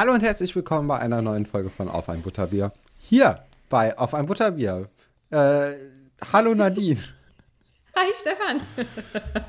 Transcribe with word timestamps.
Hallo 0.00 0.14
und 0.14 0.22
herzlich 0.22 0.56
willkommen 0.56 0.88
bei 0.88 0.98
einer 0.98 1.20
neuen 1.20 1.44
Folge 1.44 1.68
von 1.68 1.86
Auf 1.86 2.08
ein 2.08 2.22
Butterbier. 2.22 2.72
Hier 2.96 3.44
bei 3.68 3.98
Auf 3.98 4.14
ein 4.14 4.24
Butterbier. 4.24 4.88
Äh, 5.28 5.72
hallo 6.32 6.54
Nadine. 6.54 6.98
Hi 7.94 8.06
Stefan. 8.18 8.62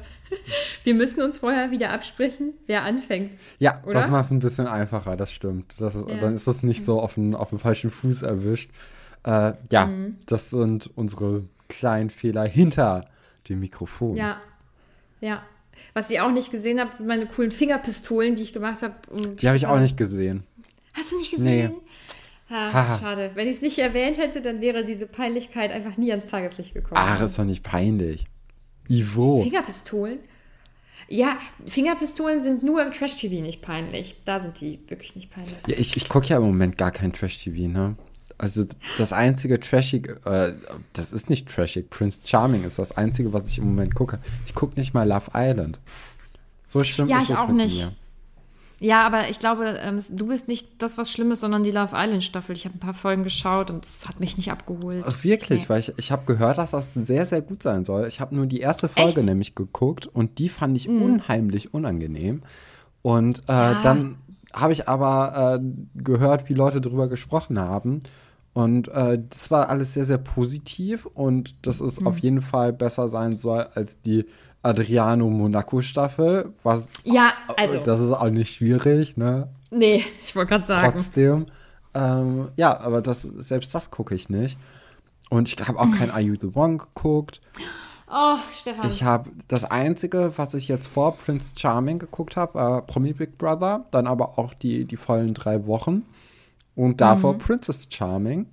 Wir 0.83 0.93
müssen 0.93 1.21
uns 1.21 1.37
vorher 1.37 1.71
wieder 1.71 1.91
absprechen, 1.91 2.55
wer 2.67 2.83
anfängt. 2.83 3.37
Ja, 3.59 3.81
oder? 3.85 3.93
das 3.93 4.09
macht 4.09 4.25
es 4.25 4.31
ein 4.31 4.39
bisschen 4.39 4.67
einfacher, 4.67 5.15
das 5.15 5.31
stimmt. 5.31 5.73
Das 5.79 5.95
ist, 5.95 6.09
ja. 6.09 6.17
Dann 6.17 6.33
ist 6.33 6.45
das 6.45 6.63
nicht 6.63 6.83
so 6.83 6.99
auf 6.99 7.13
den, 7.13 7.33
auf 7.33 7.51
den 7.51 7.59
falschen 7.59 7.89
Fuß 7.89 8.23
erwischt. 8.23 8.71
Äh, 9.23 9.53
ja, 9.71 9.85
mhm. 9.85 10.17
das 10.25 10.49
sind 10.49 10.89
unsere 10.95 11.45
kleinen 11.69 12.09
Fehler 12.09 12.43
hinter 12.43 13.05
dem 13.47 13.61
Mikrofon. 13.61 14.17
Ja, 14.17 14.41
ja. 15.21 15.43
Was 15.93 16.09
ihr 16.09 16.25
auch 16.25 16.31
nicht 16.31 16.51
gesehen 16.51 16.79
habt, 16.79 16.97
sind 16.97 17.07
meine 17.07 17.25
coolen 17.25 17.51
Fingerpistolen, 17.51 18.35
die 18.35 18.43
ich 18.43 18.53
gemacht 18.53 18.81
habe. 18.81 18.95
Um 19.09 19.35
die 19.35 19.47
habe 19.47 19.57
ich 19.57 19.67
auch 19.67 19.79
nicht 19.79 19.97
gesehen. 19.97 20.43
Hast 20.93 21.11
du 21.11 21.17
nicht 21.17 21.31
gesehen? 21.31 21.73
Nee. 21.73 22.55
Ah, 22.55 22.97
schade. 22.97 23.31
Wenn 23.35 23.47
ich 23.47 23.55
es 23.55 23.61
nicht 23.61 23.79
erwähnt 23.79 24.17
hätte, 24.17 24.41
dann 24.41 24.59
wäre 24.59 24.83
diese 24.83 25.07
Peinlichkeit 25.07 25.71
einfach 25.71 25.97
nie 25.97 26.11
ans 26.11 26.27
Tageslicht 26.27 26.73
gekommen. 26.73 27.01
Ach, 27.01 27.21
ist 27.21 27.39
doch 27.39 27.45
nicht 27.45 27.63
peinlich. 27.63 28.25
Ivo. 28.89 29.41
Fingerpistolen? 29.41 30.19
Ja, 31.07 31.37
Fingerpistolen 31.65 32.41
sind 32.41 32.63
nur 32.63 32.81
im 32.81 32.91
Trash-TV 32.91 33.41
nicht 33.41 33.61
peinlich. 33.61 34.15
Da 34.25 34.39
sind 34.39 34.59
die 34.59 34.79
wirklich 34.87 35.15
nicht 35.15 35.29
peinlich. 35.29 35.55
Ja, 35.67 35.75
ich, 35.77 35.95
ich 35.95 36.09
gucke 36.09 36.27
ja 36.27 36.37
im 36.37 36.43
Moment 36.43 36.77
gar 36.77 36.91
kein 36.91 37.13
Trash-TV, 37.13 37.67
ne? 37.67 37.95
Also 38.41 38.65
das 38.97 39.13
einzige 39.13 39.59
Trashig, 39.59 40.19
äh, 40.25 40.53
das 40.93 41.13
ist 41.13 41.29
nicht 41.29 41.47
Trashig, 41.47 41.91
Prince 41.91 42.21
Charming 42.23 42.63
ist 42.63 42.79
das 42.79 42.97
einzige, 42.97 43.33
was 43.33 43.47
ich 43.47 43.59
im 43.59 43.65
Moment 43.65 43.93
gucke. 43.93 44.17
Ich 44.47 44.55
gucke 44.55 44.79
nicht 44.79 44.95
mal 44.95 45.07
Love 45.07 45.29
Island. 45.35 45.79
So 46.65 46.83
schlimm 46.83 47.07
ja, 47.07 47.21
ist 47.21 47.29
es 47.29 47.39
mit 47.47 47.55
nicht. 47.55 47.85
mir. 47.85 47.91
Ja, 48.79 49.05
aber 49.05 49.29
ich 49.29 49.37
glaube, 49.37 49.77
ähm, 49.79 49.99
du 50.09 50.25
bist 50.25 50.47
nicht 50.47 50.81
das, 50.81 50.97
was 50.97 51.11
Schlimmes, 51.11 51.41
sondern 51.41 51.61
die 51.61 51.69
Love 51.69 51.95
Island 51.95 52.23
Staffel. 52.23 52.55
Ich 52.55 52.65
habe 52.65 52.75
ein 52.75 52.79
paar 52.79 52.95
Folgen 52.95 53.23
geschaut 53.23 53.69
und 53.69 53.85
es 53.85 54.07
hat 54.07 54.19
mich 54.19 54.37
nicht 54.37 54.51
abgeholt. 54.51 55.03
Ach, 55.05 55.23
wirklich? 55.23 55.61
Nee. 55.61 55.69
Weil 55.69 55.79
ich, 55.81 55.93
ich 55.97 56.11
habe 56.11 56.25
gehört, 56.25 56.57
dass 56.57 56.71
das 56.71 56.89
sehr, 56.95 57.27
sehr 57.27 57.43
gut 57.43 57.61
sein 57.61 57.85
soll. 57.85 58.07
Ich 58.07 58.19
habe 58.19 58.35
nur 58.35 58.47
die 58.47 58.59
erste 58.59 58.89
Folge 58.89 59.19
Echt? 59.19 59.29
nämlich 59.29 59.53
geguckt 59.53 60.07
und 60.07 60.39
die 60.39 60.49
fand 60.49 60.75
ich 60.75 60.87
mhm. 60.87 61.03
unheimlich 61.03 61.75
unangenehm. 61.75 62.41
Und 63.03 63.43
äh, 63.47 63.51
ja. 63.53 63.81
dann 63.83 64.15
habe 64.51 64.73
ich 64.73 64.89
aber 64.89 65.59
äh, 65.61 66.01
gehört, 66.01 66.49
wie 66.49 66.55
Leute 66.55 66.81
darüber 66.81 67.07
gesprochen 67.07 67.59
haben. 67.59 68.01
Und 68.53 68.89
äh, 68.89 69.19
das 69.29 69.49
war 69.49 69.69
alles 69.69 69.93
sehr, 69.93 70.05
sehr 70.05 70.17
positiv 70.17 71.05
und 71.05 71.55
dass 71.65 71.79
es 71.79 72.01
mhm. 72.01 72.07
auf 72.07 72.17
jeden 72.19 72.41
Fall 72.41 72.73
besser 72.73 73.07
sein 73.07 73.37
soll 73.37 73.67
als 73.75 74.01
die 74.01 74.25
Adriano 74.61 75.29
Monaco 75.29 75.81
Staffel. 75.81 76.53
Was, 76.63 76.89
ja, 77.03 77.31
also. 77.57 77.79
Das 77.79 78.01
ist 78.01 78.11
auch 78.11 78.29
nicht 78.29 78.55
schwierig, 78.55 79.15
ne? 79.15 79.47
Nee, 79.69 80.03
ich 80.23 80.35
wollte 80.35 80.49
gerade 80.49 80.65
sagen. 80.65 80.91
Trotzdem. 80.91 81.45
Ähm, 81.93 82.49
ja, 82.57 82.77
aber 82.79 83.01
das, 83.01 83.21
selbst 83.21 83.73
das 83.73 83.89
gucke 83.89 84.15
ich 84.15 84.29
nicht. 84.29 84.57
Und 85.29 85.47
ich 85.47 85.67
habe 85.67 85.79
auch 85.79 85.85
mhm. 85.85 85.93
kein 85.93 86.11
Are 86.11 86.21
You 86.21 86.35
the 86.39 86.51
One 86.53 86.77
geguckt. 86.77 87.39
Oh, 88.13 88.35
Stefan. 88.51 88.91
Ich 88.91 89.03
habe 89.03 89.29
das 89.47 89.63
Einzige, 89.63 90.33
was 90.35 90.53
ich 90.53 90.67
jetzt 90.67 90.87
vor 90.87 91.15
Prince 91.15 91.53
Charming 91.57 91.99
geguckt 91.99 92.35
habe, 92.35 92.59
äh, 92.59 92.81
Promi 92.81 93.13
Big 93.13 93.37
Brother, 93.37 93.85
dann 93.91 94.07
aber 94.07 94.37
auch 94.37 94.53
die, 94.53 94.83
die 94.83 94.97
vollen 94.97 95.33
drei 95.33 95.65
Wochen 95.65 96.03
und 96.75 97.01
davor 97.01 97.33
mhm. 97.33 97.39
Princess 97.39 97.87
Charming. 97.89 98.47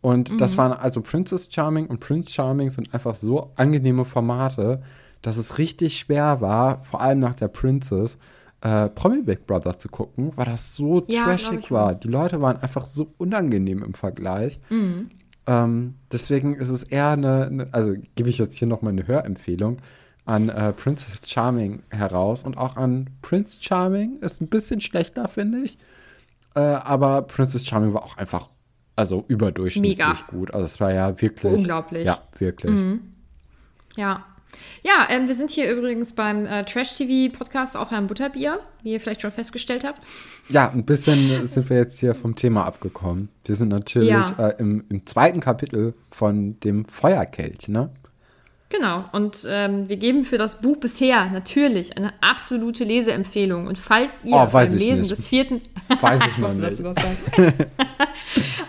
Und 0.00 0.30
mhm. 0.30 0.38
das 0.38 0.56
waren 0.56 0.72
also 0.72 1.02
Princess 1.02 1.48
Charming 1.50 1.86
und 1.86 2.00
Prince 2.00 2.30
Charming 2.30 2.70
sind 2.70 2.94
einfach 2.94 3.14
so 3.14 3.52
angenehme 3.56 4.04
Formate, 4.04 4.82
dass 5.22 5.36
es 5.36 5.58
richtig 5.58 5.98
schwer 5.98 6.40
war, 6.40 6.82
vor 6.84 7.02
allem 7.02 7.18
nach 7.18 7.34
der 7.34 7.48
Princess, 7.48 8.16
äh, 8.62 8.88
Promi 8.88 9.22
Big 9.22 9.46
Brother 9.46 9.78
zu 9.78 9.88
gucken, 9.88 10.32
weil 10.36 10.46
das 10.46 10.74
so 10.74 11.04
ja, 11.08 11.24
trashig 11.24 11.70
war. 11.70 11.94
Die 11.94 12.08
Leute 12.08 12.40
waren 12.40 12.56
einfach 12.56 12.86
so 12.86 13.08
unangenehm 13.18 13.82
im 13.82 13.94
Vergleich. 13.94 14.58
Mhm. 14.70 15.10
Ähm, 15.46 15.94
deswegen 16.12 16.54
ist 16.54 16.68
es 16.68 16.82
eher 16.82 17.10
eine, 17.10 17.46
eine 17.46 17.68
also 17.72 17.94
gebe 18.14 18.28
ich 18.28 18.38
jetzt 18.38 18.56
hier 18.56 18.68
nochmal 18.68 18.92
eine 18.92 19.06
Hörempfehlung 19.06 19.78
an 20.24 20.48
äh, 20.48 20.72
Princess 20.72 21.28
Charming 21.28 21.82
heraus 21.90 22.42
und 22.44 22.56
auch 22.56 22.76
an 22.76 23.10
Prince 23.22 23.58
Charming. 23.60 24.18
Ist 24.20 24.40
ein 24.40 24.48
bisschen 24.48 24.80
schlechter, 24.80 25.28
finde 25.28 25.60
ich. 25.60 25.78
Äh, 26.54 26.60
aber 26.60 27.22
Princess 27.22 27.66
Charming 27.66 27.94
war 27.94 28.04
auch 28.04 28.16
einfach, 28.16 28.48
also 28.96 29.24
überdurchschnittlich 29.28 29.98
Mega. 29.98 30.18
gut. 30.30 30.52
Also 30.52 30.66
es 30.66 30.80
war 30.80 30.92
ja 30.92 31.20
wirklich. 31.20 31.52
Unglaublich. 31.52 32.06
Ja, 32.06 32.22
wirklich. 32.38 32.72
Mhm. 32.72 33.00
Ja. 33.96 34.24
Ja, 34.82 35.06
ähm, 35.10 35.28
wir 35.28 35.34
sind 35.34 35.50
hier 35.50 35.70
übrigens 35.70 36.12
beim 36.12 36.44
äh, 36.44 36.64
Trash-TV-Podcast 36.64 37.76
auf 37.76 37.92
einem 37.92 38.08
Butterbier, 38.08 38.60
wie 38.82 38.92
ihr 38.92 39.00
vielleicht 39.00 39.22
schon 39.22 39.30
festgestellt 39.30 39.84
habt. 39.84 40.00
Ja, 40.48 40.70
ein 40.70 40.84
bisschen 40.84 41.46
sind 41.46 41.70
wir 41.70 41.76
jetzt 41.76 42.00
hier 42.00 42.14
vom 42.14 42.34
Thema 42.34 42.64
abgekommen. 42.64 43.28
Wir 43.44 43.54
sind 43.54 43.68
natürlich 43.68 44.10
ja. 44.10 44.48
äh, 44.48 44.54
im, 44.58 44.84
im, 44.88 45.06
zweiten 45.06 45.40
Kapitel 45.40 45.94
von 46.10 46.58
dem 46.60 46.84
Feuerkelch, 46.86 47.68
ne? 47.68 47.90
Genau, 48.70 49.04
und 49.10 49.44
ähm, 49.48 49.88
wir 49.88 49.96
geben 49.96 50.24
für 50.24 50.38
das 50.38 50.60
Buch 50.60 50.76
bisher 50.76 51.28
natürlich 51.30 51.96
eine 51.96 52.12
absolute 52.22 52.84
Leseempfehlung. 52.84 53.66
Und 53.66 53.78
falls 53.78 54.24
ihr 54.24 54.36
oh, 54.36 54.46
beim 54.46 54.72
Lesen 54.72 55.08
des 55.08 55.26
vierten. 55.26 55.60
Weiß 56.00 56.20
ich 56.30 56.38
noch 56.38 56.54
nicht. 56.54 56.80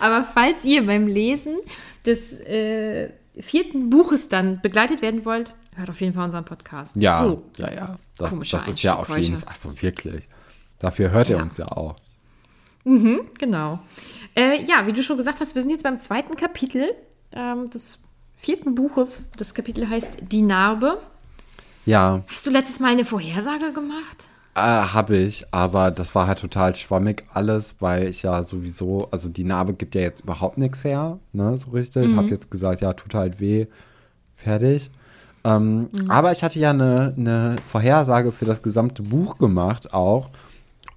Aber 0.00 0.24
falls 0.24 0.64
ihr 0.64 0.84
beim 0.84 1.06
Lesen 1.06 1.56
des 2.04 2.40
äh, 2.40 3.10
vierten 3.38 3.90
Buches 3.90 4.28
dann 4.28 4.60
begleitet 4.60 5.02
werden 5.02 5.24
wollt, 5.24 5.54
hört 5.76 5.88
auf 5.88 6.00
jeden 6.00 6.14
Fall 6.14 6.24
unseren 6.24 6.44
Podcast. 6.44 6.96
Ja, 6.96 7.22
so, 7.22 7.44
ja, 7.58 7.72
ja. 7.72 7.96
Das, 8.18 8.36
das 8.50 8.68
ist 8.68 8.82
ja 8.82 8.96
auf 8.96 9.16
jeden 9.16 9.38
Fall. 9.38 9.48
Achso, 9.48 9.70
wirklich. 9.80 10.28
Dafür 10.80 11.12
hört 11.12 11.30
ihr 11.30 11.36
ja. 11.36 11.42
uns 11.42 11.58
ja 11.58 11.68
auch. 11.68 11.94
Mhm, 12.82 13.20
genau. 13.38 13.78
Äh, 14.34 14.64
ja, 14.64 14.84
wie 14.84 14.92
du 14.92 15.04
schon 15.04 15.16
gesagt 15.16 15.38
hast, 15.38 15.54
wir 15.54 15.62
sind 15.62 15.70
jetzt 15.70 15.84
beim 15.84 16.00
zweiten 16.00 16.34
Kapitel 16.34 16.90
ähm, 17.32 17.70
des 17.70 18.00
vierten 18.42 18.74
Buches. 18.74 19.26
Das 19.36 19.54
Kapitel 19.54 19.88
heißt 19.88 20.18
Die 20.32 20.42
Narbe. 20.42 20.98
Ja. 21.86 22.22
Hast 22.26 22.44
du 22.44 22.50
letztes 22.50 22.80
Mal 22.80 22.90
eine 22.90 23.04
Vorhersage 23.04 23.72
gemacht? 23.72 24.26
Äh, 24.56 24.60
habe 24.60 25.16
ich, 25.16 25.46
aber 25.52 25.92
das 25.92 26.14
war 26.14 26.26
halt 26.26 26.40
total 26.40 26.74
schwammig 26.74 27.24
alles, 27.32 27.76
weil 27.78 28.08
ich 28.08 28.24
ja 28.24 28.42
sowieso, 28.42 29.08
also 29.12 29.28
die 29.28 29.44
Narbe 29.44 29.74
gibt 29.74 29.94
ja 29.94 30.00
jetzt 30.02 30.22
überhaupt 30.22 30.58
nichts 30.58 30.84
her, 30.84 31.18
ne, 31.32 31.56
so 31.56 31.70
richtig. 31.70 32.04
Mhm. 32.04 32.10
Ich 32.10 32.16
habe 32.16 32.28
jetzt 32.28 32.50
gesagt, 32.50 32.82
ja, 32.82 32.92
tut 32.92 33.14
halt 33.14 33.40
weh, 33.40 33.66
fertig. 34.36 34.90
Ähm, 35.44 35.88
mhm. 35.92 36.10
Aber 36.10 36.32
ich 36.32 36.42
hatte 36.42 36.58
ja 36.58 36.70
eine, 36.70 37.14
eine 37.16 37.56
Vorhersage 37.68 38.32
für 38.32 38.44
das 38.44 38.62
gesamte 38.62 39.02
Buch 39.02 39.38
gemacht 39.38 39.94
auch. 39.94 40.30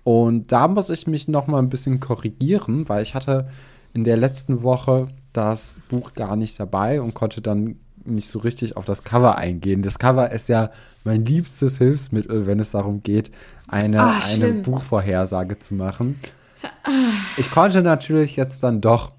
Und 0.04 0.52
da 0.52 0.68
muss 0.68 0.90
ich 0.90 1.08
mich 1.08 1.28
noch 1.28 1.48
mal 1.48 1.60
ein 1.60 1.70
bisschen 1.70 2.00
korrigieren, 2.00 2.90
weil 2.90 3.04
ich 3.04 3.14
hatte 3.14 3.50
in 3.94 4.04
der 4.04 4.18
letzten 4.18 4.64
Woche 4.64 5.08
das 5.38 5.80
Buch 5.90 6.14
gar 6.14 6.36
nicht 6.36 6.60
dabei 6.60 7.02
und 7.02 7.14
konnte 7.14 7.42
dann 7.42 7.78
nicht 8.06 8.30
so 8.30 8.40
richtig 8.40 8.78
auf 8.78 8.86
das 8.86 9.04
Cover 9.04 9.38
eingehen. 9.38 9.82
Das 9.82 10.00
Cover 10.00 10.32
ist 10.32 10.50
ja 10.50 10.70
mein 11.04 11.26
liebstes 11.26 11.78
Hilfsmittel, 11.78 12.48
wenn 12.48 12.60
es 12.60 12.72
darum 12.72 13.02
geht, 13.02 13.32
eine, 13.68 14.04
oh, 14.04 14.34
eine 14.34 14.54
Buchvorhersage 14.54 15.60
zu 15.60 15.74
machen. 15.74 16.20
Ich 17.38 17.52
konnte 17.52 17.82
natürlich 17.82 18.36
jetzt 18.36 18.64
dann 18.64 18.82
doch, 18.82 19.12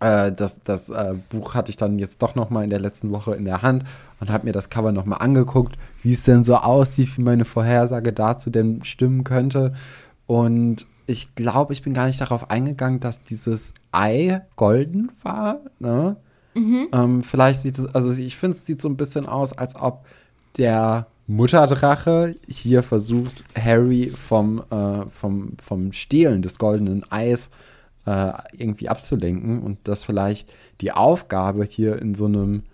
äh, 0.00 0.30
das, 0.32 0.60
das 0.62 0.90
äh, 0.90 1.14
Buch 1.30 1.54
hatte 1.54 1.70
ich 1.70 1.76
dann 1.76 1.98
jetzt 1.98 2.22
doch 2.22 2.34
noch 2.34 2.50
mal 2.50 2.64
in 2.64 2.70
der 2.70 2.80
letzten 2.80 3.10
Woche 3.10 3.34
in 3.34 3.44
der 3.44 3.62
Hand 3.62 3.84
und 4.20 4.30
habe 4.30 4.46
mir 4.46 4.52
das 4.52 4.70
Cover 4.70 4.92
noch 4.92 5.06
mal 5.06 5.16
angeguckt, 5.16 5.76
wie 6.02 6.12
es 6.12 6.22
denn 6.22 6.44
so 6.44 6.56
aussieht, 6.56 7.16
wie 7.16 7.22
meine 7.22 7.44
Vorhersage 7.44 8.12
dazu 8.12 8.50
denn 8.50 8.84
stimmen 8.84 9.24
könnte. 9.24 9.74
Und 10.26 10.86
ich 11.06 11.34
glaube, 11.34 11.72
ich 11.72 11.82
bin 11.82 11.94
gar 11.94 12.06
nicht 12.06 12.20
darauf 12.20 12.50
eingegangen, 12.50 13.00
dass 13.00 13.22
dieses 13.24 13.74
Ei 13.94 14.42
golden 14.56 15.12
war. 15.22 15.60
Ne? 15.78 16.16
Mhm. 16.54 16.88
Ähm, 16.92 17.22
vielleicht 17.22 17.60
sieht 17.60 17.78
es, 17.78 17.94
also 17.94 18.12
ich 18.12 18.36
finde, 18.36 18.56
es 18.56 18.66
sieht 18.66 18.80
so 18.80 18.88
ein 18.88 18.96
bisschen 18.96 19.26
aus, 19.26 19.52
als 19.52 19.76
ob 19.76 20.06
der 20.56 21.06
Mutterdrache 21.26 22.34
hier 22.46 22.82
versucht, 22.82 23.44
Harry 23.58 24.10
vom, 24.10 24.62
äh, 24.70 25.06
vom, 25.10 25.56
vom 25.62 25.92
Stehlen 25.92 26.42
des 26.42 26.58
goldenen 26.58 27.10
Eis 27.10 27.50
äh, 28.06 28.32
irgendwie 28.52 28.88
abzulenken 28.88 29.62
und 29.62 29.78
dass 29.84 30.04
vielleicht 30.04 30.52
die 30.80 30.92
Aufgabe 30.92 31.64
hier 31.64 32.00
in 32.00 32.14
so 32.14 32.26
einem 32.26 32.64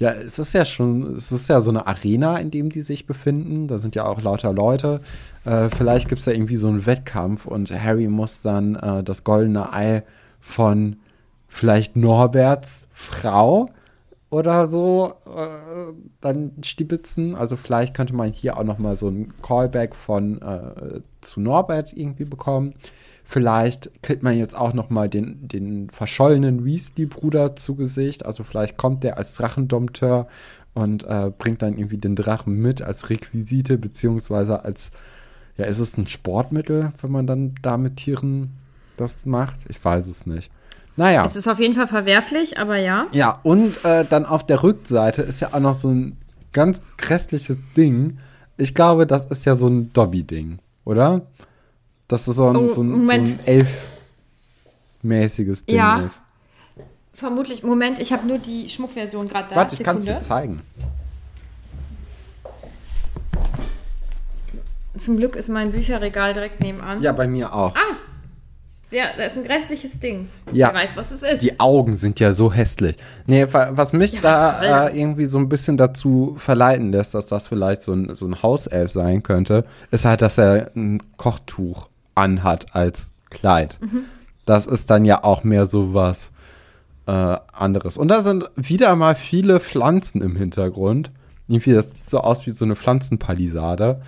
ja, 0.00 0.12
es 0.12 0.38
ist 0.38 0.54
ja 0.54 0.64
schon, 0.64 1.14
es 1.14 1.30
ist 1.30 1.50
ja 1.50 1.60
so 1.60 1.68
eine 1.68 1.86
Arena, 1.86 2.38
in 2.38 2.50
dem 2.50 2.70
die 2.70 2.80
sich 2.80 3.06
befinden. 3.06 3.68
Da 3.68 3.76
sind 3.76 3.94
ja 3.94 4.06
auch 4.06 4.22
lauter 4.22 4.50
Leute. 4.50 5.02
Äh, 5.44 5.68
vielleicht 5.68 6.08
gibt 6.08 6.20
es 6.20 6.24
da 6.24 6.30
irgendwie 6.32 6.56
so 6.56 6.68
einen 6.68 6.86
Wettkampf 6.86 7.44
und 7.44 7.70
Harry 7.70 8.08
muss 8.08 8.40
dann 8.40 8.76
äh, 8.76 9.04
das 9.04 9.24
goldene 9.24 9.74
Ei 9.74 10.02
von 10.40 10.96
vielleicht 11.48 11.96
Norberts 11.96 12.86
Frau 12.92 13.68
oder 14.30 14.70
so 14.70 15.14
äh, 15.26 15.92
dann 16.20 16.52
stibitzen. 16.64 17.34
Also 17.34 17.56
vielleicht 17.56 17.94
könnte 17.94 18.14
man 18.14 18.30
hier 18.30 18.56
auch 18.56 18.64
noch 18.64 18.78
mal 18.78 18.96
so 18.96 19.08
ein 19.08 19.32
Callback 19.42 19.94
von 19.96 20.40
äh, 20.40 21.00
zu 21.20 21.40
Norbert 21.40 21.92
irgendwie 21.92 22.24
bekommen. 22.24 22.74
Vielleicht 23.24 24.02
kriegt 24.02 24.22
man 24.22 24.36
jetzt 24.36 24.56
auch 24.56 24.72
noch 24.72 24.90
mal 24.90 25.08
den, 25.08 25.46
den 25.46 25.90
verschollenen 25.90 26.64
Weasley-Bruder 26.64 27.54
zu 27.56 27.74
Gesicht. 27.74 28.24
Also 28.24 28.42
vielleicht 28.44 28.76
kommt 28.76 29.04
der 29.04 29.18
als 29.18 29.34
Drachendompteur 29.34 30.26
und 30.74 31.04
äh, 31.04 31.30
bringt 31.36 31.62
dann 31.62 31.76
irgendwie 31.76 31.98
den 31.98 32.16
Drachen 32.16 32.54
mit 32.54 32.82
als 32.82 33.10
Requisite, 33.10 33.78
beziehungsweise 33.78 34.64
als 34.64 34.92
Ja, 35.56 35.66
ist 35.66 35.78
es 35.78 35.96
ein 35.98 36.06
Sportmittel, 36.06 36.92
wenn 37.02 37.10
man 37.10 37.26
dann 37.26 37.54
da 37.62 37.76
mit 37.76 37.96
Tieren 37.96 38.59
das 39.00 39.16
macht? 39.24 39.58
Ich 39.68 39.84
weiß 39.84 40.06
es 40.06 40.26
nicht. 40.26 40.50
Naja. 40.96 41.24
Es 41.24 41.34
ist 41.36 41.48
auf 41.48 41.58
jeden 41.58 41.74
Fall 41.74 41.88
verwerflich, 41.88 42.58
aber 42.58 42.76
ja. 42.76 43.06
Ja, 43.12 43.40
und 43.42 43.84
äh, 43.84 44.04
dann 44.04 44.26
auf 44.26 44.44
der 44.46 44.62
Rückseite 44.62 45.22
ist 45.22 45.40
ja 45.40 45.52
auch 45.54 45.60
noch 45.60 45.74
so 45.74 45.88
ein 45.88 46.16
ganz 46.52 46.82
grässliches 46.98 47.56
Ding. 47.76 48.18
Ich 48.56 48.74
glaube, 48.74 49.06
das 49.06 49.24
ist 49.26 49.46
ja 49.46 49.54
so 49.54 49.68
ein 49.68 49.92
Dobby-Ding, 49.92 50.58
oder? 50.84 51.22
Dass 52.08 52.24
das 52.26 52.36
so 52.36 52.48
ein, 52.50 52.56
Oh, 52.56 52.72
so 52.72 52.82
ein, 52.82 53.06
so 53.06 53.12
ein 53.12 53.38
elfmäßiges 55.02 55.64
Ding 55.64 55.76
Ja. 55.76 56.00
ist. 56.00 56.20
Vermutlich. 57.14 57.62
Moment, 57.62 57.98
ich 57.98 58.12
habe 58.12 58.26
nur 58.26 58.38
die 58.38 58.68
Schmuckversion 58.68 59.28
gerade 59.28 59.48
da. 59.48 59.56
Warte, 59.56 59.74
ich 59.74 59.82
kann 59.82 59.98
es 59.98 60.04
dir 60.04 60.18
zeigen. 60.20 60.60
Zum 64.98 65.18
Glück 65.18 65.36
ist 65.36 65.48
mein 65.48 65.70
Bücherregal 65.72 66.32
direkt 66.32 66.60
nebenan. 66.60 67.00
Ja, 67.02 67.12
bei 67.12 67.26
mir 67.26 67.54
auch. 67.54 67.74
Ja, 68.92 69.04
da 69.16 69.24
ist 69.24 69.38
ein 69.38 69.44
grässliches 69.44 70.00
Ding. 70.00 70.28
Ja. 70.52 70.68
Wer 70.72 70.82
weiß, 70.82 70.96
was 70.96 71.12
es 71.12 71.22
ist. 71.22 71.42
Die 71.42 71.60
Augen 71.60 71.96
sind 71.96 72.18
ja 72.18 72.32
so 72.32 72.52
hässlich. 72.52 72.96
Nee, 73.26 73.46
wa- 73.52 73.70
was 73.72 73.92
mich 73.92 74.12
Ja, 74.12 74.20
da 74.20 74.60
das? 74.60 74.94
äh, 74.94 75.00
irgendwie 75.00 75.26
so 75.26 75.38
ein 75.38 75.48
bisschen 75.48 75.76
dazu 75.76 76.34
verleiten 76.38 76.90
lässt, 76.90 77.14
dass 77.14 77.26
das 77.26 77.46
vielleicht 77.46 77.82
so 77.82 77.92
ein, 77.92 78.14
so 78.14 78.26
ein 78.26 78.42
Hauself 78.42 78.90
sein 78.90 79.22
könnte, 79.22 79.64
ist 79.92 80.04
halt, 80.04 80.22
dass 80.22 80.38
er 80.38 80.72
ein 80.74 81.00
Kochtuch 81.16 81.88
anhat 82.16 82.74
als 82.74 83.10
Kleid. 83.30 83.78
Mhm. 83.80 84.04
Das 84.44 84.66
ist 84.66 84.90
dann 84.90 85.04
ja 85.04 85.22
auch 85.22 85.44
mehr 85.44 85.66
so 85.66 85.94
was 85.94 86.32
äh, 87.06 87.36
anderes. 87.52 87.96
Und 87.96 88.08
da 88.08 88.22
sind 88.22 88.50
wieder 88.56 88.94
mal 88.96 89.14
viele 89.14 89.60
Pflanzen 89.60 90.20
im 90.20 90.34
Hintergrund. 90.34 91.12
Irgendwie, 91.46 91.72
das 91.72 91.90
sieht 91.90 92.10
so 92.10 92.20
aus 92.20 92.44
wie 92.46 92.50
so 92.50 92.64
eine 92.64 92.74
Pflanzenpalisade. 92.76 94.00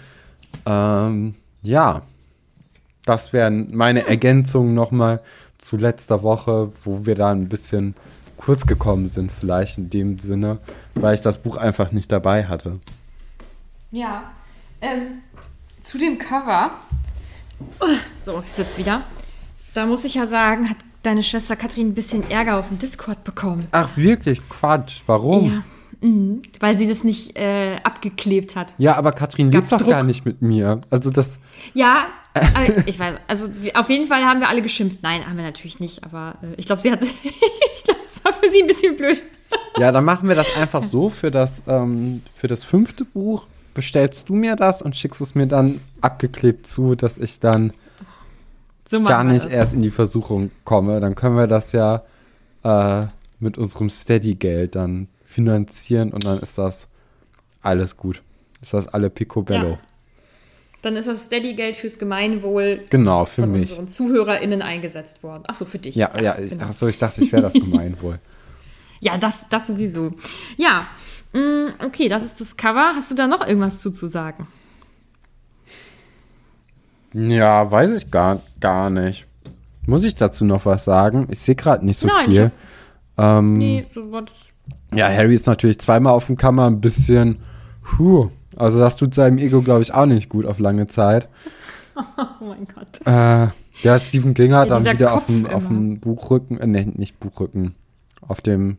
Ähm, 0.67 1.35
ja, 1.63 2.03
das 3.05 3.33
wären 3.33 3.75
meine 3.75 4.07
Ergänzungen 4.07 4.75
nochmal 4.75 5.21
zu 5.59 5.77
letzter 5.77 6.23
Woche, 6.23 6.73
wo 6.85 7.05
wir 7.07 7.15
da 7.15 7.31
ein 7.31 7.49
bisschen 7.49 7.95
kurz 8.37 8.67
gekommen 8.67 9.09
sind, 9.09 9.31
vielleicht 9.31 9.79
in 9.79 9.91
dem 9.91 10.19
Sinne, 10.19 10.59
weil 10.95 11.15
ich 11.15 11.21
das 11.21 11.39
Buch 11.39 11.57
einfach 11.57 11.93
nicht 11.93 12.11
dabei 12.11 12.45
hatte. 12.47 12.81
Ja. 13.93 14.25
Ähm, 14.81 15.19
zu 15.83 15.99
dem 15.99 16.19
Cover. 16.19 16.73
So, 18.17 18.43
ich 18.45 18.53
sitze 18.53 18.79
wieder. 18.81 19.03
Da 19.75 19.87
muss 19.87 20.05
ich 20.05 20.15
ja 20.15 20.27
sagen, 20.27 20.69
hat 20.69 20.77
deine 21.03 21.23
Schwester 21.23 21.57
Katrin 21.57 21.89
ein 21.89 21.95
bisschen 21.95 22.29
Ärger 22.31 22.59
auf 22.59 22.69
dem 22.69 22.79
Discord 22.79 23.23
bekommen. 23.25 23.67
Ach, 23.73 23.97
wirklich? 23.97 24.41
Quatsch. 24.49 25.03
Warum? 25.07 25.47
Ja. 25.53 25.63
Mhm. 26.09 26.43
Weil 26.59 26.77
sie 26.77 26.89
das 26.89 27.05
nicht 27.05 27.39
äh, 27.39 27.77
abgeklebt 27.85 28.57
hat. 28.57 28.75
Ja, 28.79 28.97
aber 28.97 29.13
Katrin 29.13 29.51
Gab's 29.51 29.71
lebt 29.71 29.81
doch 29.81 29.87
Druck? 29.87 29.95
gar 29.95 30.03
nicht 30.03 30.25
mit 30.25 30.43
mir. 30.43 30.81
Also 30.91 31.11
das, 31.11 31.39
Ja, 31.75 32.07
ich 32.87 32.99
weiß. 32.99 33.17
Also 33.27 33.49
auf 33.75 33.91
jeden 33.91 34.07
Fall 34.07 34.25
haben 34.25 34.41
wir 34.41 34.49
alle 34.49 34.63
geschimpft. 34.63 34.99
Nein, 35.03 35.27
haben 35.27 35.37
wir 35.37 35.45
natürlich 35.45 35.81
nicht. 35.81 36.03
Aber 36.05 36.35
äh, 36.43 36.55
ich 36.57 36.67
glaube, 36.67 36.81
sie 36.81 36.91
hat. 36.91 37.03
ich 37.23 37.85
glaube, 37.85 38.01
es 38.07 38.25
war 38.25 38.33
für 38.33 38.49
sie 38.49 38.63
ein 38.63 38.67
bisschen 38.67 38.97
blöd. 38.97 39.23
ja, 39.79 39.93
dann 39.93 40.05
machen 40.05 40.29
wir 40.29 40.35
das 40.35 40.47
einfach 40.57 40.83
so 40.83 41.11
für 41.11 41.31
das, 41.31 41.63
ähm, 41.67 42.23
für 42.35 42.49
das 42.49 42.65
fünfte 42.65 43.05
Buch. 43.05 43.47
Bestellst 43.75 44.29
du 44.29 44.35
mir 44.35 44.55
das 44.57 44.83
und 44.83 44.97
schickst 44.97 45.21
es 45.23 45.35
mir 45.35 45.47
dann 45.47 45.81
abgeklebt 46.03 46.67
zu, 46.67 46.95
dass 46.95 47.17
ich 47.19 47.41
dann 47.41 47.73
So 48.87 49.03
gar 49.03 49.25
nicht 49.25 49.47
das. 49.47 49.53
erst 49.53 49.73
in 49.73 49.81
die 49.83 49.91
Versuchung 49.91 50.51
komme. 50.65 51.01
Dann 51.01 51.15
können 51.15 51.37
wir 51.37 51.47
das 51.47 51.73
ja 51.73 52.03
äh, 52.65 53.07
mit 53.41 53.57
unserem 53.59 53.89
Steady-Geld 53.89 54.75
dann 54.75 55.09
finanzieren 55.25 56.13
und 56.13 56.25
dann 56.25 56.39
ist 56.41 56.59
das 56.59 56.87
alles 57.63 57.97
gut. 57.97 58.23
Ist 58.61 58.75
das 58.75 58.89
alle 58.89 59.09
picobello. 59.09 59.71
Ja. 59.71 59.79
Dann 60.83 60.97
ist 60.97 61.07
das 61.07 61.25
Steady-Geld 61.25 61.77
fürs 61.77 61.99
Gemeinwohl 61.99 62.85
Genau, 62.91 63.25
für 63.25 63.43
von 63.43 63.53
mich. 63.53 63.71
unseren 63.71 63.89
ZuhörerInnen 63.89 64.63
eingesetzt 64.63 65.23
worden. 65.23 65.45
Achso, 65.47 65.65
für 65.65 65.79
dich. 65.79 65.95
Ja, 65.95 66.11
ja, 66.21 66.37
ich, 66.39 66.51
genau. 66.51 66.65
ach 66.69 66.73
so, 66.73 66.89
ich 66.89 66.99
dachte, 66.99 67.23
ich 67.23 67.31
wäre 67.33 67.43
das 67.43 67.53
Gemeinwohl. 67.53 68.19
Ja, 69.01 69.17
das, 69.17 69.47
das 69.49 69.69
sowieso. 69.69 70.11
Ja, 70.57 70.87
mh, 71.33 71.71
okay, 71.85 72.09
das 72.09 72.25
ist 72.25 72.41
das 72.41 72.57
Cover. 72.57 72.95
Hast 72.97 73.11
du 73.11 73.15
da 73.15 73.27
noch 73.29 73.47
irgendwas 73.47 73.79
zuzusagen? 73.79 74.47
Ja, 77.15 77.71
weiß 77.71 77.93
ich 77.93 78.11
gar, 78.11 78.41
gar 78.61 78.91
nicht. 78.91 79.27
Muss 79.87 80.05
ich 80.05 80.15
dazu 80.15 80.45
noch 80.45 80.65
was 80.65 80.85
sagen? 80.85 81.27
Ich 81.31 81.41
sehe 81.41 81.55
gerade 81.55 81.85
nicht 81.85 81.99
so 81.99 82.07
Nein, 82.07 82.27
viel. 82.27 82.51
Ähm, 83.19 83.59
Nee, 83.59 83.87
so 83.93 84.11
war 84.13 84.23
das. 84.23 84.53
Ja, 84.95 85.09
Harry 85.11 85.35
ist 85.35 85.47
natürlich 85.47 85.79
zweimal 85.81 86.13
auf 86.13 86.27
dem 86.27 86.37
Kammer 86.37 86.67
ein 86.67 86.81
bisschen. 86.81 87.39
Huh. 87.99 88.31
Also 88.57 88.79
das 88.79 88.97
tut 88.97 89.15
seinem 89.15 89.39
Ego, 89.39 89.63
glaube 89.63 89.83
ich, 89.83 89.95
auch 89.95 90.07
nicht 90.07 90.29
gut 90.29 90.47
auf 90.47 90.59
lange 90.59 90.87
Zeit. 90.87 91.29
Oh 92.41 92.47
mein 92.47 92.67
Gott. 92.75 93.07
Äh, 93.07 93.49
ja, 93.83 93.99
Stephen 93.99 94.33
King 94.33 94.55
hat 94.55 94.71
Ja, 94.71 94.81
dann 94.81 94.95
wieder 94.95 95.13
auf 95.13 95.27
dem, 95.27 95.45
auf 95.45 95.67
dem 95.67 96.01
Buchrücken, 96.01 96.59
äh, 96.59 96.67
nee, 96.67 96.87
nicht 96.95 97.21
Buchrücken, 97.21 97.75
auf 98.27 98.41
dem 98.41 98.79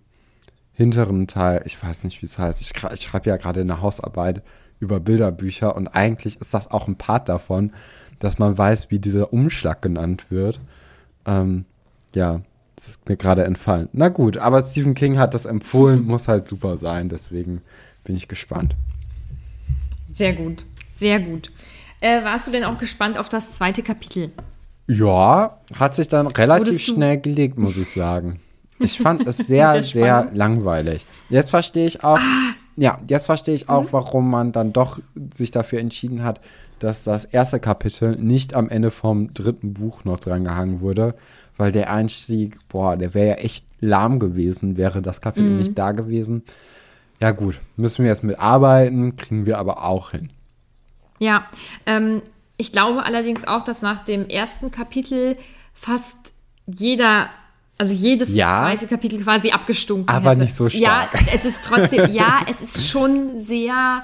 hinteren 0.74 1.28
Teil, 1.28 1.62
ich 1.66 1.82
weiß 1.82 2.04
nicht, 2.04 2.22
wie 2.22 2.26
es 2.26 2.40
heißt. 2.40 2.60
Ich, 2.60 2.74
ich 2.94 3.02
schreibe 3.04 3.30
ja 3.30 3.38
gerade 3.38 3.62
eine 3.62 3.82
Hausarbeit 3.82 4.42
über 4.80 5.00
Bilderbücher 5.00 5.76
und 5.76 5.88
eigentlich 5.90 6.42
ist 6.42 6.54
das 6.54 6.72
auch 6.72 6.88
ein 6.88 6.98
Part 6.98 7.30
davon, 7.30 7.72
dass 8.20 8.40
man 8.40 8.58
weiß, 8.58 8.90
wie 8.90 9.00
dieser 9.00 9.32
Umschlag 9.32 9.82
genannt 9.82 10.26
wird. 10.30 10.60
Ähm, 11.26 11.66
ja, 12.16 12.42
das 12.76 12.88
ist 12.90 13.10
mir 13.10 13.18
gerade 13.18 13.44
entfallen. 13.44 13.90
Na 13.94 14.10
gut, 14.10 14.38
aber 14.38 14.62
Stephen 14.64 14.96
King 14.96 15.20
hat 15.20 15.34
das 15.34 15.46
empfohlen, 15.46 16.04
muss 16.06 16.28
halt 16.28 16.48
super 16.48 16.78
sein, 16.78 17.10
deswegen 17.10 17.62
bin 18.04 18.16
ich 18.16 18.28
gespannt. 18.28 18.76
Sehr 20.14 20.34
gut, 20.34 20.64
sehr 20.92 21.20
gut. 21.20 21.52
Äh, 22.00 22.24
warst 22.24 22.48
du 22.48 22.52
denn 22.52 22.64
auch 22.64 22.78
gespannt 22.80 23.18
auf 23.18 23.30
das 23.30 23.56
zweite 23.56 23.82
Kapitel? 23.82 24.32
Ja, 24.88 25.58
hat 25.76 25.96
sich 25.96 26.10
dann 26.10 26.28
relativ 26.28 26.82
schnell 26.82 27.18
gelegt, 27.20 27.58
muss 27.58 27.78
ich 27.78 27.90
sagen. 27.92 28.40
Ich 28.80 29.00
fand 29.00 29.26
es 29.28 29.38
sehr, 29.48 29.82
sehr 29.84 30.30
langweilig. 30.34 31.06
Jetzt 31.30 31.50
verstehe 31.50 31.88
ich 31.88 32.04
auch, 32.04 32.18
Ah. 32.20 32.54
ja, 32.76 33.00
jetzt 33.08 33.26
verstehe 33.28 33.56
ich 33.56 33.64
Mhm. 33.64 33.70
auch, 33.70 33.88
warum 33.92 34.30
man 34.30 34.52
dann 34.52 34.74
doch 34.74 35.00
sich 35.34 35.52
dafür 35.52 35.80
entschieden 35.80 36.24
hat, 36.24 36.42
dass 36.80 37.04
das 37.04 37.24
erste 37.24 37.60
Kapitel 37.60 38.18
nicht 38.18 38.54
am 38.54 38.68
Ende 38.70 38.92
vom 38.92 39.34
dritten 39.34 39.74
Buch 39.74 40.04
noch 40.04 40.20
dran 40.20 40.44
gehangen 40.44 40.82
wurde, 40.82 41.16
weil 41.56 41.72
der 41.72 41.92
Einstieg, 41.94 42.58
boah, 42.68 42.98
der 42.98 43.14
wäre 43.14 43.28
ja 43.30 43.36
echt 43.36 43.66
lahm 43.80 44.20
gewesen, 44.20 44.76
wäre 44.76 45.02
das 45.02 45.22
Kapitel 45.22 45.52
Mhm. 45.52 45.58
nicht 45.58 45.78
da 45.78 45.94
gewesen. 45.94 46.44
Ja 47.20 47.32
gut, 47.32 47.60
müssen 47.78 48.04
wir 48.04 48.12
jetzt 48.12 48.24
mitarbeiten, 48.24 49.16
kriegen 49.16 49.46
wir 49.46 49.58
aber 49.58 49.84
auch 49.84 50.12
hin. 50.12 50.30
Ja, 51.20 51.46
ähm, 51.86 52.22
ich 52.58 52.72
glaube 52.72 53.04
allerdings 53.04 53.48
auch, 53.48 53.64
dass 53.64 53.82
nach 53.82 54.04
dem 54.04 54.28
ersten 54.28 54.72
Kapitel 54.72 55.38
fast 55.74 56.18
jeder, 56.68 57.30
also 57.78 57.94
jedes 57.94 58.34
Ja. 58.36 58.60
zweite 58.62 58.88
Kapitel 58.88 59.22
quasi 59.22 59.52
abgestunken 59.52 60.14
Aber 60.14 60.32
hätte. 60.32 60.42
nicht 60.42 60.56
so 60.56 60.70
stark. 60.70 61.14
Ja, 61.14 61.28
es 61.34 61.46
ist 61.46 61.64
trotzdem, 61.64 62.10
ja, 62.14 62.42
es 62.50 62.62
ist 62.62 62.88
schon 62.90 63.40
sehr, 63.40 64.04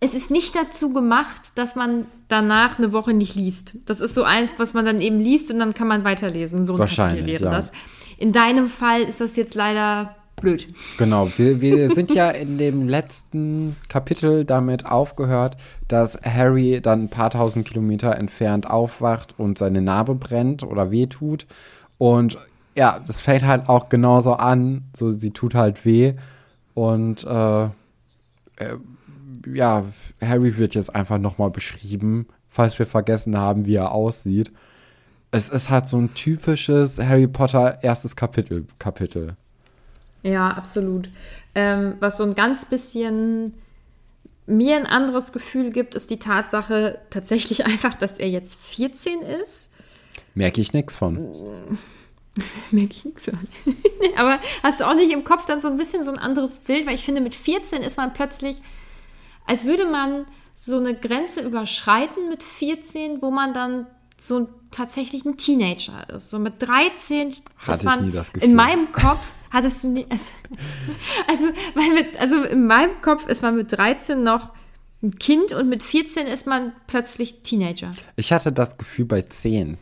es 0.00 0.14
ist 0.14 0.30
nicht 0.30 0.54
dazu 0.54 0.92
gemacht, 0.92 1.52
dass 1.56 1.74
man 1.74 2.06
danach 2.28 2.78
eine 2.78 2.92
Woche 2.92 3.12
nicht 3.14 3.34
liest. 3.34 3.76
Das 3.86 4.00
ist 4.00 4.14
so 4.14 4.24
eins, 4.24 4.54
was 4.58 4.74
man 4.74 4.84
dann 4.84 5.00
eben 5.00 5.20
liest 5.20 5.50
und 5.50 5.58
dann 5.58 5.74
kann 5.74 5.88
man 5.88 6.04
weiterlesen. 6.04 6.64
So 6.64 6.74
ein 6.74 6.78
Wahrscheinlich, 6.78 7.20
Kapitel 7.24 7.40
wäre 7.42 7.52
ja. 7.52 7.56
das. 7.56 7.72
In 8.18 8.32
deinem 8.32 8.68
Fall 8.68 9.02
ist 9.02 9.20
das 9.20 9.36
jetzt 9.36 9.54
leider 9.54 10.14
blöd. 10.36 10.68
Genau, 10.98 11.30
wir, 11.36 11.60
wir 11.60 11.94
sind 11.94 12.14
ja 12.14 12.30
in 12.30 12.58
dem 12.58 12.88
letzten 12.88 13.76
Kapitel 13.88 14.44
damit 14.44 14.86
aufgehört, 14.86 15.56
dass 15.88 16.20
Harry 16.22 16.80
dann 16.80 17.04
ein 17.04 17.08
paar 17.08 17.30
tausend 17.30 17.66
Kilometer 17.66 18.16
entfernt 18.16 18.68
aufwacht 18.68 19.34
und 19.38 19.58
seine 19.58 19.82
Narbe 19.82 20.14
brennt 20.14 20.62
oder 20.62 20.90
wehtut. 20.90 21.46
Und 21.98 22.38
ja, 22.76 23.00
das 23.06 23.20
fängt 23.20 23.44
halt 23.44 23.68
auch 23.68 23.88
genauso 23.88 24.34
an. 24.34 24.84
So, 24.94 25.10
sie 25.10 25.30
tut 25.30 25.54
halt 25.54 25.84
weh. 25.84 26.14
Und 26.74 27.24
äh, 27.24 27.64
äh, 27.64 28.76
ja, 29.52 29.84
Harry 30.20 30.58
wird 30.58 30.74
jetzt 30.74 30.94
einfach 30.94 31.18
nochmal 31.18 31.50
beschrieben, 31.50 32.26
falls 32.50 32.78
wir 32.78 32.86
vergessen 32.86 33.36
haben, 33.38 33.66
wie 33.66 33.76
er 33.76 33.92
aussieht. 33.92 34.52
Es 35.30 35.48
ist 35.48 35.70
halt 35.70 35.88
so 35.88 35.98
ein 35.98 36.14
typisches 36.14 36.98
Harry 36.98 37.26
Potter 37.26 37.82
erstes 37.82 38.14
Kapitel. 38.14 38.66
Kapitel. 38.78 39.36
Ja, 40.26 40.48
absolut. 40.50 41.08
Ähm, 41.54 41.94
was 42.00 42.16
so 42.16 42.24
ein 42.24 42.34
ganz 42.34 42.64
bisschen 42.64 43.54
mir 44.46 44.76
ein 44.76 44.86
anderes 44.86 45.32
Gefühl 45.32 45.70
gibt, 45.70 45.94
ist 45.94 46.10
die 46.10 46.18
Tatsache 46.18 46.98
tatsächlich 47.10 47.64
einfach, 47.66 47.94
dass 47.94 48.18
er 48.18 48.28
jetzt 48.28 48.60
14 48.60 49.22
ist. 49.22 49.70
Merke 50.34 50.60
ich 50.60 50.72
nichts 50.72 50.96
von. 50.96 51.18
Merke 52.70 52.92
ich 52.92 53.04
nichts 53.04 53.28
an. 53.30 53.46
Aber 54.16 54.40
hast 54.64 54.80
du 54.80 54.84
auch 54.84 54.94
nicht 54.94 55.12
im 55.12 55.22
Kopf 55.24 55.46
dann 55.46 55.60
so 55.60 55.68
ein 55.68 55.76
bisschen 55.76 56.02
so 56.02 56.10
ein 56.10 56.18
anderes 56.18 56.58
Bild? 56.58 56.86
Weil 56.86 56.96
ich 56.96 57.04
finde, 57.04 57.20
mit 57.20 57.34
14 57.36 57.82
ist 57.82 57.96
man 57.96 58.12
plötzlich, 58.12 58.60
als 59.46 59.64
würde 59.64 59.86
man 59.86 60.26
so 60.54 60.78
eine 60.78 60.94
Grenze 60.94 61.40
überschreiten 61.42 62.28
mit 62.28 62.42
14, 62.42 63.22
wo 63.22 63.30
man 63.30 63.52
dann 63.54 63.86
so 64.20 64.48
tatsächlich 64.70 65.24
ein 65.24 65.36
Teenager 65.36 66.08
ist. 66.10 66.30
So 66.30 66.38
mit 66.38 66.54
13 66.62 67.36
Hatte 67.58 67.72
ist 67.72 67.78
ich 67.78 67.84
man 67.84 68.06
nie 68.06 68.10
das 68.10 68.32
Gefühl. 68.32 68.48
in 68.48 68.56
meinem 68.56 68.90
Kopf 68.92 69.24
hat 69.56 69.64
es 69.64 69.82
nie, 69.82 70.06
also, 70.10 70.32
also, 71.28 71.44
weil 71.74 71.94
mit, 71.94 72.20
also 72.20 72.42
in 72.44 72.66
meinem 72.66 73.00
Kopf 73.00 73.26
ist 73.26 73.42
man 73.42 73.56
mit 73.56 73.72
13 73.72 74.22
noch 74.22 74.50
ein 75.02 75.18
Kind 75.18 75.52
und 75.52 75.68
mit 75.68 75.82
14 75.82 76.26
ist 76.26 76.46
man 76.46 76.72
plötzlich 76.86 77.42
Teenager. 77.42 77.90
Ich 78.16 78.32
hatte 78.32 78.52
das 78.52 78.76
Gefühl 78.76 79.06
bei 79.06 79.22
10. 79.22 79.78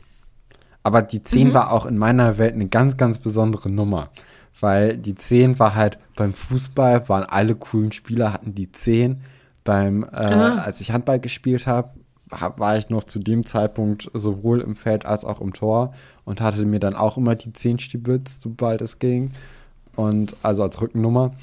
Aber 0.82 1.02
die 1.02 1.22
10 1.22 1.48
mhm. 1.48 1.54
war 1.54 1.72
auch 1.72 1.86
in 1.86 1.98
meiner 1.98 2.38
Welt 2.38 2.54
eine 2.54 2.68
ganz, 2.68 2.96
ganz 2.96 3.18
besondere 3.18 3.70
Nummer. 3.70 4.10
Weil 4.60 4.96
die 4.96 5.14
10 5.14 5.58
war 5.58 5.74
halt 5.74 5.98
beim 6.14 6.34
Fußball, 6.34 7.08
waren 7.08 7.24
alle 7.24 7.54
coolen 7.54 7.92
Spieler, 7.92 8.32
hatten 8.32 8.54
die 8.54 8.70
10. 8.70 9.20
Beim, 9.64 10.04
äh, 10.04 10.16
als 10.16 10.80
ich 10.80 10.90
Handball 10.90 11.20
gespielt 11.20 11.66
habe, 11.66 11.90
hab, 12.30 12.60
war 12.60 12.76
ich 12.76 12.90
noch 12.90 13.04
zu 13.04 13.18
dem 13.18 13.46
Zeitpunkt 13.46 14.10
sowohl 14.12 14.60
im 14.60 14.76
Feld 14.76 15.06
als 15.06 15.24
auch 15.24 15.40
im 15.40 15.52
Tor 15.52 15.94
und 16.24 16.40
hatte 16.40 16.64
mir 16.66 16.80
dann 16.80 16.94
auch 16.94 17.16
immer 17.16 17.34
die 17.34 17.52
10 17.52 17.78
stibitzt, 17.78 18.42
sobald 18.42 18.82
es 18.82 18.98
ging. 18.98 19.30
Und 19.96 20.36
also 20.42 20.62
als 20.62 20.80
Rückennummer. 20.80 21.34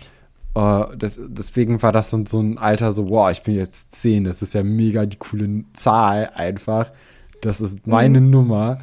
Uh, 0.53 0.93
das, 0.98 1.13
deswegen 1.17 1.81
war 1.81 1.93
das 1.93 2.10
so, 2.10 2.25
so 2.25 2.41
ein 2.41 2.58
Alter, 2.58 2.91
so, 2.91 3.10
wow, 3.10 3.31
ich 3.31 3.41
bin 3.41 3.55
jetzt 3.55 3.96
10, 3.96 4.25
das 4.25 4.41
ist 4.41 4.53
ja 4.53 4.63
mega 4.63 5.05
die 5.05 5.15
coole 5.15 5.63
Zahl 5.74 6.29
einfach. 6.36 6.91
Das 7.39 7.62
ist 7.62 7.88
meine 7.88 8.20
mhm. 8.20 8.29
Nummer. 8.29 8.81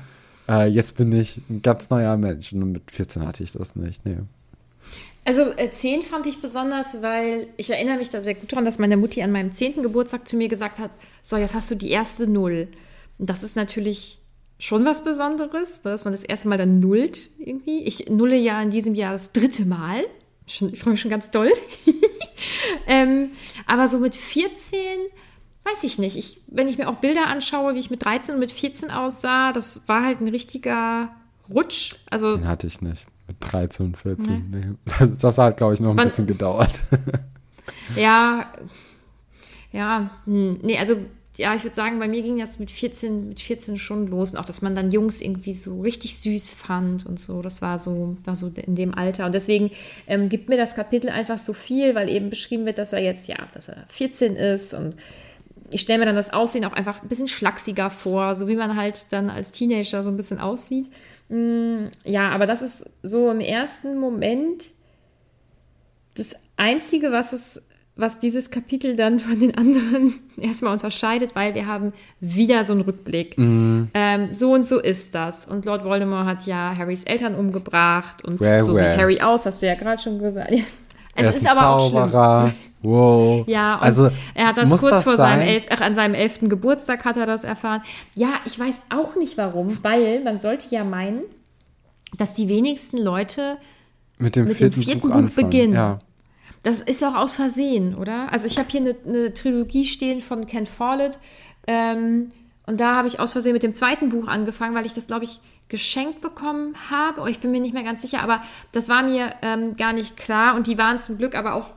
Uh, 0.48 0.62
jetzt 0.62 0.96
bin 0.96 1.12
ich 1.12 1.42
ein 1.50 1.60
ganz 1.60 1.90
neuer 1.90 2.16
Mensch. 2.16 2.52
Und 2.52 2.72
mit 2.72 2.90
14 2.90 3.26
hatte 3.26 3.42
ich 3.42 3.52
das 3.52 3.76
nicht. 3.76 4.04
Nee. 4.06 4.16
Also 5.26 5.42
äh, 5.42 5.70
10 5.70 6.04
fand 6.04 6.24
ich 6.24 6.40
besonders, 6.40 7.02
weil 7.02 7.48
ich 7.58 7.68
erinnere 7.68 7.98
mich 7.98 8.08
da 8.08 8.22
sehr 8.22 8.34
gut 8.34 8.50
daran, 8.50 8.64
dass 8.64 8.78
meine 8.78 8.96
Mutti 8.96 9.22
an 9.22 9.30
meinem 9.30 9.52
10. 9.52 9.82
Geburtstag 9.82 10.26
zu 10.26 10.36
mir 10.36 10.48
gesagt 10.48 10.78
hat, 10.78 10.90
so, 11.20 11.36
jetzt 11.36 11.54
hast 11.54 11.70
du 11.70 11.74
die 11.74 11.90
erste 11.90 12.26
Null. 12.26 12.68
Und 13.18 13.28
das 13.28 13.42
ist 13.42 13.54
natürlich 13.54 14.20
schon 14.58 14.84
was 14.84 15.04
Besonderes, 15.04 15.82
dass 15.82 16.04
man 16.04 16.12
das 16.12 16.24
erste 16.24 16.48
Mal 16.48 16.58
dann 16.58 16.80
nullt 16.80 17.30
irgendwie. 17.38 17.82
Ich 17.84 18.08
nulle 18.08 18.36
ja 18.36 18.60
in 18.60 18.70
diesem 18.70 18.94
Jahr 18.94 19.12
das 19.12 19.32
dritte 19.32 19.64
Mal. 19.64 20.04
Schon, 20.46 20.72
ich 20.72 20.80
freue 20.80 20.92
mich 20.92 21.00
schon 21.00 21.10
ganz 21.10 21.30
doll. 21.30 21.52
ähm, 22.86 23.30
aber 23.66 23.86
so 23.86 23.98
mit 23.98 24.16
14, 24.16 24.78
weiß 25.64 25.84
ich 25.84 25.98
nicht. 25.98 26.16
Ich, 26.16 26.40
wenn 26.48 26.68
ich 26.68 26.78
mir 26.78 26.88
auch 26.88 26.96
Bilder 26.96 27.26
anschaue, 27.26 27.74
wie 27.74 27.78
ich 27.78 27.90
mit 27.90 28.04
13 28.04 28.34
und 28.34 28.40
mit 28.40 28.50
14 28.50 28.90
aussah, 28.90 29.52
das 29.52 29.82
war 29.86 30.04
halt 30.04 30.20
ein 30.20 30.28
richtiger 30.28 31.10
Rutsch. 31.52 31.94
Also, 32.10 32.36
Den 32.36 32.48
hatte 32.48 32.66
ich 32.66 32.80
nicht. 32.80 33.06
Mit 33.26 33.36
13 33.40 33.86
und 33.86 33.96
14. 33.98 34.50
Nee. 34.50 34.66
Nee. 34.66 35.08
Das, 35.20 35.38
hat, 35.38 35.58
glaube 35.58 35.74
ich, 35.74 35.80
noch 35.80 35.90
ein 35.90 35.96
Man, 35.96 36.08
bisschen 36.08 36.26
gedauert. 36.26 36.80
ja, 37.94 38.50
ja, 39.70 40.10
hm, 40.24 40.60
nee, 40.62 40.78
also 40.78 40.96
ja, 41.38 41.54
ich 41.54 41.62
würde 41.62 41.76
sagen, 41.76 42.00
bei 42.00 42.08
mir 42.08 42.22
ging 42.22 42.38
das 42.38 42.58
mit 42.58 42.72
14, 42.72 43.28
mit 43.28 43.40
14 43.40 43.78
schon 43.78 44.08
los. 44.08 44.32
Und 44.32 44.38
auch, 44.38 44.44
dass 44.44 44.60
man 44.60 44.74
dann 44.74 44.90
Jungs 44.90 45.20
irgendwie 45.20 45.54
so 45.54 45.80
richtig 45.80 46.18
süß 46.18 46.54
fand 46.54 47.06
und 47.06 47.20
so. 47.20 47.42
Das 47.42 47.62
war 47.62 47.78
so, 47.78 48.16
war 48.24 48.34
so 48.34 48.48
in 48.48 48.74
dem 48.74 48.92
Alter. 48.92 49.24
Und 49.24 49.34
deswegen 49.36 49.70
ähm, 50.08 50.28
gibt 50.28 50.48
mir 50.48 50.56
das 50.56 50.74
Kapitel 50.74 51.08
einfach 51.10 51.38
so 51.38 51.52
viel, 51.52 51.94
weil 51.94 52.08
eben 52.08 52.28
beschrieben 52.28 52.66
wird, 52.66 52.78
dass 52.78 52.92
er 52.92 52.98
jetzt, 52.98 53.28
ja, 53.28 53.36
dass 53.52 53.68
er 53.68 53.86
14 53.88 54.34
ist. 54.34 54.74
Und 54.74 54.96
ich 55.70 55.80
stelle 55.80 56.00
mir 56.00 56.06
dann 56.06 56.16
das 56.16 56.32
Aussehen 56.32 56.64
auch 56.64 56.72
einfach 56.72 57.02
ein 57.02 57.08
bisschen 57.08 57.28
schlachsiger 57.28 57.88
vor, 57.90 58.34
so 58.34 58.48
wie 58.48 58.56
man 58.56 58.74
halt 58.74 59.06
dann 59.12 59.30
als 59.30 59.52
Teenager 59.52 60.02
so 60.02 60.10
ein 60.10 60.16
bisschen 60.16 60.40
aussieht. 60.40 60.90
Mm, 61.28 61.86
ja, 62.02 62.30
aber 62.30 62.48
das 62.48 62.62
ist 62.62 62.90
so 63.04 63.30
im 63.30 63.40
ersten 63.40 64.00
Moment 64.00 64.64
das 66.16 66.34
Einzige, 66.56 67.12
was 67.12 67.32
es 67.32 67.67
was 67.98 68.20
dieses 68.20 68.50
Kapitel 68.50 68.96
dann 68.96 69.18
von 69.18 69.38
den 69.38 69.56
anderen 69.58 70.14
erstmal 70.40 70.72
unterscheidet, 70.72 71.34
weil 71.34 71.54
wir 71.54 71.66
haben 71.66 71.92
wieder 72.20 72.62
so 72.64 72.72
einen 72.72 72.82
Rückblick. 72.82 73.36
Mhm. 73.36 73.88
Ähm, 73.92 74.32
so 74.32 74.52
und 74.52 74.64
so 74.64 74.80
ist 74.80 75.14
das. 75.14 75.44
Und 75.44 75.64
Lord 75.64 75.84
Voldemort 75.84 76.24
hat 76.24 76.46
ja 76.46 76.74
Harrys 76.76 77.04
Eltern 77.04 77.34
umgebracht 77.34 78.24
und 78.24 78.40
well, 78.40 78.62
so 78.62 78.74
well. 78.74 78.88
sieht 78.88 78.98
Harry 78.98 79.20
aus, 79.20 79.44
hast 79.44 79.60
du 79.60 79.66
ja 79.66 79.74
gerade 79.74 80.00
schon 80.00 80.18
gesagt. 80.18 80.52
Es 81.20 81.24
er 81.24 81.30
ist, 81.30 81.36
ist 81.42 81.50
aber 81.50 81.78
Zauberer. 81.78 82.44
auch 82.44 82.48
schlimm. 82.48 82.54
Wow. 82.82 83.44
Ja, 83.48 83.76
also, 83.80 84.08
er 84.34 84.46
hat 84.46 84.56
das 84.56 84.70
kurz 84.70 84.92
das 84.92 85.02
vor 85.02 85.16
seinem 85.16 85.42
elf, 85.42 85.66
ach, 85.70 85.80
an 85.80 85.96
seinem 85.96 86.14
elften 86.14 86.48
Geburtstag 86.48 87.04
hat 87.04 87.16
er 87.16 87.26
das 87.26 87.42
erfahren. 87.42 87.82
Ja, 88.14 88.34
ich 88.44 88.56
weiß 88.56 88.82
auch 88.90 89.16
nicht 89.16 89.36
warum, 89.36 89.78
weil 89.82 90.22
man 90.22 90.38
sollte 90.38 90.66
ja 90.70 90.84
meinen, 90.84 91.22
dass 92.16 92.36
die 92.36 92.48
wenigsten 92.48 92.98
Leute 92.98 93.56
mit 94.18 94.36
dem 94.36 94.46
mit 94.46 94.58
vierten, 94.58 94.76
dem 94.76 94.82
vierten 94.84 95.00
Buch, 95.00 95.20
Buch 95.20 95.30
beginnen. 95.30 95.74
Ja. 95.74 95.98
Das 96.62 96.80
ist 96.80 97.04
auch 97.04 97.14
aus 97.14 97.34
Versehen, 97.34 97.94
oder? 97.94 98.32
Also 98.32 98.46
ich 98.46 98.58
habe 98.58 98.68
hier 98.68 98.80
eine, 98.80 98.96
eine, 99.06 99.32
Trilogie 99.32 99.84
stehen 99.84 100.20
von 100.20 100.46
Ken 100.46 100.66
Follett. 100.66 101.18
Ähm, 101.66 102.32
und 102.66 102.80
da 102.80 102.96
habe 102.96 103.08
ich 103.08 103.20
aus 103.20 103.32
Versehen 103.32 103.52
mit 103.52 103.62
dem 103.62 103.74
zweiten 103.74 104.08
Buch 104.08 104.28
angefangen, 104.28 104.74
weil 104.74 104.86
ich 104.86 104.92
das, 104.92 105.06
glaube 105.06 105.24
ich, 105.24 105.40
geschenkt 105.68 106.20
bekommen 106.20 106.74
habe. 106.90 107.20
Oh, 107.22 107.26
ich 107.26 107.40
bin 107.40 107.50
mir 107.50 107.60
nicht 107.60 107.74
mehr 107.74 107.84
ganz 107.84 108.02
sicher, 108.02 108.22
aber 108.22 108.42
das 108.72 108.88
war 108.88 109.02
mir 109.02 109.34
ähm, 109.42 109.76
gar 109.76 109.92
nicht 109.92 110.16
klar. 110.16 110.54
Und 110.54 110.66
die 110.66 110.78
waren 110.78 110.98
zum 110.98 111.18
Glück 111.18 111.34
aber 111.34 111.54
auch, 111.54 111.70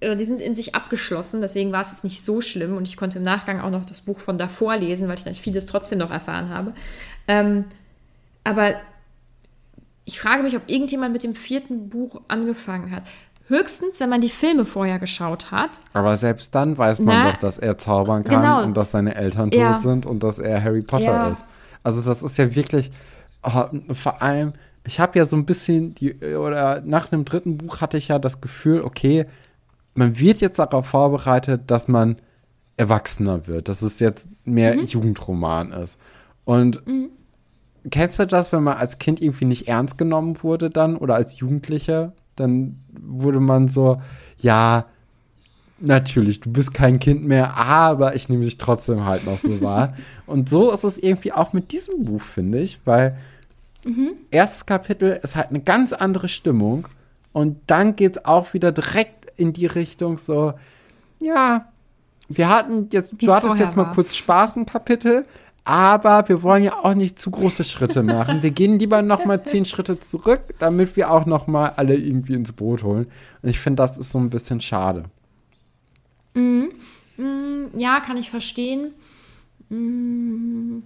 äh, 0.00 0.16
die 0.16 0.24
sind 0.24 0.40
in 0.40 0.54
sich 0.54 0.74
abgeschlossen. 0.74 1.40
Deswegen 1.40 1.72
war 1.72 1.80
es 1.80 1.90
jetzt 1.90 2.04
nicht 2.04 2.22
so 2.24 2.40
schlimm. 2.40 2.76
Und 2.76 2.86
ich 2.86 2.96
konnte 2.96 3.18
im 3.18 3.24
Nachgang 3.24 3.60
auch 3.60 3.70
noch 3.70 3.84
das 3.84 4.02
Buch 4.02 4.20
von 4.20 4.38
davor 4.38 4.76
lesen, 4.76 5.08
weil 5.08 5.18
ich 5.18 5.24
dann 5.24 5.34
vieles 5.34 5.66
trotzdem 5.66 5.98
noch 5.98 6.10
erfahren 6.10 6.50
habe. 6.50 6.74
Ähm, 7.26 7.64
aber 8.44 8.76
ich 10.08 10.18
frage 10.18 10.42
mich, 10.42 10.56
ob 10.56 10.62
irgendjemand 10.70 11.12
mit 11.12 11.22
dem 11.22 11.34
vierten 11.34 11.90
Buch 11.90 12.22
angefangen 12.28 12.92
hat. 12.92 13.02
Höchstens, 13.48 13.98
wenn 14.00 14.10
man 14.10 14.20
die 14.20 14.28
Filme 14.28 14.66
vorher 14.66 14.98
geschaut 14.98 15.50
hat. 15.50 15.80
Aber 15.94 16.16
selbst 16.16 16.54
dann 16.54 16.76
weiß 16.76 17.00
man 17.00 17.16
Na, 17.16 17.32
doch, 17.32 17.38
dass 17.38 17.58
er 17.58 17.78
zaubern 17.78 18.22
kann 18.24 18.42
genau. 18.42 18.62
und 18.62 18.76
dass 18.76 18.90
seine 18.90 19.14
Eltern 19.14 19.50
tot 19.50 19.60
ja. 19.60 19.78
sind 19.78 20.04
und 20.04 20.22
dass 20.22 20.38
er 20.38 20.62
Harry 20.62 20.82
Potter 20.82 21.04
ja. 21.04 21.28
ist. 21.28 21.44
Also 21.82 22.02
das 22.02 22.22
ist 22.22 22.36
ja 22.36 22.54
wirklich, 22.54 22.90
oh, 23.42 23.64
vor 23.94 24.20
allem, 24.20 24.52
ich 24.86 25.00
habe 25.00 25.18
ja 25.18 25.24
so 25.24 25.36
ein 25.36 25.46
bisschen, 25.46 25.94
die, 25.94 26.14
oder 26.14 26.82
nach 26.82 27.08
dem 27.08 27.24
dritten 27.24 27.56
Buch 27.56 27.80
hatte 27.80 27.96
ich 27.96 28.08
ja 28.08 28.18
das 28.18 28.40
Gefühl, 28.40 28.82
okay, 28.82 29.26
man 29.94 30.18
wird 30.18 30.40
jetzt 30.40 30.58
darauf 30.58 30.86
vorbereitet, 30.86 31.62
dass 31.66 31.88
man 31.88 32.16
erwachsener 32.76 33.46
wird, 33.46 33.68
dass 33.68 33.82
es 33.82 33.98
jetzt 33.98 34.28
mehr 34.44 34.76
mhm. 34.76 34.84
Jugendroman 34.84 35.72
ist. 35.72 35.98
Und 36.44 36.86
mhm. 36.86 37.10
kennst 37.90 38.18
du 38.18 38.26
das, 38.26 38.52
wenn 38.52 38.62
man 38.62 38.76
als 38.76 38.98
Kind 38.98 39.20
irgendwie 39.20 39.46
nicht 39.46 39.68
ernst 39.68 39.98
genommen 39.98 40.42
wurde 40.42 40.70
dann 40.70 40.96
oder 40.96 41.14
als 41.14 41.38
Jugendlicher? 41.38 42.12
Dann 42.38 42.78
wurde 43.00 43.40
man 43.40 43.68
so, 43.68 44.00
ja, 44.38 44.86
natürlich, 45.80 46.40
du 46.40 46.50
bist 46.50 46.74
kein 46.74 46.98
Kind 46.98 47.24
mehr, 47.24 47.56
aber 47.56 48.16
ich 48.16 48.28
nehme 48.28 48.44
dich 48.44 48.58
trotzdem 48.58 49.04
halt 49.04 49.24
noch 49.26 49.38
so 49.38 49.60
wahr. 49.60 49.94
Und 50.26 50.48
so 50.48 50.72
ist 50.72 50.84
es 50.84 50.98
irgendwie 50.98 51.32
auch 51.32 51.52
mit 51.52 51.72
diesem 51.72 52.04
Buch, 52.04 52.22
finde 52.22 52.60
ich, 52.60 52.80
weil 52.84 53.16
mhm. 53.84 54.12
erstes 54.30 54.66
Kapitel 54.66 55.18
ist 55.22 55.36
halt 55.36 55.50
eine 55.50 55.60
ganz 55.60 55.92
andere 55.92 56.28
Stimmung 56.28 56.88
und 57.32 57.60
dann 57.66 57.96
geht 57.96 58.16
es 58.16 58.24
auch 58.24 58.54
wieder 58.54 58.72
direkt 58.72 59.26
in 59.36 59.52
die 59.52 59.66
Richtung 59.66 60.18
so, 60.18 60.54
ja, 61.20 61.68
wir 62.28 62.48
hatten 62.48 62.88
jetzt, 62.92 63.14
Wie's 63.18 63.28
du 63.28 63.34
hattest 63.34 63.60
jetzt 63.60 63.76
mal 63.76 63.86
war. 63.86 63.94
kurz 63.94 64.16
Spaß 64.16 64.56
ein 64.56 64.66
Kapitel, 64.66 65.24
aber 65.68 66.26
wir 66.30 66.42
wollen 66.42 66.64
ja 66.64 66.82
auch 66.82 66.94
nicht 66.94 67.18
zu 67.18 67.30
große 67.30 67.62
Schritte 67.62 68.02
machen. 68.02 68.42
Wir 68.42 68.52
gehen 68.52 68.78
lieber 68.78 69.02
noch 69.02 69.26
mal 69.26 69.42
zehn 69.44 69.66
Schritte 69.66 70.00
zurück, 70.00 70.40
damit 70.58 70.96
wir 70.96 71.10
auch 71.10 71.26
noch 71.26 71.46
mal 71.46 71.74
alle 71.76 71.94
irgendwie 71.94 72.32
ins 72.32 72.52
Boot 72.52 72.82
holen. 72.82 73.06
Und 73.42 73.50
ich 73.50 73.60
finde, 73.60 73.82
das 73.82 73.98
ist 73.98 74.10
so 74.10 74.18
ein 74.18 74.30
bisschen 74.30 74.62
schade. 74.62 75.04
Mhm. 76.32 76.70
Mhm. 77.18 77.68
Ja, 77.76 78.00
kann 78.00 78.16
ich 78.16 78.30
verstehen. 78.30 78.92
Mhm. 79.68 80.84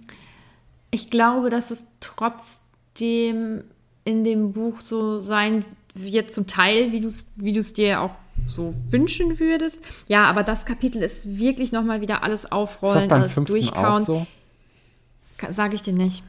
Ich 0.91 1.09
glaube, 1.09 1.49
dass 1.49 1.71
es 1.71 1.87
trotzdem 2.01 3.63
in 4.03 4.25
dem 4.25 4.51
Buch 4.51 4.81
so 4.81 5.21
sein 5.21 5.63
wird, 5.93 6.33
zum 6.33 6.45
Teil, 6.45 6.91
wie 6.91 6.99
du 6.99 7.07
es 7.07 7.31
wie 7.37 7.53
dir 7.53 8.01
auch 8.01 8.11
so 8.47 8.73
wünschen 8.89 9.39
würdest. 9.39 9.79
Ja, 10.09 10.25
aber 10.25 10.43
das 10.43 10.65
Kapitel 10.65 11.01
ist 11.01 11.37
wirklich 11.37 11.71
noch 11.71 11.83
mal 11.83 12.01
wieder 12.01 12.21
alles 12.21 12.51
aufrollen, 12.51 13.09
alles 13.09 13.35
durchkauen. 13.35 14.03
So? 14.03 14.27
Sage 15.49 15.75
ich 15.75 15.81
dir 15.81 15.93
nicht. 15.93 16.23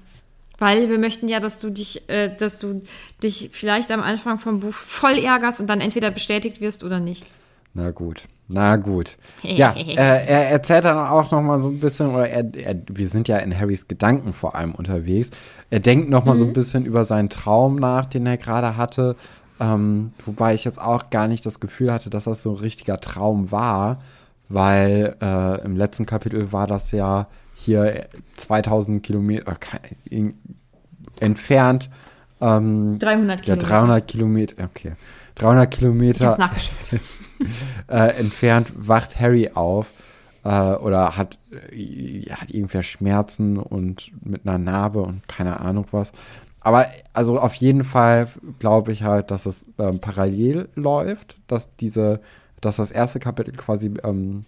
Weil 0.58 0.88
wir 0.88 0.98
möchten 0.98 1.28
ja, 1.28 1.40
dass 1.40 1.58
du 1.58 1.70
dich, 1.70 2.08
äh, 2.08 2.34
dass 2.34 2.58
du 2.58 2.82
dich 3.22 3.50
vielleicht 3.52 3.90
am 3.90 4.00
Anfang 4.00 4.38
vom 4.38 4.60
Buch 4.60 4.74
voll 4.74 5.18
ärgerst 5.18 5.60
und 5.60 5.66
dann 5.66 5.80
entweder 5.80 6.10
bestätigt 6.10 6.60
wirst 6.60 6.84
oder 6.84 7.00
nicht. 7.00 7.26
Na 7.74 7.90
gut. 7.90 8.24
Na 8.48 8.76
gut. 8.76 9.16
Ja, 9.42 9.74
äh, 9.76 9.94
er 9.94 10.50
erzählt 10.50 10.86
dann 10.86 10.96
auch 10.96 11.30
noch 11.30 11.42
mal 11.42 11.60
so 11.60 11.68
ein 11.68 11.78
bisschen, 11.78 12.14
oder 12.14 12.28
er, 12.28 12.54
er, 12.54 12.76
wir 12.88 13.08
sind 13.08 13.28
ja 13.28 13.36
in 13.38 13.58
Harrys 13.58 13.88
Gedanken 13.88 14.32
vor 14.32 14.54
allem 14.54 14.74
unterwegs. 14.74 15.30
Er 15.68 15.80
denkt 15.80 16.08
noch 16.08 16.24
mal 16.24 16.34
mhm. 16.34 16.38
so 16.38 16.44
ein 16.44 16.48
mhm. 16.48 16.54
bisschen 16.54 16.86
über 16.86 17.04
seinen 17.04 17.28
Traum 17.28 17.76
nach, 17.76 18.06
den 18.06 18.26
er 18.26 18.38
gerade 18.38 18.76
hatte. 18.76 19.16
Ähm, 19.60 20.12
wobei 20.24 20.54
ich 20.54 20.64
jetzt 20.64 20.80
auch 20.80 21.10
gar 21.10 21.28
nicht 21.28 21.44
das 21.44 21.60
Gefühl 21.60 21.92
hatte, 21.92 22.10
dass 22.10 22.24
das 22.24 22.42
so 22.42 22.52
ein 22.52 22.56
richtiger 22.56 23.00
Traum 23.00 23.50
war, 23.50 23.98
weil 24.48 25.16
äh, 25.20 25.64
im 25.64 25.76
letzten 25.76 26.06
Kapitel 26.06 26.52
war 26.52 26.66
das 26.66 26.90
ja 26.90 27.28
hier 27.64 28.08
2000 28.36 29.02
Kilometer 29.02 29.54
äh, 30.10 30.32
entfernt. 31.20 31.90
Ähm, 32.40 32.98
300 32.98 33.42
Kilometer. 33.42 33.66
Ja, 33.66 33.78
300 33.78 34.06
Kilometer, 34.08 34.64
okay. 34.64 34.92
300 35.36 35.70
Kilometer 35.70 36.38
äh, 37.88 38.18
entfernt 38.18 38.72
wacht 38.76 39.18
Harry 39.18 39.50
auf 39.52 39.86
äh, 40.44 40.74
oder 40.74 41.16
hat, 41.16 41.38
äh, 41.72 42.26
hat 42.30 42.50
irgendwer 42.50 42.82
Schmerzen 42.82 43.58
und 43.58 44.12
mit 44.24 44.46
einer 44.46 44.58
Narbe 44.58 45.00
und 45.02 45.26
keine 45.28 45.60
Ahnung 45.60 45.86
was. 45.90 46.12
Aber 46.60 46.86
also 47.12 47.38
auf 47.38 47.54
jeden 47.54 47.84
Fall 47.84 48.28
glaube 48.58 48.92
ich 48.92 49.02
halt, 49.02 49.30
dass 49.30 49.46
es 49.46 49.66
ähm, 49.78 50.00
parallel 50.00 50.68
läuft, 50.74 51.36
dass 51.46 51.76
diese, 51.76 52.20
dass 52.60 52.76
das 52.76 52.90
erste 52.90 53.18
Kapitel 53.18 53.54
quasi 53.54 53.92
ähm, 54.02 54.44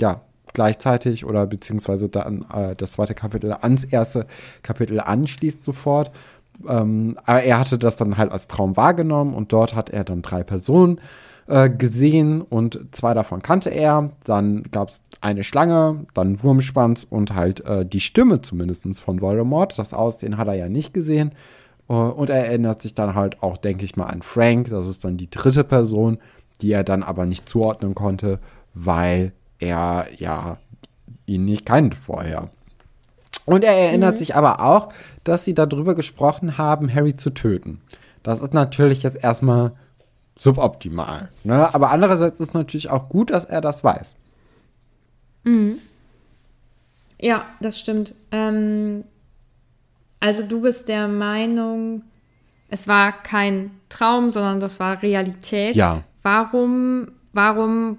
ja 0.00 0.22
gleichzeitig 0.52 1.24
oder 1.24 1.46
beziehungsweise 1.46 2.08
dann 2.08 2.44
äh, 2.52 2.74
das 2.76 2.92
zweite 2.92 3.14
Kapitel 3.14 3.52
ans 3.52 3.84
erste 3.84 4.26
Kapitel 4.62 5.00
anschließt 5.00 5.64
sofort. 5.64 6.10
Ähm, 6.68 7.16
aber 7.24 7.42
er 7.42 7.58
hatte 7.58 7.78
das 7.78 7.96
dann 7.96 8.18
halt 8.18 8.32
als 8.32 8.46
Traum 8.46 8.76
wahrgenommen 8.76 9.34
und 9.34 9.52
dort 9.52 9.74
hat 9.74 9.90
er 9.90 10.04
dann 10.04 10.22
drei 10.22 10.42
Personen 10.42 11.00
äh, 11.46 11.68
gesehen 11.70 12.42
und 12.42 12.80
zwei 12.92 13.14
davon 13.14 13.42
kannte 13.42 13.70
er. 13.70 14.10
Dann 14.24 14.64
gab 14.70 14.90
es 14.90 15.02
eine 15.20 15.44
Schlange, 15.44 16.06
dann 16.14 16.42
Wurmschwanz 16.42 17.06
und 17.08 17.34
halt 17.34 17.64
äh, 17.64 17.84
die 17.84 18.00
Stimme 18.00 18.40
zumindest 18.40 19.00
von 19.00 19.20
Voldemort. 19.20 19.78
Das 19.78 19.92
Aussehen 19.92 20.36
hat 20.36 20.48
er 20.48 20.54
ja 20.54 20.68
nicht 20.68 20.94
gesehen. 20.94 21.32
Uh, 21.88 22.08
und 22.10 22.30
er 22.30 22.46
erinnert 22.46 22.82
sich 22.82 22.94
dann 22.94 23.16
halt 23.16 23.42
auch, 23.42 23.56
denke 23.56 23.84
ich 23.84 23.96
mal, 23.96 24.06
an 24.06 24.22
Frank. 24.22 24.70
Das 24.70 24.86
ist 24.86 25.02
dann 25.02 25.16
die 25.16 25.28
dritte 25.28 25.64
Person, 25.64 26.18
die 26.60 26.70
er 26.70 26.84
dann 26.84 27.02
aber 27.02 27.26
nicht 27.26 27.48
zuordnen 27.48 27.96
konnte, 27.96 28.38
weil 28.74 29.32
er 29.60 30.06
ja 30.18 30.56
ihn 31.26 31.44
nicht 31.44 31.64
kannte 31.64 31.96
vorher. 31.96 32.50
Und 33.46 33.64
er 33.64 33.72
erinnert 33.72 34.14
mhm. 34.14 34.18
sich 34.18 34.34
aber 34.34 34.60
auch, 34.60 34.92
dass 35.24 35.44
sie 35.44 35.54
darüber 35.54 35.94
gesprochen 35.94 36.58
haben, 36.58 36.92
Harry 36.92 37.16
zu 37.16 37.30
töten. 37.30 37.80
Das 38.22 38.40
ist 38.42 38.54
natürlich 38.54 39.02
jetzt 39.02 39.22
erstmal 39.22 39.72
suboptimal. 40.36 41.28
Ne? 41.44 41.72
Aber 41.74 41.90
andererseits 41.90 42.40
ist 42.40 42.48
es 42.48 42.54
natürlich 42.54 42.90
auch 42.90 43.08
gut, 43.08 43.30
dass 43.30 43.44
er 43.44 43.60
das 43.60 43.84
weiß. 43.84 44.14
Mhm. 45.44 45.78
Ja, 47.20 47.44
das 47.60 47.78
stimmt. 47.78 48.14
Ähm, 48.30 49.04
also 50.20 50.42
du 50.42 50.62
bist 50.62 50.88
der 50.88 51.08
Meinung, 51.08 52.02
es 52.68 52.88
war 52.88 53.12
kein 53.12 53.72
Traum, 53.88 54.30
sondern 54.30 54.60
das 54.60 54.80
war 54.80 55.02
Realität. 55.02 55.76
Ja. 55.76 56.02
Warum, 56.22 57.10
warum 57.32 57.98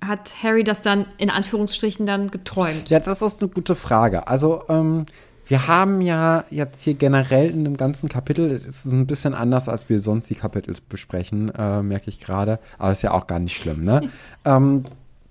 hat 0.00 0.42
Harry 0.42 0.64
das 0.64 0.82
dann 0.82 1.06
in 1.18 1.30
Anführungsstrichen 1.30 2.06
dann 2.06 2.30
geträumt? 2.30 2.90
Ja, 2.90 3.00
das 3.00 3.22
ist 3.22 3.40
eine 3.40 3.50
gute 3.50 3.76
Frage. 3.76 4.28
Also, 4.28 4.62
ähm, 4.68 5.06
wir 5.46 5.66
haben 5.66 6.02
ja 6.02 6.44
jetzt 6.50 6.82
hier 6.82 6.94
generell 6.94 7.48
in 7.50 7.64
dem 7.64 7.78
ganzen 7.78 8.10
Kapitel, 8.10 8.50
es 8.50 8.66
ist 8.66 8.84
ein 8.84 9.06
bisschen 9.06 9.32
anders, 9.32 9.68
als 9.68 9.88
wir 9.88 9.98
sonst 9.98 10.28
die 10.28 10.34
Kapitel 10.34 10.74
besprechen, 10.90 11.50
äh, 11.54 11.82
merke 11.82 12.10
ich 12.10 12.20
gerade. 12.20 12.58
Aber 12.76 12.92
ist 12.92 13.02
ja 13.02 13.12
auch 13.12 13.26
gar 13.26 13.38
nicht 13.38 13.56
schlimm, 13.56 13.82
ne? 13.82 14.10
ähm, 14.44 14.82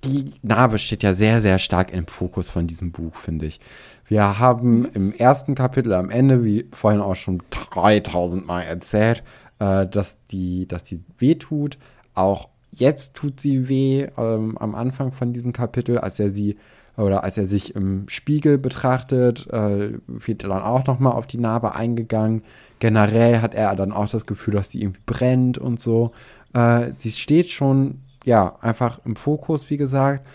die 0.03 0.25
Narbe 0.41 0.79
steht 0.79 1.03
ja 1.03 1.13
sehr, 1.13 1.41
sehr 1.41 1.59
stark 1.59 1.91
im 1.91 2.07
Fokus 2.07 2.49
von 2.49 2.67
diesem 2.67 2.91
Buch, 2.91 3.15
finde 3.15 3.45
ich. 3.45 3.59
Wir 4.07 4.39
haben 4.39 4.85
im 4.93 5.13
ersten 5.13 5.53
Kapitel 5.53 5.93
am 5.93 6.09
Ende, 6.09 6.43
wie 6.43 6.67
vorhin 6.71 7.01
auch 7.01 7.15
schon 7.15 7.43
3000 7.71 8.45
Mal 8.45 8.61
erzählt, 8.61 9.23
äh, 9.59 9.85
dass, 9.85 10.17
die, 10.31 10.67
dass 10.67 10.83
die 10.83 11.03
weh 11.17 11.35
tut. 11.35 11.77
Auch 12.13 12.49
jetzt 12.79 13.15
tut 13.15 13.39
sie 13.39 13.69
weh 13.69 14.07
ähm, 14.17 14.57
am 14.57 14.75
Anfang 14.75 15.11
von 15.11 15.33
diesem 15.33 15.53
Kapitel, 15.53 15.97
als 15.97 16.19
er 16.19 16.31
sie 16.31 16.57
oder 16.97 17.23
als 17.23 17.37
er 17.37 17.45
sich 17.45 17.75
im 17.75 18.09
Spiegel 18.09 18.57
betrachtet, 18.57 19.47
äh, 19.51 19.91
wird 20.07 20.43
er 20.43 20.49
dann 20.49 20.63
auch 20.63 20.85
nochmal 20.87 21.13
auf 21.13 21.27
die 21.27 21.37
Narbe 21.37 21.75
eingegangen. 21.75 22.41
Generell 22.79 23.41
hat 23.41 23.53
er 23.53 23.75
dann 23.75 23.91
auch 23.91 24.09
das 24.09 24.25
Gefühl, 24.25 24.55
dass 24.55 24.69
die 24.69 24.81
irgendwie 24.81 25.01
brennt 25.05 25.59
und 25.59 25.79
so. 25.79 26.11
Äh, 26.53 26.91
sie 26.97 27.11
steht 27.11 27.51
schon, 27.51 27.99
ja, 28.25 28.55
einfach 28.61 28.99
im 29.05 29.15
Fokus, 29.15 29.69
wie 29.69 29.77
gesagt. 29.77 30.25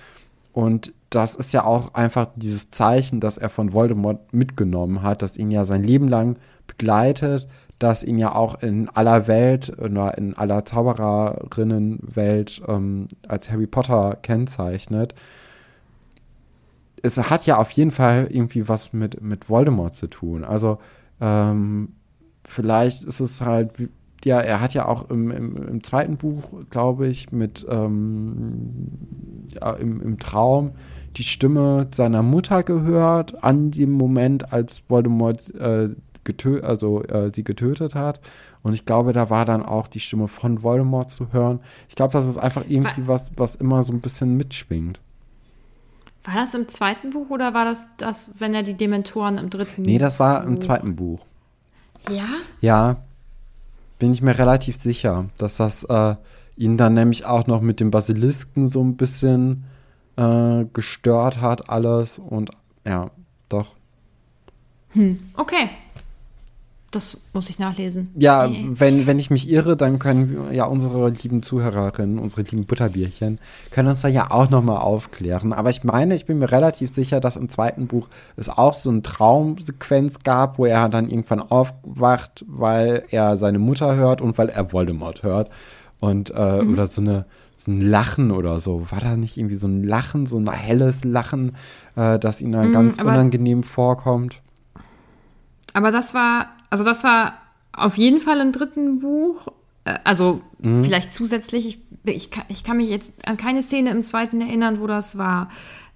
Und 0.52 0.92
das 1.14 1.34
ist 1.34 1.52
ja 1.52 1.64
auch 1.64 1.94
einfach 1.94 2.28
dieses 2.36 2.70
Zeichen, 2.70 3.20
das 3.20 3.38
er 3.38 3.50
von 3.50 3.72
Voldemort 3.72 4.32
mitgenommen 4.32 5.02
hat, 5.02 5.22
das 5.22 5.36
ihn 5.36 5.50
ja 5.50 5.64
sein 5.64 5.84
Leben 5.84 6.08
lang 6.08 6.36
begleitet, 6.66 7.46
das 7.78 8.02
ihn 8.02 8.18
ja 8.18 8.34
auch 8.34 8.62
in 8.62 8.88
aller 8.88 9.26
Welt 9.26 9.72
oder 9.78 10.16
in 10.16 10.34
aller 10.36 10.64
Zaubererinnenwelt 10.64 12.62
ähm, 12.66 13.08
als 13.26 13.50
Harry 13.50 13.66
Potter 13.66 14.18
kennzeichnet 14.22 15.14
es 17.02 17.18
hat 17.18 17.46
ja 17.46 17.58
auf 17.58 17.70
jeden 17.72 17.90
Fall 17.90 18.28
irgendwie 18.30 18.68
was 18.68 18.92
mit, 18.92 19.20
mit 19.20 19.50
Voldemort 19.50 19.94
zu 19.94 20.06
tun. 20.06 20.44
Also 20.44 20.78
ähm, 21.20 21.94
vielleicht 22.44 23.04
ist 23.04 23.20
es 23.20 23.40
halt, 23.40 23.72
ja, 24.24 24.40
er 24.40 24.60
hat 24.60 24.72
ja 24.72 24.86
auch 24.86 25.10
im, 25.10 25.30
im, 25.30 25.68
im 25.68 25.82
zweiten 25.82 26.16
Buch, 26.16 26.44
glaube 26.70 27.08
ich, 27.08 27.32
mit 27.32 27.66
ähm, 27.68 28.88
ja, 29.60 29.72
im, 29.72 30.00
im 30.00 30.18
Traum 30.18 30.72
die 31.16 31.24
Stimme 31.24 31.88
seiner 31.94 32.22
Mutter 32.22 32.62
gehört, 32.62 33.42
an 33.42 33.70
dem 33.70 33.92
Moment, 33.92 34.52
als 34.52 34.82
Voldemort 34.88 35.54
äh, 35.54 35.90
getö 36.24 36.60
also, 36.60 37.02
äh, 37.02 37.30
sie 37.34 37.44
getötet 37.44 37.94
hat. 37.94 38.20
Und 38.62 38.74
ich 38.74 38.84
glaube, 38.84 39.12
da 39.12 39.28
war 39.28 39.44
dann 39.44 39.62
auch 39.62 39.88
die 39.88 40.00
Stimme 40.00 40.28
von 40.28 40.62
Voldemort 40.62 41.10
zu 41.10 41.32
hören. 41.32 41.60
Ich 41.88 41.96
glaube, 41.96 42.12
das 42.12 42.26
ist 42.26 42.38
einfach 42.38 42.64
irgendwie 42.68 43.06
was, 43.06 43.30
was 43.36 43.56
immer 43.56 43.82
so 43.82 43.92
ein 43.92 44.00
bisschen 44.00 44.36
mitschwingt. 44.36 45.00
War 46.24 46.34
das 46.34 46.54
im 46.54 46.68
zweiten 46.68 47.10
Buch 47.10 47.30
oder 47.30 47.52
war 47.54 47.64
das 47.64 47.88
das, 47.96 48.34
wenn 48.38 48.54
er 48.54 48.62
die 48.62 48.74
Dementoren 48.74 49.38
im 49.38 49.50
dritten 49.50 49.82
Nee, 49.82 49.98
das 49.98 50.20
war 50.20 50.44
im 50.44 50.60
zweiten 50.60 50.94
Buch. 50.94 51.20
Ja? 52.08 52.28
Ja, 52.60 52.96
bin 53.98 54.12
ich 54.12 54.22
mir 54.22 54.38
relativ 54.38 54.76
sicher, 54.76 55.26
dass 55.38 55.56
das 55.56 55.82
äh, 55.84 56.14
ihn 56.56 56.76
dann 56.76 56.94
nämlich 56.94 57.26
auch 57.26 57.48
noch 57.48 57.60
mit 57.60 57.80
dem 57.80 57.90
Basilisken 57.90 58.68
so 58.68 58.82
ein 58.82 58.96
bisschen 58.96 59.64
äh, 60.16 60.64
gestört 60.72 61.40
hat, 61.40 61.70
alles. 61.70 62.18
Und 62.18 62.50
ja, 62.86 63.10
doch. 63.48 63.68
Hm, 64.90 65.20
okay. 65.36 65.70
Das 66.92 67.22
muss 67.32 67.48
ich 67.48 67.58
nachlesen. 67.58 68.10
Ja, 68.16 68.46
nee. 68.46 68.66
wenn, 68.68 69.06
wenn 69.06 69.18
ich 69.18 69.30
mich 69.30 69.48
irre, 69.48 69.78
dann 69.78 69.98
können 69.98 70.52
ja 70.52 70.66
unsere 70.66 71.08
lieben 71.08 71.42
Zuhörerinnen, 71.42 72.18
unsere 72.18 72.42
lieben 72.42 72.66
Butterbierchen, 72.66 73.38
können 73.70 73.88
uns 73.88 74.02
da 74.02 74.08
ja 74.08 74.30
auch 74.30 74.50
nochmal 74.50 74.76
aufklären. 74.76 75.54
Aber 75.54 75.70
ich 75.70 75.84
meine, 75.84 76.14
ich 76.14 76.26
bin 76.26 76.38
mir 76.38 76.52
relativ 76.52 76.92
sicher, 76.92 77.20
dass 77.20 77.36
im 77.36 77.48
zweiten 77.48 77.86
Buch 77.86 78.08
es 78.36 78.50
auch 78.50 78.74
so 78.74 78.90
eine 78.90 79.00
Traumsequenz 79.00 80.18
gab, 80.22 80.58
wo 80.58 80.66
er 80.66 80.90
dann 80.90 81.08
irgendwann 81.08 81.40
aufwacht, 81.40 82.44
weil 82.46 83.04
er 83.08 83.38
seine 83.38 83.58
Mutter 83.58 83.96
hört 83.96 84.20
und 84.20 84.36
weil 84.36 84.50
er 84.50 84.74
Voldemort 84.74 85.22
hört. 85.22 85.48
Und, 85.98 86.30
äh, 86.36 86.62
mhm. 86.62 86.74
oder 86.74 86.88
so 86.88 87.00
eine, 87.00 87.24
so 87.64 87.72
ein 87.72 87.80
Lachen 87.80 88.30
oder 88.30 88.60
so. 88.60 88.86
War 88.90 89.00
da 89.00 89.16
nicht 89.16 89.36
irgendwie 89.36 89.56
so 89.56 89.66
ein 89.66 89.84
Lachen, 89.84 90.26
so 90.26 90.38
ein 90.38 90.50
helles 90.50 91.04
Lachen, 91.04 91.56
äh, 91.96 92.18
das 92.18 92.40
ihm 92.40 92.52
dann 92.52 92.68
mhm, 92.68 92.72
ganz 92.72 93.00
unangenehm 93.00 93.62
vorkommt? 93.62 94.40
Aber 95.74 95.90
das 95.90 96.14
war 96.14 96.48
also 96.72 96.84
das 96.84 97.04
war 97.04 97.34
auf 97.74 97.98
jeden 97.98 98.18
Fall 98.18 98.40
im 98.40 98.50
dritten 98.50 99.00
Buch. 99.00 99.48
Äh, 99.84 99.98
also 100.04 100.40
mhm. 100.58 100.82
vielleicht 100.82 101.12
zusätzlich. 101.12 101.66
Ich, 101.66 101.80
ich, 102.04 102.30
kann, 102.30 102.44
ich 102.48 102.64
kann 102.64 102.78
mich 102.78 102.88
jetzt 102.88 103.12
an 103.28 103.36
keine 103.36 103.60
Szene 103.60 103.90
im 103.90 104.02
zweiten 104.02 104.40
erinnern, 104.40 104.80
wo 104.80 104.86
das 104.86 105.18
war. 105.18 105.50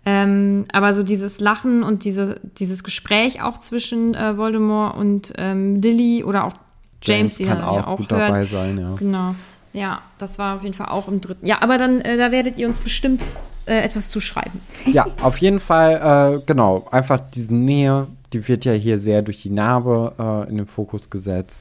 Ähm, 0.04 0.66
aber 0.70 0.92
so 0.92 1.02
dieses 1.02 1.40
Lachen 1.40 1.82
und 1.82 2.04
diese, 2.04 2.40
dieses 2.58 2.84
Gespräch 2.84 3.40
auch 3.40 3.56
zwischen 3.58 4.14
äh, 4.14 4.36
Voldemort 4.36 4.98
und 4.98 5.32
ähm, 5.38 5.76
Lily 5.76 6.22
oder 6.24 6.44
auch 6.44 6.52
James, 7.00 7.06
James 7.06 7.34
die 7.38 7.44
kann 7.46 7.62
auch, 7.62 7.76
ja 7.76 7.86
auch 7.86 7.96
gut 7.96 8.10
hört. 8.10 8.28
dabei 8.28 8.44
sein, 8.44 8.78
ja. 8.78 8.94
Genau. 8.96 9.34
Ja, 9.76 10.00
das 10.16 10.38
war 10.38 10.56
auf 10.56 10.62
jeden 10.62 10.74
Fall 10.74 10.88
auch 10.88 11.06
im 11.06 11.20
dritten. 11.20 11.44
Ja, 11.44 11.60
aber 11.60 11.76
dann, 11.76 12.00
äh, 12.00 12.16
da 12.16 12.30
werdet 12.30 12.56
ihr 12.56 12.66
uns 12.66 12.80
bestimmt 12.80 13.28
äh, 13.66 13.82
etwas 13.82 14.08
zuschreiben. 14.08 14.62
Ja, 14.86 15.06
auf 15.20 15.36
jeden 15.36 15.60
Fall, 15.60 16.40
äh, 16.40 16.46
genau, 16.46 16.86
einfach 16.90 17.20
diese 17.20 17.54
Nähe, 17.54 18.06
die 18.32 18.48
wird 18.48 18.64
ja 18.64 18.72
hier 18.72 18.98
sehr 18.98 19.20
durch 19.20 19.42
die 19.42 19.50
Narbe 19.50 20.14
äh, 20.18 20.48
in 20.48 20.56
den 20.56 20.66
Fokus 20.66 21.10
gesetzt. 21.10 21.60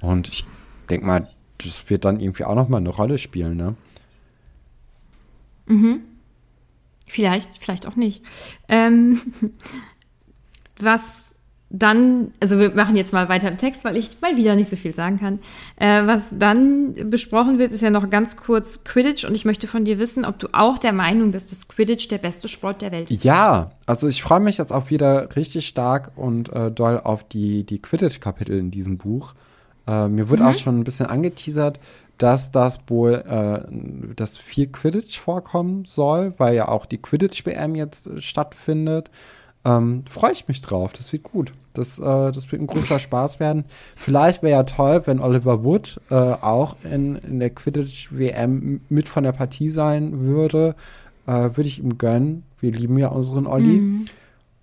Und 0.00 0.28
ich 0.28 0.44
denke 0.88 1.04
mal, 1.04 1.28
das 1.58 1.90
wird 1.90 2.04
dann 2.04 2.20
irgendwie 2.20 2.44
auch 2.44 2.54
noch 2.54 2.68
mal 2.68 2.76
eine 2.76 2.88
Rolle 2.88 3.18
spielen, 3.18 3.56
ne? 3.56 3.74
Mhm. 5.66 6.02
Vielleicht, 7.08 7.50
vielleicht 7.58 7.84
auch 7.84 7.96
nicht. 7.96 8.22
Ähm, 8.68 9.20
was 10.78 11.29
dann, 11.72 12.32
also 12.40 12.58
wir 12.58 12.74
machen 12.74 12.96
jetzt 12.96 13.12
mal 13.12 13.28
weiter 13.28 13.48
im 13.48 13.56
Text, 13.56 13.84
weil 13.84 13.96
ich 13.96 14.20
mal 14.20 14.36
wieder 14.36 14.56
nicht 14.56 14.68
so 14.68 14.74
viel 14.74 14.92
sagen 14.92 15.20
kann. 15.20 15.38
Äh, 15.76 16.04
was 16.04 16.34
dann 16.36 17.10
besprochen 17.10 17.58
wird, 17.60 17.72
ist 17.72 17.80
ja 17.80 17.90
noch 17.90 18.10
ganz 18.10 18.36
kurz 18.36 18.82
Quidditch 18.82 19.24
und 19.24 19.36
ich 19.36 19.44
möchte 19.44 19.68
von 19.68 19.84
dir 19.84 20.00
wissen, 20.00 20.24
ob 20.24 20.40
du 20.40 20.48
auch 20.52 20.78
der 20.78 20.92
Meinung 20.92 21.30
bist, 21.30 21.52
dass 21.52 21.68
Quidditch 21.68 22.08
der 22.08 22.18
beste 22.18 22.48
Sport 22.48 22.82
der 22.82 22.90
Welt 22.90 23.10
ist. 23.12 23.22
Ja, 23.22 23.70
also 23.86 24.08
ich 24.08 24.20
freue 24.20 24.40
mich 24.40 24.58
jetzt 24.58 24.72
auch 24.72 24.90
wieder 24.90 25.34
richtig 25.36 25.68
stark 25.68 26.10
und 26.16 26.52
äh, 26.52 26.72
doll 26.72 27.00
auf 27.02 27.22
die, 27.22 27.64
die 27.64 27.80
Quidditch-Kapitel 27.80 28.58
in 28.58 28.72
diesem 28.72 28.98
Buch. 28.98 29.34
Äh, 29.86 30.08
mir 30.08 30.28
wird 30.28 30.40
mhm. 30.40 30.46
auch 30.46 30.54
schon 30.54 30.80
ein 30.80 30.84
bisschen 30.84 31.06
angeteasert, 31.06 31.78
dass 32.18 32.50
das 32.50 32.80
wohl, 32.88 33.14
äh, 33.14 34.14
dass 34.16 34.38
viel 34.38 34.66
Quidditch 34.66 35.20
vorkommen 35.20 35.84
soll, 35.84 36.34
weil 36.36 36.54
ja 36.56 36.68
auch 36.68 36.84
die 36.84 36.98
Quidditch-WM 36.98 37.76
jetzt 37.76 38.08
äh, 38.08 38.20
stattfindet. 38.20 39.10
Ähm, 39.64 40.04
freue 40.08 40.32
ich 40.32 40.48
mich 40.48 40.60
drauf, 40.60 40.92
das 40.92 41.12
wird 41.12 41.22
gut. 41.22 41.52
Das, 41.74 41.98
äh, 41.98 42.02
das 42.02 42.50
wird 42.50 42.62
ein 42.62 42.66
großer 42.66 42.98
Spaß 43.06 43.40
werden. 43.40 43.64
Vielleicht 43.96 44.42
wäre 44.42 44.52
ja 44.52 44.62
toll, 44.64 45.02
wenn 45.04 45.20
Oliver 45.20 45.62
Wood 45.64 46.00
äh, 46.10 46.14
auch 46.14 46.76
in, 46.84 47.16
in 47.16 47.40
der 47.40 47.50
Quidditch-WM 47.50 48.80
mit 48.88 49.08
von 49.08 49.24
der 49.24 49.32
Partie 49.32 49.68
sein 49.68 50.20
würde. 50.20 50.74
Äh, 51.26 51.32
würde 51.56 51.68
ich 51.68 51.78
ihm 51.78 51.98
gönnen. 51.98 52.44
Wir 52.60 52.72
lieben 52.72 52.98
ja 52.98 53.08
unseren 53.08 53.46
Olli. 53.46 53.80
Mhm. 53.80 54.06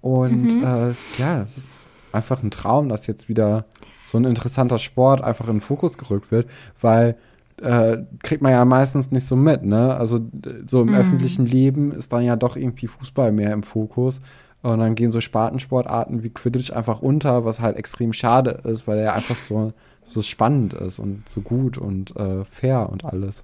Und 0.02 0.56
mhm. 0.56 0.64
Äh, 0.64 0.94
ja, 1.18 1.42
es 1.44 1.58
ist 1.58 1.86
einfach 2.12 2.42
ein 2.44 2.52
Traum, 2.52 2.90
dass 2.90 3.08
jetzt 3.08 3.30
wieder 3.30 3.66
so 4.04 4.18
ein 4.18 4.26
interessanter 4.26 4.80
Sport 4.80 5.22
einfach 5.22 5.48
in 5.48 5.56
den 5.56 5.62
Fokus 5.62 5.98
gerückt 5.98 6.32
wird, 6.32 6.50
weil 6.82 7.16
äh, 7.62 7.98
kriegt 8.24 8.42
man 8.42 8.52
ja 8.52 8.64
meistens 8.66 9.12
nicht 9.12 9.26
so 9.26 9.36
mit, 9.36 9.66
ne? 9.66 9.96
Also 9.96 10.20
so 10.68 10.82
im 10.82 10.90
Mhm. 10.90 10.96
öffentlichen 10.96 11.46
Leben 11.46 11.92
ist 11.92 12.14
dann 12.14 12.24
ja 12.24 12.36
doch 12.36 12.56
irgendwie 12.56 12.88
Fußball 12.88 13.32
mehr 13.32 13.52
im 13.52 13.64
Fokus. 13.64 14.22
Und 14.64 14.80
dann 14.80 14.96
gehen 14.96 15.12
so 15.12 15.22
Spartensportarten 15.22 16.24
wie 16.24 16.30
Quidditch 16.30 16.72
einfach 16.72 17.02
unter, 17.02 17.46
was 17.46 17.60
halt 17.60 17.78
extrem 17.78 18.12
schade 18.14 18.62
ist, 18.64 18.88
weil 18.88 18.98
er 18.98 19.14
einfach 19.14 19.36
so, 19.36 19.72
so 20.08 20.22
spannend 20.22 20.74
ist 20.74 21.00
und 21.00 21.30
so 21.30 21.42
gut 21.42 21.78
und 21.78 22.16
äh, 22.16 22.44
fair 22.46 22.90
und 22.90 23.06
alles. 23.06 23.44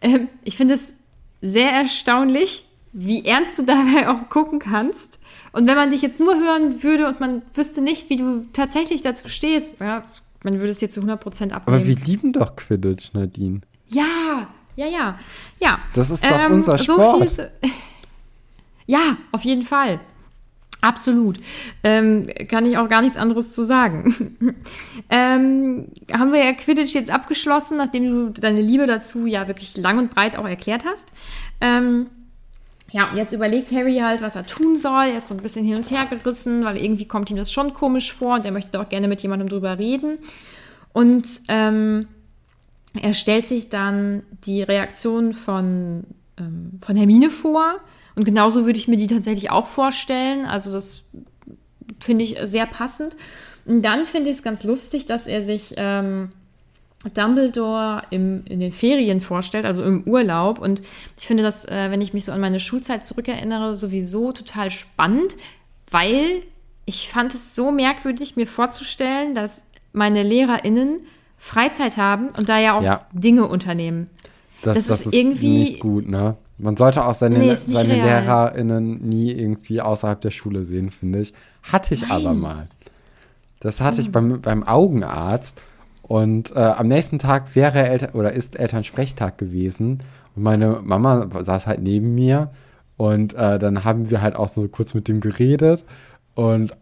Ähm, 0.00 0.28
ich 0.44 0.56
finde 0.56 0.74
es 0.74 0.94
sehr 1.42 1.70
erstaunlich, 1.70 2.66
wie 2.92 3.24
ernst 3.24 3.58
du 3.58 3.62
dabei 3.62 4.08
auch 4.08 4.28
gucken 4.30 4.58
kannst. 4.58 5.20
Und 5.52 5.66
wenn 5.66 5.76
man 5.76 5.90
dich 5.90 6.02
jetzt 6.02 6.18
nur 6.20 6.34
hören 6.34 6.82
würde 6.82 7.06
und 7.06 7.20
man 7.20 7.42
wüsste 7.54 7.80
nicht, 7.82 8.10
wie 8.10 8.16
du 8.16 8.46
tatsächlich 8.52 9.02
dazu 9.02 9.28
stehst, 9.28 9.80
ja, 9.80 10.02
man 10.44 10.58
würde 10.58 10.70
es 10.70 10.78
dir 10.78 10.88
zu 10.90 11.00
100% 11.00 11.50
abnehmen. 11.50 11.62
Aber 11.66 11.86
wir 11.86 11.96
lieben 11.96 12.32
doch 12.32 12.56
Quidditch, 12.56 13.12
Nadine. 13.12 13.60
Ja, 13.88 14.48
ja, 14.76 14.86
ja, 14.86 15.18
ja. 15.60 15.78
Das 15.94 16.10
ist 16.10 16.24
doch 16.24 16.50
unser 16.50 16.78
So 16.78 16.94
Sport. 16.94 17.18
viel 17.22 17.32
zu, 17.32 17.50
ja, 18.88 19.18
auf 19.30 19.44
jeden 19.44 19.62
Fall. 19.62 20.00
Absolut. 20.80 21.38
Ähm, 21.84 22.28
kann 22.48 22.64
ich 22.64 22.78
auch 22.78 22.88
gar 22.88 23.02
nichts 23.02 23.16
anderes 23.16 23.52
zu 23.52 23.62
sagen. 23.62 24.36
ähm, 25.10 25.88
haben 26.10 26.32
wir 26.32 26.44
ja 26.44 26.52
Quidditch 26.52 26.94
jetzt 26.94 27.10
abgeschlossen, 27.10 27.76
nachdem 27.76 28.32
du 28.34 28.40
deine 28.40 28.62
Liebe 28.62 28.86
dazu 28.86 29.26
ja 29.26 29.46
wirklich 29.46 29.76
lang 29.76 29.98
und 29.98 30.10
breit 30.10 30.38
auch 30.38 30.48
erklärt 30.48 30.84
hast. 30.86 31.08
Ähm, 31.60 32.06
ja, 32.90 33.10
und 33.10 33.18
jetzt 33.18 33.34
überlegt 33.34 33.70
Harry 33.72 33.96
halt, 33.96 34.22
was 34.22 34.36
er 34.36 34.46
tun 34.46 34.76
soll. 34.76 35.08
Er 35.08 35.18
ist 35.18 35.28
so 35.28 35.34
ein 35.34 35.42
bisschen 35.42 35.66
hin 35.66 35.76
und 35.76 35.90
her 35.90 36.06
gerissen, 36.06 36.64
weil 36.64 36.78
irgendwie 36.78 37.06
kommt 37.06 37.28
ihm 37.30 37.36
das 37.36 37.52
schon 37.52 37.74
komisch 37.74 38.14
vor 38.14 38.36
und 38.36 38.46
er 38.46 38.52
möchte 38.52 38.70
da 38.70 38.80
auch 38.80 38.88
gerne 38.88 39.08
mit 39.08 39.20
jemandem 39.20 39.50
drüber 39.50 39.78
reden. 39.78 40.18
Und 40.94 41.26
ähm, 41.48 42.06
er 42.94 43.12
stellt 43.12 43.46
sich 43.46 43.68
dann 43.68 44.22
die 44.44 44.62
Reaktion 44.62 45.34
von, 45.34 46.04
ähm, 46.38 46.78
von 46.80 46.96
Hermine 46.96 47.28
vor. 47.28 47.80
Und 48.18 48.24
genauso 48.24 48.66
würde 48.66 48.78
ich 48.80 48.88
mir 48.88 48.96
die 48.96 49.06
tatsächlich 49.06 49.50
auch 49.52 49.68
vorstellen. 49.68 50.44
Also 50.44 50.72
das 50.72 51.02
finde 52.00 52.24
ich 52.24 52.36
sehr 52.42 52.66
passend. 52.66 53.16
Und 53.64 53.82
dann 53.82 54.04
finde 54.06 54.30
ich 54.30 54.38
es 54.38 54.42
ganz 54.42 54.64
lustig, 54.64 55.06
dass 55.06 55.28
er 55.28 55.40
sich 55.42 55.74
ähm, 55.76 56.30
Dumbledore 57.14 58.02
im, 58.10 58.44
in 58.46 58.58
den 58.60 58.72
Ferien 58.72 59.20
vorstellt, 59.20 59.64
also 59.64 59.84
im 59.84 60.02
Urlaub. 60.04 60.58
Und 60.58 60.82
ich 61.16 61.26
finde 61.28 61.42
das, 61.44 61.64
äh, 61.66 61.90
wenn 61.90 62.00
ich 62.00 62.12
mich 62.12 62.24
so 62.24 62.32
an 62.32 62.40
meine 62.40 62.58
Schulzeit 62.60 63.06
zurückerinnere, 63.06 63.76
sowieso 63.76 64.32
total 64.32 64.70
spannend, 64.70 65.36
weil 65.90 66.42
ich 66.86 67.08
fand 67.08 67.34
es 67.34 67.54
so 67.54 67.70
merkwürdig, 67.70 68.34
mir 68.36 68.46
vorzustellen, 68.46 69.34
dass 69.34 69.64
meine 69.92 70.22
LehrerInnen 70.24 71.02
Freizeit 71.36 71.96
haben 71.98 72.30
und 72.36 72.48
da 72.48 72.58
ja 72.58 72.76
auch 72.76 72.82
Ja. 72.82 73.06
Dinge 73.12 73.46
unternehmen. 73.46 74.10
Das, 74.62 74.74
Das 74.74 74.86
das 74.88 75.00
ist 75.02 75.06
ist 75.06 75.14
irgendwie- 75.14 75.58
nicht 75.60 75.80
gut, 75.80 76.08
ne? 76.08 76.36
Man 76.58 76.76
sollte 76.76 77.06
auch 77.06 77.14
seine, 77.14 77.38
Nee, 77.38 77.54
seine 77.54 77.94
real. 77.94 78.06
LehrerInnen 78.06 79.00
nie 79.08 79.30
irgendwie 79.32 79.80
außerhalb 79.80 80.20
der 80.20 80.30
Schule 80.32 80.64
sehen, 80.64 80.90
finde 80.90 81.20
ich. 81.20 81.32
Hatte 81.62 81.94
ich 81.94 82.06
aber 82.08 82.34
mal. 82.34 82.66
Das 83.60 83.80
hatte 83.80 83.98
Hm. 83.98 84.02
ich 84.02 84.12
beim, 84.12 84.40
beim 84.40 84.62
Augenarzt. 84.64 85.60
Und 86.02 86.54
äh, 86.56 86.60
am 86.60 86.88
nächsten 86.88 87.18
Tag 87.18 87.54
wäre 87.54 87.86
Eltern 87.86 88.10
oder 88.14 88.32
ist 88.32 88.58
Elternsprechtag 88.58 89.36
gewesen. 89.38 89.98
Und 90.34 90.42
meine 90.42 90.80
Mama 90.82 91.28
saß 91.44 91.66
halt 91.66 91.82
neben 91.82 92.14
mir. 92.14 92.50
Und 92.96 93.34
äh, 93.34 93.58
dann 93.58 93.84
haben 93.84 94.10
wir 94.10 94.22
halt 94.22 94.34
auch 94.34 94.48
so 94.48 94.66
kurz 94.68 94.94
mit 94.94 95.06
dem 95.06 95.20
geredet. 95.20 95.84
Und 96.34 96.72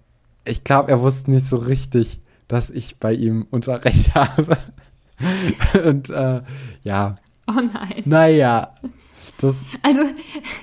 ich 0.46 0.64
glaube, 0.64 0.90
er 0.90 1.00
wusste 1.00 1.30
nicht 1.30 1.46
so 1.46 1.56
richtig, 1.56 2.20
dass 2.48 2.70
ich 2.70 2.96
bei 2.98 3.12
ihm 3.12 3.46
Unterricht 3.50 4.14
habe. 4.14 4.56
und 5.84 6.08
äh, 6.10 6.40
ja, 6.82 7.16
Oh 7.48 7.52
nein. 7.54 8.02
naja, 8.04 8.72
das, 9.38 9.64
Also, 9.82 10.02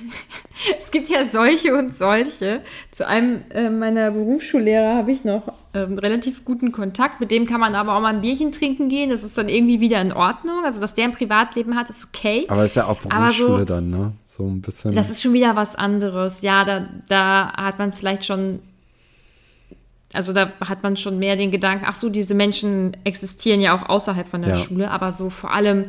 es 0.80 0.92
gibt 0.92 1.10
ja 1.10 1.26
solche 1.26 1.78
und 1.78 1.96
solche. 1.96 2.62
Zu 2.92 3.08
einem 3.08 3.42
äh, 3.52 3.70
meiner 3.70 4.12
Berufsschullehrer 4.12 4.96
habe 4.96 5.12
ich 5.12 5.24
noch 5.24 5.52
ähm, 5.74 5.98
relativ 5.98 6.46
guten 6.46 6.72
Kontakt. 6.72 7.20
Mit 7.20 7.32
dem 7.32 7.46
kann 7.46 7.60
man 7.60 7.76
aber 7.76 7.96
auch 7.96 8.02
mal 8.02 8.14
ein 8.14 8.22
Bierchen 8.22 8.52
trinken 8.52 8.90
gehen. 8.90 9.10
Das 9.10 9.24
ist 9.24 9.38
dann 9.38 9.50
irgendwie 9.50 9.80
wieder 9.82 10.02
in 10.02 10.12
Ordnung. 10.12 10.64
Also, 10.66 10.80
dass 10.82 10.96
der 10.96 11.06
ein 11.06 11.14
Privatleben 11.14 11.76
hat, 11.76 11.90
ist 11.90 12.06
okay. 12.06 12.46
aber 12.48 12.66
ist 12.66 12.76
ja 12.76 12.86
auch 12.86 12.98
Aber 13.10 13.32
so- 13.32 13.46
Berufsschule 13.46 13.66
dann, 13.66 13.90
ne? 13.90 14.12
So 14.28 14.44
ein 14.48 14.62
bisschen. 14.62 14.96
Das 14.96 15.10
ist 15.10 15.22
schon 15.22 15.34
wieder 15.34 15.56
was 15.56 15.76
anderes. 15.76 16.42
Ja, 16.42 16.66
da, 16.66 16.88
da 17.08 17.54
hat 17.56 17.78
man 17.78 17.94
vielleicht 17.94 18.26
schon, 18.26 18.60
also 20.12 20.34
da 20.34 20.52
hat 20.60 20.82
man 20.82 20.98
schon 20.98 21.20
mehr 21.20 21.36
den 21.36 21.52
Gedanken, 21.52 21.86
ach 21.88 21.96
so, 21.96 22.10
diese 22.10 22.34
Menschen 22.34 22.98
existieren 23.04 23.62
ja 23.62 23.76
auch 23.78 23.88
außerhalb 23.90 24.28
von 24.28 24.42
der 24.42 24.56
Ja. 24.56 24.58
Schule, 24.58 24.90
aber 24.90 25.12
so 25.12 25.30
vor 25.30 25.52
allem, 25.54 25.84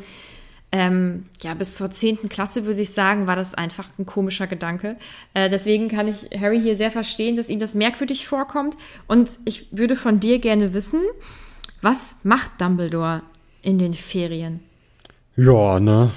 ähm, 0.75 1.27
ja, 1.41 1.55
bis 1.55 1.77
zur 1.77 1.93
10. 1.93 2.29
Klasse 2.29 2.65
würde 2.65 2.81
ich 2.81 2.93
sagen, 2.93 3.29
war 3.29 3.37
das 3.37 3.55
einfach 3.55 3.89
ein 3.97 4.07
komischer 4.07 4.49
Gedanke. 4.49 4.97
Äh, 5.33 5.49
deswegen 5.49 5.87
kann 5.87 6.09
ich 6.09 6.31
Harry 6.37 6.61
hier 6.61 6.75
sehr 6.75 6.91
verstehen, 6.91 7.37
dass 7.37 7.49
ihm 7.49 7.61
das 7.61 7.77
merkwürdig 7.77 8.27
vorkommt. 8.27 8.77
Und 9.07 9.31
ich 9.45 9.69
würde 9.71 9.95
von 9.95 10.19
dir 10.19 10.41
gerne 10.41 10.75
wissen, 10.75 11.01
was 11.81 12.17
macht 12.25 12.61
Dumbledore 12.61 13.23
in 13.63 13.79
den 13.79 13.95
Ferien? 13.95 14.61
ja, 15.37 15.79
ne? 15.79 16.11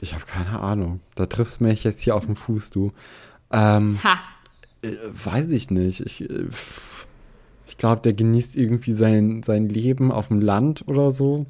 Ich 0.00 0.14
habe 0.14 0.24
keine 0.24 0.60
Ahnung. 0.60 1.00
Da 1.16 1.26
triffst 1.26 1.58
du 1.60 1.64
mich 1.64 1.82
jetzt 1.82 2.02
hier 2.02 2.14
auf 2.14 2.26
den 2.26 2.36
Fuß, 2.36 2.70
du. 2.70 2.92
Ähm, 3.50 3.98
Ha! 4.04 4.18
äh, 4.82 4.92
weiß 5.24 5.50
ich 5.50 5.70
nicht. 5.70 5.98
Ich, 6.00 6.30
äh, 6.30 6.44
ich 7.66 7.76
glaube, 7.76 8.02
der 8.02 8.12
genießt 8.12 8.54
irgendwie 8.54 8.92
sein, 8.92 9.42
sein 9.42 9.68
Leben 9.68 10.12
auf 10.12 10.28
dem 10.28 10.40
Land 10.40 10.84
oder 10.86 11.10
so. 11.10 11.46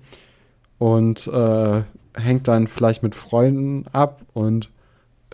Und 0.79 1.27
äh, 1.27 1.83
hängt 2.17 2.49
dann 2.49 2.67
vielleicht 2.67 3.03
mit 3.03 3.15
Freunden 3.15 3.85
ab 3.93 4.23
und 4.35 4.71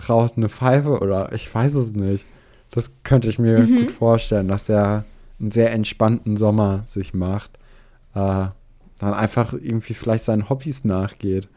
raucht 0.08 0.36
eine 0.36 0.48
Pfeife 0.48 0.98
oder 1.00 1.32
ich 1.32 1.52
weiß 1.52 1.74
es 1.74 1.92
nicht. 1.92 2.26
Das 2.70 2.90
könnte 3.04 3.28
ich 3.28 3.38
mir 3.38 3.64
gut 3.66 3.90
vorstellen, 3.90 4.48
dass 4.48 4.68
er 4.68 5.04
einen 5.40 5.50
sehr 5.50 5.72
entspannten 5.72 6.36
Sommer 6.36 6.84
sich 6.86 7.14
macht. 7.14 7.58
Äh, 8.14 8.46
dann 8.98 9.14
einfach 9.14 9.52
irgendwie 9.52 9.94
vielleicht 9.94 10.24
seinen 10.24 10.48
Hobbys 10.48 10.84
nachgeht. 10.84 11.48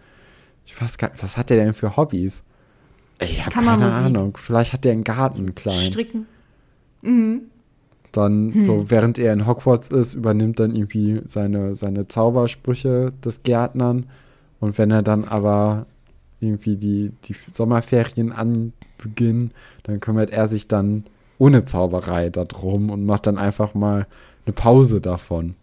Ich 0.66 0.80
weiß 0.82 0.98
gar 0.98 1.12
was 1.22 1.38
hat 1.38 1.50
der 1.50 1.58
denn 1.58 1.74
für 1.74 1.96
Hobbys? 1.96 2.42
Ich 3.22 3.46
habe 3.46 3.52
keine. 3.52 3.92
Ahnung. 3.94 4.38
Vielleicht 4.42 4.74
hat 4.74 4.84
der 4.84 4.92
einen 4.94 5.04
Garten, 5.04 5.56
kleinen. 5.56 5.80
Stricken. 5.80 6.26
Dann 8.12 8.54
Hm. 8.54 8.62
so, 8.62 8.90
während 8.90 9.18
er 9.20 9.34
in 9.34 9.46
Hogwarts 9.46 9.90
ist, 9.90 10.16
übernimmt 10.16 10.60
dann 10.60 10.76
irgendwie 10.76 11.22
seine, 11.28 11.76
seine 11.76 12.08
Zaubersprüche 12.08 13.14
des 13.24 13.44
Gärtnern. 13.44 14.08
Und 14.60 14.78
wenn 14.78 14.92
er 14.92 15.02
dann 15.02 15.26
aber 15.26 15.86
irgendwie 16.40 16.76
die, 16.76 17.12
die 17.26 17.36
Sommerferien 17.52 18.32
anbeginnen, 18.32 19.52
dann 19.84 20.00
kümmert 20.00 20.32
er 20.32 20.48
sich 20.48 20.68
dann 20.68 21.06
ohne 21.38 21.66
Zauberei 21.66 22.30
darum 22.30 22.90
und 22.90 23.06
macht 23.06 23.28
dann 23.28 23.38
einfach 23.38 23.74
mal 23.74 24.08
eine 24.46 24.54
Pause 24.54 25.02
davon. 25.02 25.56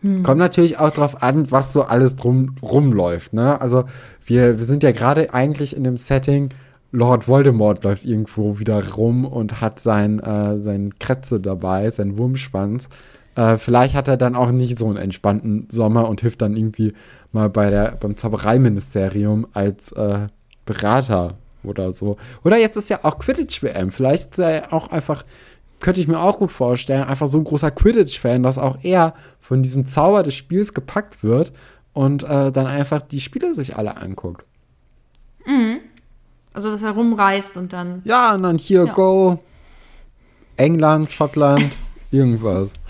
Hm. 0.00 0.22
Kommt 0.22 0.38
natürlich 0.38 0.78
auch 0.78 0.90
drauf 0.90 1.22
an, 1.22 1.50
was 1.50 1.72
so 1.72 1.82
alles 1.82 2.16
drum 2.16 2.56
rumläuft, 2.62 3.32
ne? 3.32 3.60
Also 3.60 3.84
wir, 4.24 4.58
wir 4.58 4.64
sind 4.64 4.82
ja 4.82 4.92
gerade 4.92 5.32
eigentlich 5.32 5.76
in 5.76 5.84
dem 5.84 5.96
Setting, 5.96 6.50
Lord 6.92 7.26
Voldemort 7.26 7.84
läuft 7.84 8.04
irgendwo 8.04 8.58
wieder 8.58 8.92
rum 8.92 9.24
und 9.24 9.62
hat 9.62 9.80
sein, 9.80 10.20
äh, 10.20 10.58
sein 10.58 10.90
Kretze 10.98 11.40
dabei, 11.40 11.90
sein 11.90 12.18
Wurmschwanz. 12.18 12.88
Äh, 13.34 13.56
vielleicht 13.58 13.94
hat 13.94 14.08
er 14.08 14.16
dann 14.16 14.34
auch 14.36 14.50
nicht 14.50 14.78
so 14.78 14.86
einen 14.86 14.96
entspannten 14.96 15.66
Sommer 15.70 16.08
und 16.08 16.20
hilft 16.20 16.42
dann 16.42 16.56
irgendwie 16.56 16.92
mal 17.32 17.48
bei 17.48 17.70
der, 17.70 17.92
beim 17.92 18.16
Zaubereiministerium 18.16 19.46
als 19.52 19.92
äh, 19.92 20.28
Berater 20.66 21.34
oder 21.64 21.92
so. 21.92 22.16
Oder 22.44 22.58
jetzt 22.58 22.76
ist 22.76 22.90
ja 22.90 23.00
auch 23.02 23.18
Quidditch-WM. 23.18 23.90
Vielleicht 23.92 24.32
ist 24.32 24.38
er 24.38 24.72
auch 24.72 24.88
einfach, 24.90 25.24
könnte 25.80 26.00
ich 26.00 26.08
mir 26.08 26.20
auch 26.20 26.38
gut 26.38 26.52
vorstellen, 26.52 27.04
einfach 27.04 27.28
so 27.28 27.38
ein 27.38 27.44
großer 27.44 27.70
Quidditch-Fan, 27.70 28.42
dass 28.42 28.58
auch 28.58 28.78
er 28.82 29.14
von 29.40 29.62
diesem 29.62 29.86
Zauber 29.86 30.22
des 30.22 30.34
Spiels 30.34 30.74
gepackt 30.74 31.22
wird 31.22 31.52
und 31.92 32.22
äh, 32.24 32.52
dann 32.52 32.66
einfach 32.66 33.02
die 33.02 33.20
Spiele 33.20 33.54
sich 33.54 33.76
alle 33.76 33.96
anguckt. 33.96 34.44
Also, 36.54 36.70
dass 36.70 36.82
er 36.82 36.90
rumreist 36.90 37.56
und 37.56 37.72
dann. 37.72 38.02
Ja, 38.04 38.34
und 38.34 38.42
dann 38.42 38.58
hier, 38.58 38.84
Ja. 38.84 38.92
go. 38.92 39.38
England, 40.56 41.10
Schottland, 41.10 41.70
irgendwas. 42.10 42.72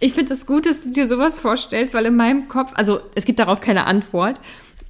Ich 0.00 0.12
finde 0.12 0.32
es 0.32 0.46
gut, 0.46 0.66
dass 0.66 0.82
du 0.82 0.90
dir 0.92 1.06
sowas 1.06 1.38
vorstellst, 1.40 1.94
weil 1.94 2.06
in 2.06 2.16
meinem 2.16 2.48
Kopf, 2.48 2.72
also 2.74 3.00
es 3.14 3.24
gibt 3.24 3.38
darauf 3.38 3.60
keine 3.60 3.86
Antwort. 3.86 4.40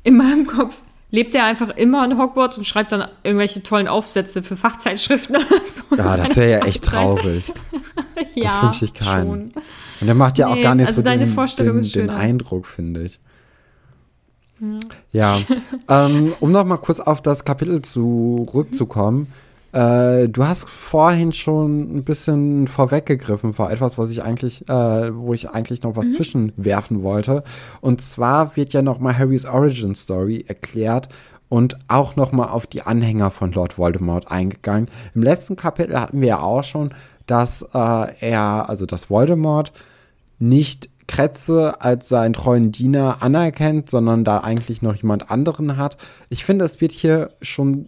In 0.02 0.16
meinem 0.16 0.46
Kopf 0.46 0.80
lebt 1.10 1.34
er 1.34 1.44
einfach 1.44 1.70
immer 1.76 2.04
in 2.04 2.18
Hogwarts 2.18 2.58
und 2.58 2.64
schreibt 2.64 2.92
dann 2.92 3.08
irgendwelche 3.22 3.62
tollen 3.62 3.88
Aufsätze 3.88 4.42
für 4.42 4.56
Fachzeitschriften 4.56 5.36
oder 5.36 5.46
so. 5.66 5.96
Ja, 5.96 6.16
das 6.16 6.36
wäre 6.36 6.50
ja 6.50 6.66
echt 6.66 6.84
traurig. 6.84 7.52
ja, 8.34 8.62
wünsche 8.62 8.84
ich 8.84 8.94
keinen. 8.94 9.50
schon. 9.52 9.62
Und 10.00 10.06
der 10.06 10.14
macht 10.14 10.38
ja 10.38 10.48
auch 10.48 10.54
Nee, 10.54 10.62
gar 10.62 10.74
nicht 10.74 10.86
also 10.86 11.00
so 11.00 11.04
deine 11.04 11.24
den, 11.24 11.34
Vorstellung 11.34 11.80
den, 11.80 11.90
den. 11.90 12.10
Eindruck, 12.10 12.66
finde 12.66 13.04
ich. 13.04 13.18
Ja, 15.12 15.38
ähm, 15.88 16.34
um 16.40 16.52
noch 16.52 16.64
mal 16.64 16.76
kurz 16.78 17.00
auf 17.00 17.22
das 17.22 17.44
Kapitel 17.44 17.82
zurückzukommen. 17.82 19.32
Äh, 19.72 20.28
du 20.28 20.46
hast 20.46 20.68
vorhin 20.68 21.32
schon 21.32 21.98
ein 21.98 22.04
bisschen 22.04 22.68
vorweggegriffen 22.68 23.52
vor 23.52 23.70
etwas, 23.70 23.98
was 23.98 24.10
ich 24.10 24.22
eigentlich, 24.22 24.68
äh, 24.68 25.14
wo 25.14 25.34
ich 25.34 25.50
eigentlich 25.50 25.82
noch 25.82 25.96
was 25.96 26.06
mhm. 26.06 26.14
zwischenwerfen 26.14 27.02
wollte. 27.02 27.44
Und 27.80 28.00
zwar 28.00 28.56
wird 28.56 28.72
ja 28.72 28.82
noch 28.82 28.98
mal 28.98 29.16
Harrys 29.16 29.44
Origin 29.44 29.94
Story 29.94 30.44
erklärt 30.48 31.08
und 31.48 31.78
auch 31.88 32.16
noch 32.16 32.32
mal 32.32 32.48
auf 32.48 32.66
die 32.66 32.82
Anhänger 32.82 33.30
von 33.30 33.52
Lord 33.52 33.78
Voldemort 33.78 34.30
eingegangen. 34.30 34.88
Im 35.14 35.22
letzten 35.22 35.56
Kapitel 35.56 36.00
hatten 36.00 36.20
wir 36.20 36.28
ja 36.28 36.40
auch 36.40 36.64
schon, 36.64 36.94
dass 37.26 37.62
äh, 37.62 38.06
er, 38.20 38.68
also 38.68 38.86
dass 38.86 39.10
Voldemort 39.10 39.72
nicht 40.38 40.88
Kretze 41.06 41.80
als 41.80 42.08
seinen 42.08 42.34
treuen 42.34 42.70
Diener 42.70 43.22
anerkennt, 43.22 43.90
sondern 43.90 44.24
da 44.24 44.38
eigentlich 44.38 44.82
noch 44.82 44.94
jemand 44.94 45.30
anderen 45.30 45.76
hat. 45.76 45.96
Ich 46.28 46.44
finde, 46.44 46.64
es 46.64 46.80
wird 46.80 46.92
hier 46.92 47.30
schon 47.40 47.86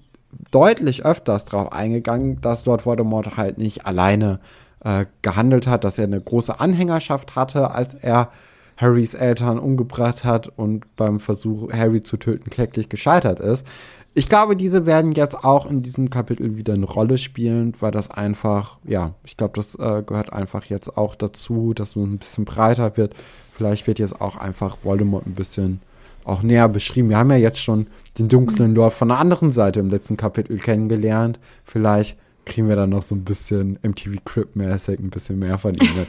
deutlich 0.50 1.04
öfters 1.04 1.44
darauf 1.44 1.72
eingegangen, 1.72 2.40
dass 2.40 2.66
Lord 2.66 2.86
Voldemort 2.86 3.36
halt 3.36 3.58
nicht 3.58 3.86
alleine 3.86 4.40
äh, 4.84 5.06
gehandelt 5.22 5.66
hat, 5.66 5.84
dass 5.84 5.98
er 5.98 6.04
eine 6.04 6.20
große 6.20 6.58
Anhängerschaft 6.58 7.36
hatte, 7.36 7.70
als 7.72 7.94
er 7.94 8.30
Harrys 8.76 9.14
Eltern 9.14 9.58
umgebracht 9.58 10.24
hat 10.24 10.48
und 10.56 10.96
beim 10.96 11.20
Versuch, 11.20 11.70
Harry 11.72 12.02
zu 12.02 12.16
töten, 12.16 12.48
kläglich 12.48 12.88
gescheitert 12.88 13.38
ist. 13.38 13.66
Ich 14.14 14.28
glaube, 14.28 14.56
diese 14.56 14.86
werden 14.86 15.12
jetzt 15.12 15.44
auch 15.44 15.70
in 15.70 15.82
diesem 15.82 16.10
Kapitel 16.10 16.56
wieder 16.56 16.74
eine 16.74 16.86
Rolle 16.86 17.16
spielen, 17.18 17.74
weil 17.78 17.92
das 17.92 18.10
einfach, 18.10 18.78
ja, 18.84 19.14
ich 19.22 19.36
glaube, 19.36 19.52
das 19.54 19.76
äh, 19.76 20.02
gehört 20.04 20.32
einfach 20.32 20.64
jetzt 20.64 20.96
auch 20.96 21.14
dazu, 21.14 21.74
dass 21.74 21.94
man 21.94 22.14
ein 22.14 22.18
bisschen 22.18 22.44
breiter 22.44 22.96
wird. 22.96 23.14
Vielleicht 23.52 23.86
wird 23.86 23.98
jetzt 23.98 24.20
auch 24.20 24.36
einfach 24.36 24.78
Voldemort 24.82 25.26
ein 25.26 25.34
bisschen 25.34 25.80
auch 26.24 26.42
näher 26.42 26.68
beschrieben. 26.68 27.08
Wir 27.08 27.18
haben 27.18 27.30
ja 27.30 27.36
jetzt 27.36 27.60
schon 27.60 27.86
den 28.18 28.28
dunklen 28.28 28.74
Lord 28.74 28.94
von 28.94 29.08
der 29.08 29.18
anderen 29.18 29.50
Seite 29.50 29.80
im 29.80 29.90
letzten 29.90 30.16
Kapitel 30.16 30.58
kennengelernt. 30.58 31.38
Vielleicht 31.64 32.18
kriegen 32.44 32.68
wir 32.68 32.76
dann 32.76 32.90
noch 32.90 33.02
so 33.02 33.14
ein 33.14 33.24
bisschen 33.24 33.78
MTV 33.82 34.24
Crip-mäßig 34.24 34.98
ein 34.98 35.10
bisschen 35.10 35.38
mehr 35.38 35.58
von 35.58 35.74
ihm 35.74 35.88
mit. 35.96 36.08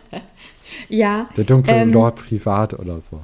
ja. 0.88 1.28
Der 1.36 1.44
dunkle 1.44 1.74
ähm, 1.74 1.92
Lord 1.92 2.16
privat 2.16 2.78
oder 2.78 3.00
so. 3.10 3.20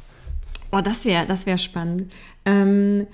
Oh, 0.73 0.81
das 0.81 1.05
wäre 1.05 1.27
das 1.27 1.47
wär 1.47 1.59
spannend. 1.59 2.13
Ähm, 2.45 3.07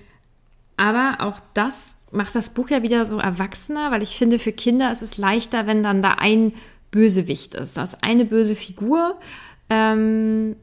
aber 0.76 1.16
auch 1.20 1.40
das 1.54 1.98
macht 2.10 2.34
das 2.34 2.50
Buch 2.50 2.70
ja 2.70 2.82
wieder 2.82 3.06
so 3.06 3.18
erwachsener, 3.18 3.90
weil 3.90 4.02
ich 4.02 4.16
finde, 4.16 4.38
für 4.38 4.52
Kinder 4.52 4.90
ist 4.90 5.02
es 5.02 5.18
leichter, 5.18 5.66
wenn 5.66 5.82
dann 5.82 6.02
da 6.02 6.14
ein 6.18 6.52
Bösewicht 6.90 7.54
ist. 7.54 7.76
Da 7.76 7.82
ist 7.82 8.02
eine 8.02 8.24
böse 8.24 8.54
Figur. 8.54 9.18
Ähm, 9.70 10.56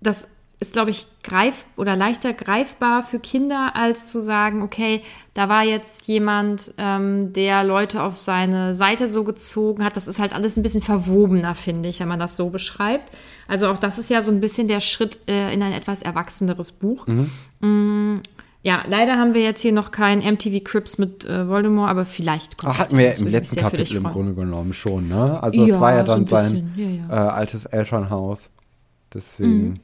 das 0.00 0.28
ist, 0.60 0.72
glaube 0.72 0.90
ich, 0.90 1.06
greif 1.22 1.66
oder 1.76 1.96
leichter 1.96 2.32
greifbar 2.32 3.02
für 3.02 3.18
Kinder, 3.18 3.72
als 3.74 4.06
zu 4.10 4.20
sagen, 4.20 4.62
okay, 4.62 5.02
da 5.34 5.48
war 5.48 5.64
jetzt 5.64 6.06
jemand, 6.06 6.72
ähm, 6.78 7.32
der 7.32 7.64
Leute 7.64 8.02
auf 8.02 8.16
seine 8.16 8.72
Seite 8.72 9.08
so 9.08 9.24
gezogen 9.24 9.84
hat. 9.84 9.96
Das 9.96 10.06
ist 10.06 10.18
halt 10.18 10.32
alles 10.32 10.56
ein 10.56 10.62
bisschen 10.62 10.82
verwobener, 10.82 11.54
finde 11.54 11.88
ich, 11.88 12.00
wenn 12.00 12.08
man 12.08 12.18
das 12.18 12.36
so 12.36 12.50
beschreibt. 12.50 13.10
Also 13.48 13.68
auch 13.68 13.78
das 13.78 13.98
ist 13.98 14.10
ja 14.10 14.22
so 14.22 14.30
ein 14.30 14.40
bisschen 14.40 14.68
der 14.68 14.80
Schritt 14.80 15.18
äh, 15.28 15.52
in 15.52 15.62
ein 15.62 15.72
etwas 15.72 16.02
erwachseneres 16.02 16.72
Buch. 16.72 17.06
Mhm. 17.06 17.30
Mm, 17.60 18.20
ja, 18.62 18.82
leider 18.88 19.18
haben 19.18 19.34
wir 19.34 19.42
jetzt 19.42 19.60
hier 19.60 19.72
noch 19.72 19.90
kein 19.90 20.20
MTV 20.20 20.64
Crips 20.64 20.96
mit 20.96 21.24
äh, 21.26 21.46
Voldemort, 21.48 21.90
aber 21.90 22.06
vielleicht 22.06 22.56
kommt 22.56 22.74
Ach, 22.74 22.78
Hatten 22.78 22.96
wir 22.96 23.14
im 23.14 23.26
letzten 23.26 23.60
Kapitel 23.60 23.96
im 23.96 24.04
Grunde 24.04 24.34
genommen 24.34 24.72
schon, 24.72 25.08
ne? 25.08 25.42
Also 25.42 25.64
es 25.64 25.78
war 25.78 25.94
ja 25.94 26.02
dann 26.04 26.26
so 26.26 26.36
sein 26.36 26.72
ja, 26.74 26.86
ja. 26.86 27.08
Äh, 27.10 27.30
altes 27.30 27.66
Elternhaus. 27.66 28.50
Deswegen. 29.12 29.68
Mhm. 29.68 29.80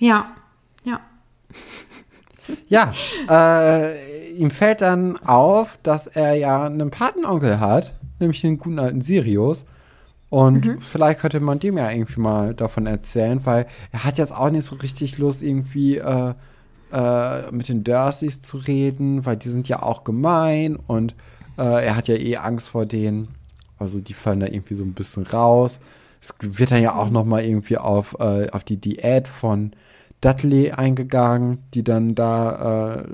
Ja, 0.00 0.34
ja. 0.84 1.00
Ja, 2.66 2.92
äh, 3.28 4.32
ihm 4.32 4.50
fällt 4.50 4.80
dann 4.80 5.16
auf, 5.18 5.78
dass 5.84 6.08
er 6.08 6.34
ja 6.34 6.64
einen 6.64 6.90
Patenonkel 6.90 7.60
hat, 7.60 7.92
nämlich 8.18 8.40
den 8.40 8.58
guten 8.58 8.80
alten 8.80 9.02
Sirius. 9.02 9.64
Und 10.30 10.66
mhm. 10.66 10.80
vielleicht 10.80 11.20
könnte 11.20 11.38
man 11.38 11.60
dem 11.60 11.78
ja 11.78 11.88
irgendwie 11.90 12.20
mal 12.20 12.54
davon 12.54 12.86
erzählen, 12.86 13.46
weil 13.46 13.66
er 13.92 14.02
hat 14.02 14.18
jetzt 14.18 14.34
auch 14.34 14.50
nicht 14.50 14.64
so 14.64 14.74
richtig 14.74 15.18
Lust, 15.18 15.42
irgendwie 15.42 15.98
äh, 15.98 16.34
äh, 16.92 17.52
mit 17.52 17.68
den 17.68 17.84
Dursleys 17.84 18.42
zu 18.42 18.56
reden, 18.56 19.24
weil 19.26 19.36
die 19.36 19.48
sind 19.48 19.68
ja 19.68 19.82
auch 19.82 20.02
gemein 20.02 20.74
und 20.74 21.14
äh, 21.56 21.86
er 21.86 21.94
hat 21.94 22.08
ja 22.08 22.16
eh 22.16 22.36
Angst 22.36 22.68
vor 22.68 22.84
denen. 22.84 23.28
Also 23.78 24.00
die 24.00 24.14
fallen 24.14 24.40
da 24.40 24.46
irgendwie 24.46 24.74
so 24.74 24.84
ein 24.84 24.94
bisschen 24.94 25.24
raus. 25.26 25.78
Es 26.20 26.34
wird 26.40 26.70
dann 26.70 26.82
ja 26.82 26.94
auch 26.96 27.10
noch 27.10 27.24
mal 27.24 27.42
irgendwie 27.42 27.78
auf, 27.78 28.16
äh, 28.20 28.50
auf 28.50 28.64
die 28.64 28.76
Diät 28.76 29.26
von 29.26 29.72
Dudley 30.20 30.72
eingegangen, 30.72 31.58
die 31.72 31.82
dann 31.82 32.14
da 32.14 32.96
äh, 32.96 33.04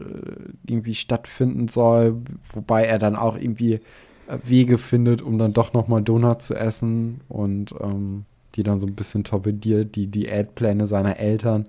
irgendwie 0.66 0.95
stattfinden 0.95 1.69
soll, 1.69 2.16
wobei 2.53 2.85
er 2.85 2.99
dann 2.99 3.14
auch 3.14 3.37
irgendwie 3.37 3.75
äh, 3.75 4.38
Wege 4.42 4.79
findet, 4.79 5.23
um 5.23 5.38
dann 5.38 5.53
doch 5.53 5.73
noch 5.73 5.87
mal 5.87 6.03
Donut 6.03 6.42
zu 6.42 6.55
essen 6.55 7.21
und 7.29 7.75
ähm, 7.81 8.25
die 8.57 8.62
dann 8.62 8.81
so 8.81 8.87
ein 8.87 8.95
bisschen 8.95 9.23
torpediert, 9.23 9.95
die 9.95 10.09
Diätpläne 10.09 10.87
seiner 10.87 11.19
Eltern. 11.19 11.66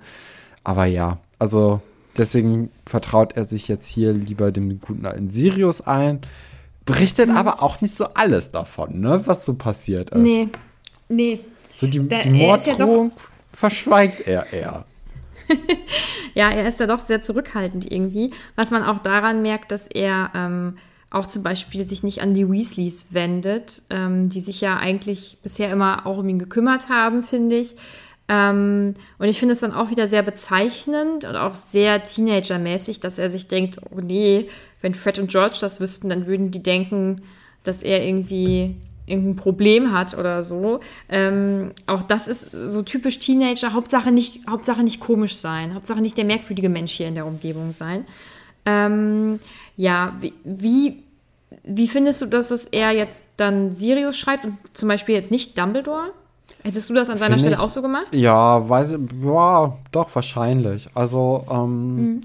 Aber 0.64 0.86
ja, 0.86 1.20
also 1.38 1.82
deswegen 2.18 2.72
vertraut 2.86 3.38
er 3.38 3.46
sich 3.46 3.68
jetzt 3.68 3.88
hier 3.88 4.14
lieber 4.14 4.52
dem 4.52 4.82
guten 4.82 5.06
alten 5.06 5.30
Sirius 5.30 5.82
ein, 5.82 6.22
berichtet 6.86 7.30
mhm. 7.30 7.38
aber 7.38 7.62
auch 7.62 7.82
nicht 7.82 7.96
so 7.96 8.06
alles 8.16 8.52
davon, 8.52 9.02
ne, 9.02 9.22
was 9.26 9.46
so 9.46 9.54
passiert 9.54 10.10
ist. 10.10 10.22
Nee, 10.22 10.50
nee. 11.10 11.40
So 11.76 11.88
die, 11.88 12.08
da, 12.08 12.22
die 12.22 12.30
Morddrohung 12.32 13.10
ja 13.10 13.24
verschweigt 13.58 14.28
er 14.28 14.54
eher. 14.54 14.86
ja, 16.36 16.52
er 16.52 16.68
ist 16.68 16.80
ja 16.80 16.86
doch 16.86 17.02
sehr 17.02 17.22
zurückhaltend 17.22 17.92
irgendwie, 17.92 18.32
was 18.56 18.70
man 18.70 18.84
auch 18.84 19.00
daran 19.00 19.42
merkt, 19.42 19.72
dass 19.72 19.88
er 19.88 20.32
ähm, 20.36 20.78
auch 21.10 21.26
zum 21.26 21.42
Beispiel 21.42 21.88
sich 21.88 22.04
nicht 22.04 22.22
an 22.22 22.34
die 22.34 22.50
Weasleys 22.50 23.08
wendet, 23.12 23.82
ähm, 23.90 24.30
die 24.30 24.42
sich 24.42 24.62
ja 24.62 24.78
eigentlich 24.78 25.38
bisher 25.42 25.72
immer 25.72 26.06
auch 26.06 26.20
um 26.20 26.30
ihn 26.30 26.38
gekümmert 26.38 26.90
haben, 26.90 27.24
finde 27.24 27.58
ich. 27.58 27.76
Ähm, 28.28 28.94
und 29.18 29.28
ich 29.28 29.40
finde 29.40 29.54
es 29.54 29.62
dann 29.62 29.74
auch 29.74 29.90
wieder 29.90 30.06
sehr 30.06 30.22
bezeichnend 30.22 31.24
und 31.24 31.36
auch 31.36 31.56
sehr 31.56 32.04
Teenager-mäßig, 32.04 33.00
dass 33.00 33.18
er 33.18 33.30
sich 33.30 33.48
denkt, 33.48 33.80
oh 33.90 34.02
nee, 34.02 34.50
wenn 34.82 34.94
Fred 34.94 35.18
und 35.18 35.32
George 35.32 35.58
das 35.62 35.80
wüssten, 35.80 36.10
dann 36.10 36.28
würden 36.28 36.52
die 36.52 36.62
denken, 36.62 37.22
dass 37.64 37.82
er 37.82 38.06
irgendwie 38.06 38.76
irgendein 39.08 39.36
Problem 39.38 39.92
hat 39.92 40.16
oder 40.18 40.44
so. 40.44 40.82
Ähm, 41.10 41.72
auch 41.88 42.04
das 42.04 42.28
ist 42.28 42.52
so 42.52 42.84
typisch 42.84 43.20
Teenager. 43.20 43.74
Hauptsache 43.74 44.12
nicht, 44.12 44.48
Hauptsache 44.48 44.84
nicht 44.84 45.00
komisch 45.00 45.36
sein. 45.36 45.74
Hauptsache 45.74 46.02
nicht 46.02 46.18
der 46.18 46.26
merkwürdige 46.26 46.70
Mensch 46.70 46.92
hier 46.92 47.08
in 47.08 47.16
der 47.16 47.26
Umgebung 47.26 47.72
sein. 47.72 48.06
Ähm, 48.66 49.40
ja, 49.78 50.14
wie, 50.20 50.34
wie, 50.44 51.04
wie, 51.64 51.88
findest 51.88 52.22
du, 52.22 52.26
dass 52.26 52.52
es 52.52 52.66
er 52.66 52.92
jetzt 52.92 53.24
dann 53.38 53.74
Sirius 53.74 54.18
schreibt 54.18 54.44
und 54.44 54.58
zum 54.74 54.90
Beispiel 54.90 55.16
jetzt 55.16 55.32
nicht 55.32 55.58
Dumbledore? 55.58 56.12
Hättest 56.64 56.90
du 56.90 56.94
das 56.94 57.10
an 57.10 57.18
seiner 57.18 57.36
Find 57.36 57.42
Stelle 57.42 57.56
ich, 57.56 57.62
auch 57.62 57.70
so 57.70 57.82
gemacht? 57.82 58.08
Ja, 58.12 58.68
weiß 58.68 58.96
ja, 59.24 59.78
doch, 59.94 60.14
wahrscheinlich. 60.14 60.90
Also, 60.96 61.46
ähm, 61.50 61.96
mhm. 61.96 62.22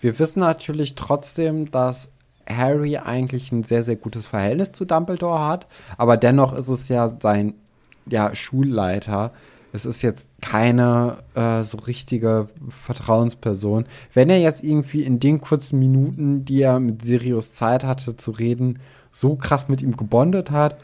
wir 0.00 0.18
wissen 0.18 0.40
natürlich 0.40 0.96
trotzdem, 0.96 1.70
dass 1.70 2.10
Harry 2.48 2.96
eigentlich 2.96 3.52
ein 3.52 3.62
sehr, 3.62 3.82
sehr 3.82 3.96
gutes 3.96 4.26
Verhältnis 4.26 4.72
zu 4.72 4.84
Dumbledore 4.84 5.46
hat, 5.46 5.66
aber 5.96 6.16
dennoch 6.16 6.52
ist 6.52 6.68
es 6.68 6.88
ja 6.88 7.08
sein 7.20 7.54
ja, 8.06 8.34
Schulleiter. 8.34 9.32
Es 9.72 9.84
ist 9.84 10.00
jetzt 10.02 10.28
keine 10.40 11.18
äh, 11.34 11.62
so 11.62 11.78
richtige 11.78 12.48
Vertrauensperson. 12.68 13.84
Wenn 14.14 14.30
er 14.30 14.40
jetzt 14.40 14.64
irgendwie 14.64 15.02
in 15.02 15.20
den 15.20 15.40
kurzen 15.40 15.78
Minuten, 15.78 16.44
die 16.44 16.62
er 16.62 16.80
mit 16.80 17.04
Sirius 17.04 17.52
Zeit 17.52 17.84
hatte 17.84 18.16
zu 18.16 18.30
reden, 18.30 18.78
so 19.12 19.36
krass 19.36 19.68
mit 19.68 19.82
ihm 19.82 19.96
gebondet 19.96 20.50
hat, 20.50 20.78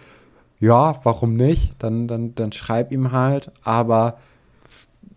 ja, 0.60 1.00
warum 1.04 1.34
nicht? 1.34 1.72
Dann, 1.78 2.06
dann, 2.06 2.34
dann 2.34 2.52
schreib 2.52 2.92
ihm 2.92 3.12
halt. 3.12 3.50
Aber 3.62 4.18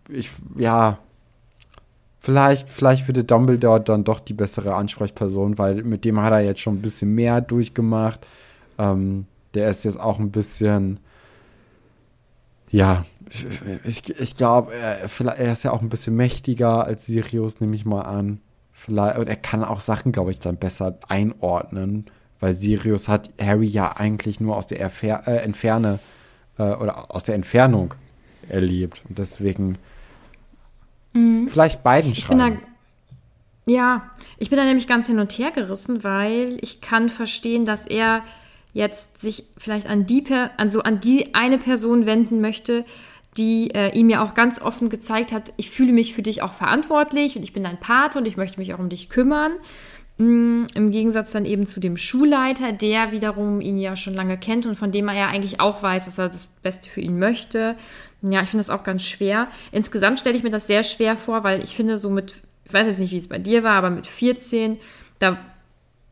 ich, 0.08 0.30
ja, 0.56 0.98
Vielleicht, 2.26 2.68
vielleicht 2.68 3.06
würde 3.06 3.22
Dumbledore 3.22 3.80
dann 3.80 4.02
doch 4.02 4.18
die 4.18 4.32
bessere 4.32 4.74
Ansprechperson, 4.74 5.58
weil 5.58 5.84
mit 5.84 6.04
dem 6.04 6.20
hat 6.20 6.32
er 6.32 6.40
jetzt 6.40 6.58
schon 6.60 6.74
ein 6.74 6.82
bisschen 6.82 7.14
mehr 7.14 7.40
durchgemacht. 7.40 8.26
Ähm, 8.78 9.26
der 9.54 9.70
ist 9.70 9.84
jetzt 9.84 10.00
auch 10.00 10.18
ein 10.18 10.32
bisschen, 10.32 10.98
ja, 12.68 13.04
ich, 13.84 14.10
ich 14.18 14.34
glaube, 14.34 14.72
er, 14.74 15.08
er 15.38 15.52
ist 15.52 15.62
ja 15.62 15.70
auch 15.70 15.82
ein 15.82 15.88
bisschen 15.88 16.16
mächtiger 16.16 16.84
als 16.84 17.06
Sirius, 17.06 17.60
nehme 17.60 17.76
ich 17.76 17.86
mal 17.86 18.02
an. 18.02 18.40
Vielleicht, 18.72 19.18
und 19.18 19.28
er 19.28 19.36
kann 19.36 19.62
auch 19.62 19.78
Sachen, 19.78 20.10
glaube 20.10 20.32
ich, 20.32 20.40
dann 20.40 20.56
besser 20.56 20.98
einordnen, 21.06 22.06
weil 22.40 22.54
Sirius 22.54 23.06
hat 23.06 23.30
Harry 23.40 23.68
ja 23.68 23.92
eigentlich 23.96 24.40
nur 24.40 24.56
aus 24.56 24.66
der 24.66 24.80
Erfer 24.80 25.28
äh, 25.28 25.36
Entferne 25.44 26.00
äh, 26.58 26.72
oder 26.72 27.14
aus 27.14 27.22
der 27.22 27.36
Entfernung 27.36 27.94
erlebt. 28.48 29.00
Und 29.08 29.16
deswegen 29.16 29.78
Mhm. 31.16 31.48
Vielleicht 31.48 31.82
beiden 31.82 32.14
schreiben. 32.14 32.38
Da, 32.38 33.72
ja, 33.72 34.10
ich 34.38 34.50
bin 34.50 34.58
da 34.58 34.64
nämlich 34.64 34.86
ganz 34.86 35.06
hin 35.06 35.18
und 35.18 35.32
her 35.32 35.50
gerissen, 35.50 36.04
weil 36.04 36.58
ich 36.60 36.80
kann 36.80 37.08
verstehen, 37.08 37.64
dass 37.64 37.86
er 37.86 38.22
jetzt 38.72 39.20
sich 39.20 39.44
vielleicht 39.56 39.88
an 39.88 40.06
die, 40.06 40.24
also 40.56 40.82
an 40.82 41.00
die 41.00 41.34
eine 41.34 41.58
Person 41.58 42.06
wenden 42.06 42.40
möchte, 42.40 42.84
die 43.36 43.70
äh, 43.74 43.90
ihm 43.98 44.08
ja 44.08 44.24
auch 44.24 44.34
ganz 44.34 44.60
offen 44.60 44.88
gezeigt 44.88 45.32
hat, 45.32 45.52
ich 45.56 45.70
fühle 45.70 45.92
mich 45.92 46.14
für 46.14 46.22
dich 46.22 46.42
auch 46.42 46.52
verantwortlich 46.52 47.36
und 47.36 47.42
ich 47.42 47.52
bin 47.52 47.64
dein 47.64 47.80
Pate 47.80 48.18
und 48.18 48.26
ich 48.26 48.36
möchte 48.36 48.58
mich 48.58 48.72
auch 48.72 48.78
um 48.78 48.88
dich 48.88 49.08
kümmern. 49.08 49.52
Mm, 50.18 50.64
Im 50.74 50.90
Gegensatz 50.90 51.32
dann 51.32 51.44
eben 51.44 51.66
zu 51.66 51.78
dem 51.78 51.96
Schulleiter, 51.96 52.72
der 52.72 53.12
wiederum 53.12 53.60
ihn 53.60 53.76
ja 53.76 53.96
schon 53.96 54.14
lange 54.14 54.38
kennt 54.38 54.64
und 54.64 54.76
von 54.76 54.90
dem 54.90 55.08
er 55.08 55.14
ja 55.14 55.26
eigentlich 55.28 55.60
auch 55.60 55.82
weiß, 55.82 56.06
dass 56.06 56.18
er 56.18 56.28
das 56.28 56.56
Beste 56.62 56.88
für 56.88 57.00
ihn 57.00 57.18
möchte. 57.18 57.76
Ja, 58.22 58.42
ich 58.42 58.48
finde 58.48 58.60
das 58.60 58.70
auch 58.70 58.82
ganz 58.82 59.02
schwer. 59.02 59.48
Insgesamt 59.72 60.18
stelle 60.18 60.36
ich 60.36 60.42
mir 60.42 60.50
das 60.50 60.66
sehr 60.66 60.84
schwer 60.84 61.16
vor, 61.16 61.44
weil 61.44 61.62
ich 61.62 61.76
finde, 61.76 61.98
so 61.98 62.08
mit, 62.08 62.36
ich 62.64 62.72
weiß 62.72 62.86
jetzt 62.86 62.98
nicht, 62.98 63.12
wie 63.12 63.18
es 63.18 63.28
bei 63.28 63.38
dir 63.38 63.62
war, 63.62 63.74
aber 63.74 63.90
mit 63.90 64.06
14, 64.06 64.78
da 65.18 65.38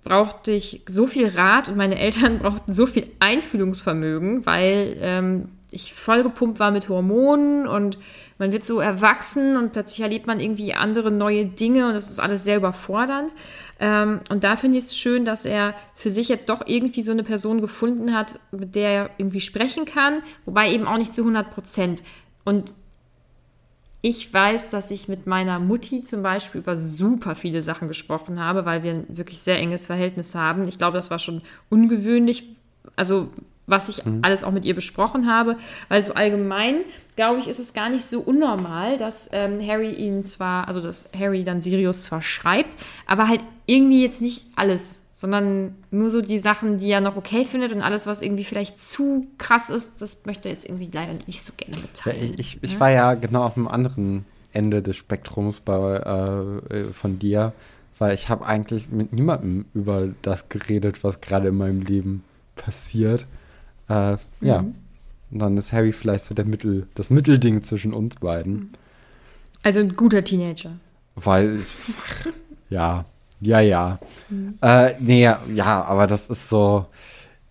brauchte 0.04 0.52
ich 0.52 0.82
so 0.86 1.06
viel 1.06 1.28
Rat 1.28 1.70
und 1.70 1.76
meine 1.76 1.98
Eltern 1.98 2.38
brauchten 2.40 2.74
so 2.74 2.86
viel 2.86 3.06
Einfühlungsvermögen, 3.20 4.44
weil 4.44 4.98
ähm, 5.00 5.48
ich 5.74 5.92
vollgepumpt 5.92 6.60
war 6.60 6.70
mit 6.70 6.88
Hormonen 6.88 7.66
und 7.66 7.98
man 8.38 8.52
wird 8.52 8.64
so 8.64 8.80
erwachsen 8.80 9.56
und 9.56 9.72
plötzlich 9.72 10.00
erlebt 10.00 10.26
man 10.26 10.40
irgendwie 10.40 10.74
andere 10.74 11.10
neue 11.10 11.46
Dinge 11.46 11.88
und 11.88 11.94
das 11.94 12.10
ist 12.10 12.20
alles 12.20 12.44
sehr 12.44 12.56
überfordernd. 12.56 13.32
Ähm, 13.80 14.20
und 14.30 14.44
da 14.44 14.56
finde 14.56 14.78
ich 14.78 14.84
es 14.84 14.96
schön, 14.96 15.24
dass 15.24 15.44
er 15.44 15.74
für 15.94 16.10
sich 16.10 16.28
jetzt 16.28 16.48
doch 16.48 16.62
irgendwie 16.66 17.02
so 17.02 17.12
eine 17.12 17.24
Person 17.24 17.60
gefunden 17.60 18.14
hat, 18.14 18.38
mit 18.52 18.74
der 18.74 18.90
er 18.90 19.10
irgendwie 19.18 19.40
sprechen 19.40 19.84
kann, 19.84 20.22
wobei 20.46 20.72
eben 20.72 20.86
auch 20.86 20.98
nicht 20.98 21.14
zu 21.14 21.22
100 21.22 21.50
Prozent. 21.52 22.02
Und 22.44 22.74
ich 24.06 24.32
weiß, 24.32 24.68
dass 24.68 24.90
ich 24.90 25.08
mit 25.08 25.26
meiner 25.26 25.58
Mutti 25.58 26.04
zum 26.04 26.22
Beispiel 26.22 26.60
über 26.60 26.76
super 26.76 27.34
viele 27.34 27.62
Sachen 27.62 27.88
gesprochen 27.88 28.38
habe, 28.38 28.66
weil 28.66 28.82
wir 28.82 28.92
ein 28.92 29.06
wirklich 29.08 29.40
sehr 29.40 29.58
enges 29.58 29.86
Verhältnis 29.86 30.34
haben. 30.34 30.68
Ich 30.68 30.76
glaube, 30.76 30.98
das 30.98 31.10
war 31.10 31.18
schon 31.18 31.40
ungewöhnlich. 31.70 32.44
Also 32.96 33.30
was 33.66 33.88
ich 33.88 34.04
mhm. 34.04 34.20
alles 34.22 34.44
auch 34.44 34.52
mit 34.52 34.64
ihr 34.64 34.74
besprochen 34.74 35.28
habe. 35.28 35.56
Weil 35.88 36.04
so 36.04 36.14
allgemein, 36.14 36.76
glaube 37.16 37.38
ich, 37.40 37.48
ist 37.48 37.58
es 37.58 37.74
gar 37.74 37.88
nicht 37.88 38.04
so 38.04 38.20
unnormal, 38.20 38.98
dass 38.98 39.28
ähm, 39.32 39.66
Harry 39.66 39.92
ihn 39.92 40.24
zwar, 40.24 40.68
also 40.68 40.80
dass 40.80 41.08
Harry 41.18 41.44
dann 41.44 41.62
Sirius 41.62 42.02
zwar 42.02 42.22
schreibt, 42.22 42.76
aber 43.06 43.28
halt 43.28 43.40
irgendwie 43.66 44.02
jetzt 44.02 44.20
nicht 44.20 44.44
alles, 44.56 45.02
sondern 45.12 45.76
nur 45.90 46.10
so 46.10 46.20
die 46.20 46.38
Sachen, 46.38 46.78
die 46.78 46.90
er 46.90 47.00
noch 47.00 47.16
okay 47.16 47.44
findet 47.44 47.72
und 47.72 47.80
alles, 47.80 48.06
was 48.06 48.20
irgendwie 48.20 48.44
vielleicht 48.44 48.80
zu 48.80 49.26
krass 49.38 49.70
ist, 49.70 50.02
das 50.02 50.26
möchte 50.26 50.48
er 50.48 50.54
jetzt 50.54 50.66
irgendwie 50.66 50.90
leider 50.92 51.12
nicht 51.26 51.42
so 51.42 51.52
gerne 51.56 51.80
mitteilen. 51.80 52.32
Ja, 52.32 52.34
ich, 52.36 52.58
ich, 52.60 52.72
ja? 52.72 52.80
war 52.80 52.90
ja 52.90 53.14
genau 53.14 53.44
auf 53.44 53.54
dem 53.54 53.68
anderen 53.68 54.26
Ende 54.52 54.82
des 54.82 54.96
Spektrums 54.96 55.60
bei, 55.60 56.60
äh, 56.70 56.84
von 56.92 57.18
dir, 57.18 57.52
weil 57.98 58.14
ich 58.14 58.28
habe 58.28 58.44
eigentlich 58.44 58.90
mit 58.90 59.12
niemandem 59.12 59.66
über 59.72 60.08
das 60.22 60.48
geredet, 60.48 61.04
was 61.04 61.20
gerade 61.20 61.48
in 61.48 61.56
meinem 61.56 61.80
Leben 61.80 62.24
passiert. 62.56 63.26
Äh, 63.88 64.12
mhm. 64.12 64.18
Ja. 64.40 64.64
Und 65.30 65.38
dann 65.38 65.56
ist 65.56 65.72
Harry 65.72 65.92
vielleicht 65.92 66.26
so 66.26 66.34
der 66.34 66.44
Mittel, 66.44 66.86
das 66.94 67.10
Mittelding 67.10 67.62
zwischen 67.62 67.92
uns 67.92 68.16
beiden. 68.16 68.72
Also 69.62 69.80
ein 69.80 69.96
guter 69.96 70.22
Teenager. 70.22 70.72
Weil, 71.16 71.60
ja, 72.70 73.04
ja, 73.40 73.60
ja. 73.60 73.98
Mhm. 74.28 74.58
Äh, 74.62 74.92
nee, 75.00 75.22
ja, 75.22 75.82
aber 75.82 76.06
das 76.06 76.28
ist 76.28 76.48
so, 76.48 76.86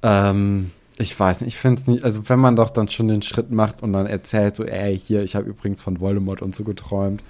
ähm, 0.02 0.72
ich 0.98 1.20
weiß 1.20 1.42
nicht, 1.42 1.56
ich 1.56 1.60
finde 1.60 1.82
es 1.82 1.88
nicht, 1.88 2.04
also 2.04 2.30
wenn 2.30 2.40
man 2.40 2.56
doch 2.56 2.70
dann 2.70 2.88
schon 2.88 3.08
den 3.08 3.22
Schritt 3.22 3.52
macht 3.52 3.82
und 3.84 3.94
dann 3.94 4.06
erzählt 4.06 4.56
so, 4.56 4.64
ey, 4.64 4.98
hier, 4.98 5.24
ich 5.24 5.36
habe 5.36 5.50
übrigens 5.50 5.82
von 5.82 6.00
Voldemort 6.00 6.42
und 6.42 6.56
so 6.56 6.64
geträumt, 6.64 7.24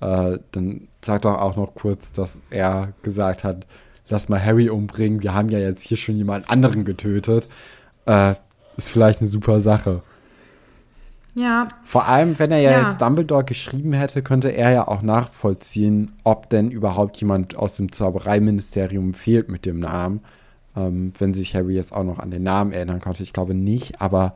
äh, 0.00 0.38
dann 0.52 0.88
sag 1.04 1.22
doch 1.22 1.38
auch 1.38 1.56
noch 1.56 1.74
kurz, 1.74 2.12
dass 2.12 2.38
er 2.50 2.92
gesagt 3.02 3.44
hat, 3.44 3.66
lass 4.08 4.28
mal 4.28 4.42
Harry 4.42 4.70
umbringen, 4.70 5.22
wir 5.22 5.34
haben 5.34 5.50
ja 5.50 5.58
jetzt 5.58 5.82
hier 5.82 5.96
schon 5.96 6.16
jemand 6.16 6.50
anderen 6.50 6.84
getötet. 6.84 7.48
Äh, 8.06 8.34
ist 8.84 8.88
vielleicht 8.88 9.20
eine 9.20 9.28
super 9.28 9.60
Sache. 9.60 10.02
Ja. 11.34 11.68
Vor 11.84 12.06
allem, 12.08 12.38
wenn 12.38 12.50
er 12.50 12.60
ja, 12.60 12.70
ja, 12.72 12.82
jetzt 12.82 13.00
Dumbledore 13.00 13.44
geschrieben 13.44 13.92
hätte, 13.92 14.22
könnte 14.22 14.48
er 14.48 14.72
ja 14.72 14.88
auch 14.88 15.02
nachvollziehen, 15.02 16.12
ob 16.24 16.50
denn 16.50 16.70
überhaupt 16.70 17.16
jemand 17.18 17.54
aus 17.54 17.76
dem 17.76 17.92
Zaubereiministerium 17.92 19.14
fehlt 19.14 19.48
mit 19.48 19.66
dem 19.66 19.78
Namen. 19.78 20.20
Ähm, 20.76 21.12
wenn 21.18 21.34
sich 21.34 21.54
Harry 21.54 21.74
jetzt 21.74 21.92
auch 21.92 22.04
noch 22.04 22.18
an 22.18 22.30
den 22.30 22.42
Namen 22.42 22.72
erinnern 22.72 23.00
konnte. 23.00 23.22
Ich 23.22 23.32
glaube 23.32 23.54
nicht, 23.54 24.00
aber 24.00 24.34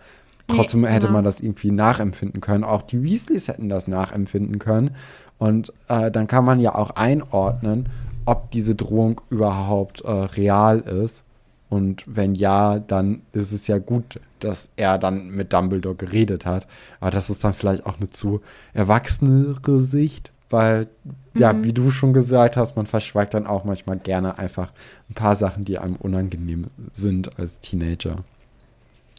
trotzdem 0.48 0.82
nee, 0.82 0.88
hätte 0.88 1.06
genau. 1.06 1.18
man 1.18 1.24
das 1.24 1.40
irgendwie 1.40 1.70
nachempfinden 1.70 2.40
können. 2.40 2.64
Auch 2.64 2.82
die 2.82 3.02
Weasleys 3.02 3.48
hätten 3.48 3.68
das 3.68 3.88
nachempfinden 3.88 4.58
können. 4.58 4.96
Und 5.38 5.72
äh, 5.88 6.10
dann 6.10 6.26
kann 6.26 6.44
man 6.44 6.60
ja 6.60 6.74
auch 6.74 6.90
einordnen, 6.90 7.88
ob 8.24 8.50
diese 8.50 8.74
Drohung 8.74 9.20
überhaupt 9.30 10.00
äh, 10.02 10.10
real 10.10 10.80
ist. 10.80 11.24
Und 11.70 12.04
wenn 12.06 12.34
ja, 12.34 12.78
dann 12.78 13.22
ist 13.32 13.52
es 13.52 13.66
ja 13.66 13.78
gut, 13.78 14.20
dass 14.44 14.68
er 14.76 14.98
dann 14.98 15.28
mit 15.30 15.52
Dumbledore 15.52 15.94
geredet 15.94 16.46
hat. 16.46 16.66
Aber 17.00 17.10
das 17.10 17.30
ist 17.30 17.42
dann 17.42 17.54
vielleicht 17.54 17.86
auch 17.86 17.96
eine 17.96 18.10
zu 18.10 18.42
erwachsenere 18.72 19.80
Sicht, 19.80 20.30
weil, 20.50 20.88
mhm. 21.04 21.40
ja, 21.40 21.62
wie 21.62 21.72
du 21.72 21.90
schon 21.90 22.12
gesagt 22.12 22.56
hast, 22.56 22.76
man 22.76 22.86
verschweigt 22.86 23.34
dann 23.34 23.46
auch 23.46 23.64
manchmal 23.64 23.98
gerne 23.98 24.38
einfach 24.38 24.72
ein 25.10 25.14
paar 25.14 25.36
Sachen, 25.36 25.64
die 25.64 25.78
einem 25.78 25.96
unangenehm 25.96 26.66
sind 26.92 27.38
als 27.38 27.58
Teenager. 27.60 28.16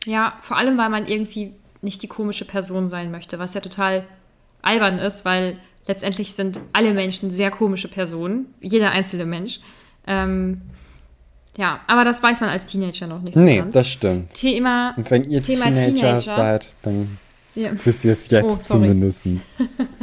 Ja, 0.06 0.36
vor 0.42 0.58
allem, 0.58 0.78
weil 0.78 0.90
man 0.90 1.08
irgendwie 1.08 1.54
nicht 1.82 2.02
die 2.04 2.08
komische 2.08 2.46
Person 2.46 2.88
sein 2.88 3.12
möchte, 3.12 3.40
was 3.40 3.54
ja 3.54 3.62
total 3.62 4.06
albern 4.62 4.98
ist, 4.98 5.26
weil 5.26 5.56
letztendlich 5.88 6.34
sind 6.34 6.60
alle 6.74 6.94
Menschen 6.94 7.32
sehr 7.32 7.52
komische 7.52 7.88
Personen, 7.88 8.48
jeder 8.60 8.92
einzelne 8.92 9.26
Mensch. 9.26 9.60
Ähm, 10.08 10.62
ja, 11.58 11.80
aber 11.88 12.04
das 12.04 12.22
weiß 12.22 12.42
man 12.42 12.50
als 12.50 12.66
Teenager 12.66 13.08
noch 13.08 13.22
nicht 13.22 13.36
so 13.36 13.42
Nee, 13.42 13.58
ganz. 13.60 13.74
das 13.74 13.88
stimmt. 13.88 14.34
Thema, 14.34 14.94
Und 14.98 15.10
wenn 15.10 15.30
ihr 15.30 15.42
Thema 15.42 15.66
Teenager, 15.66 15.86
Teenager 15.86 16.20
seid, 16.20 16.68
dann 16.82 17.18
ja. 17.56 17.72
wisst 17.84 18.04
ihr 18.04 18.14
es 18.14 18.30
jetzt 18.30 18.46
oh, 18.46 18.56
zumindest. 18.62 19.20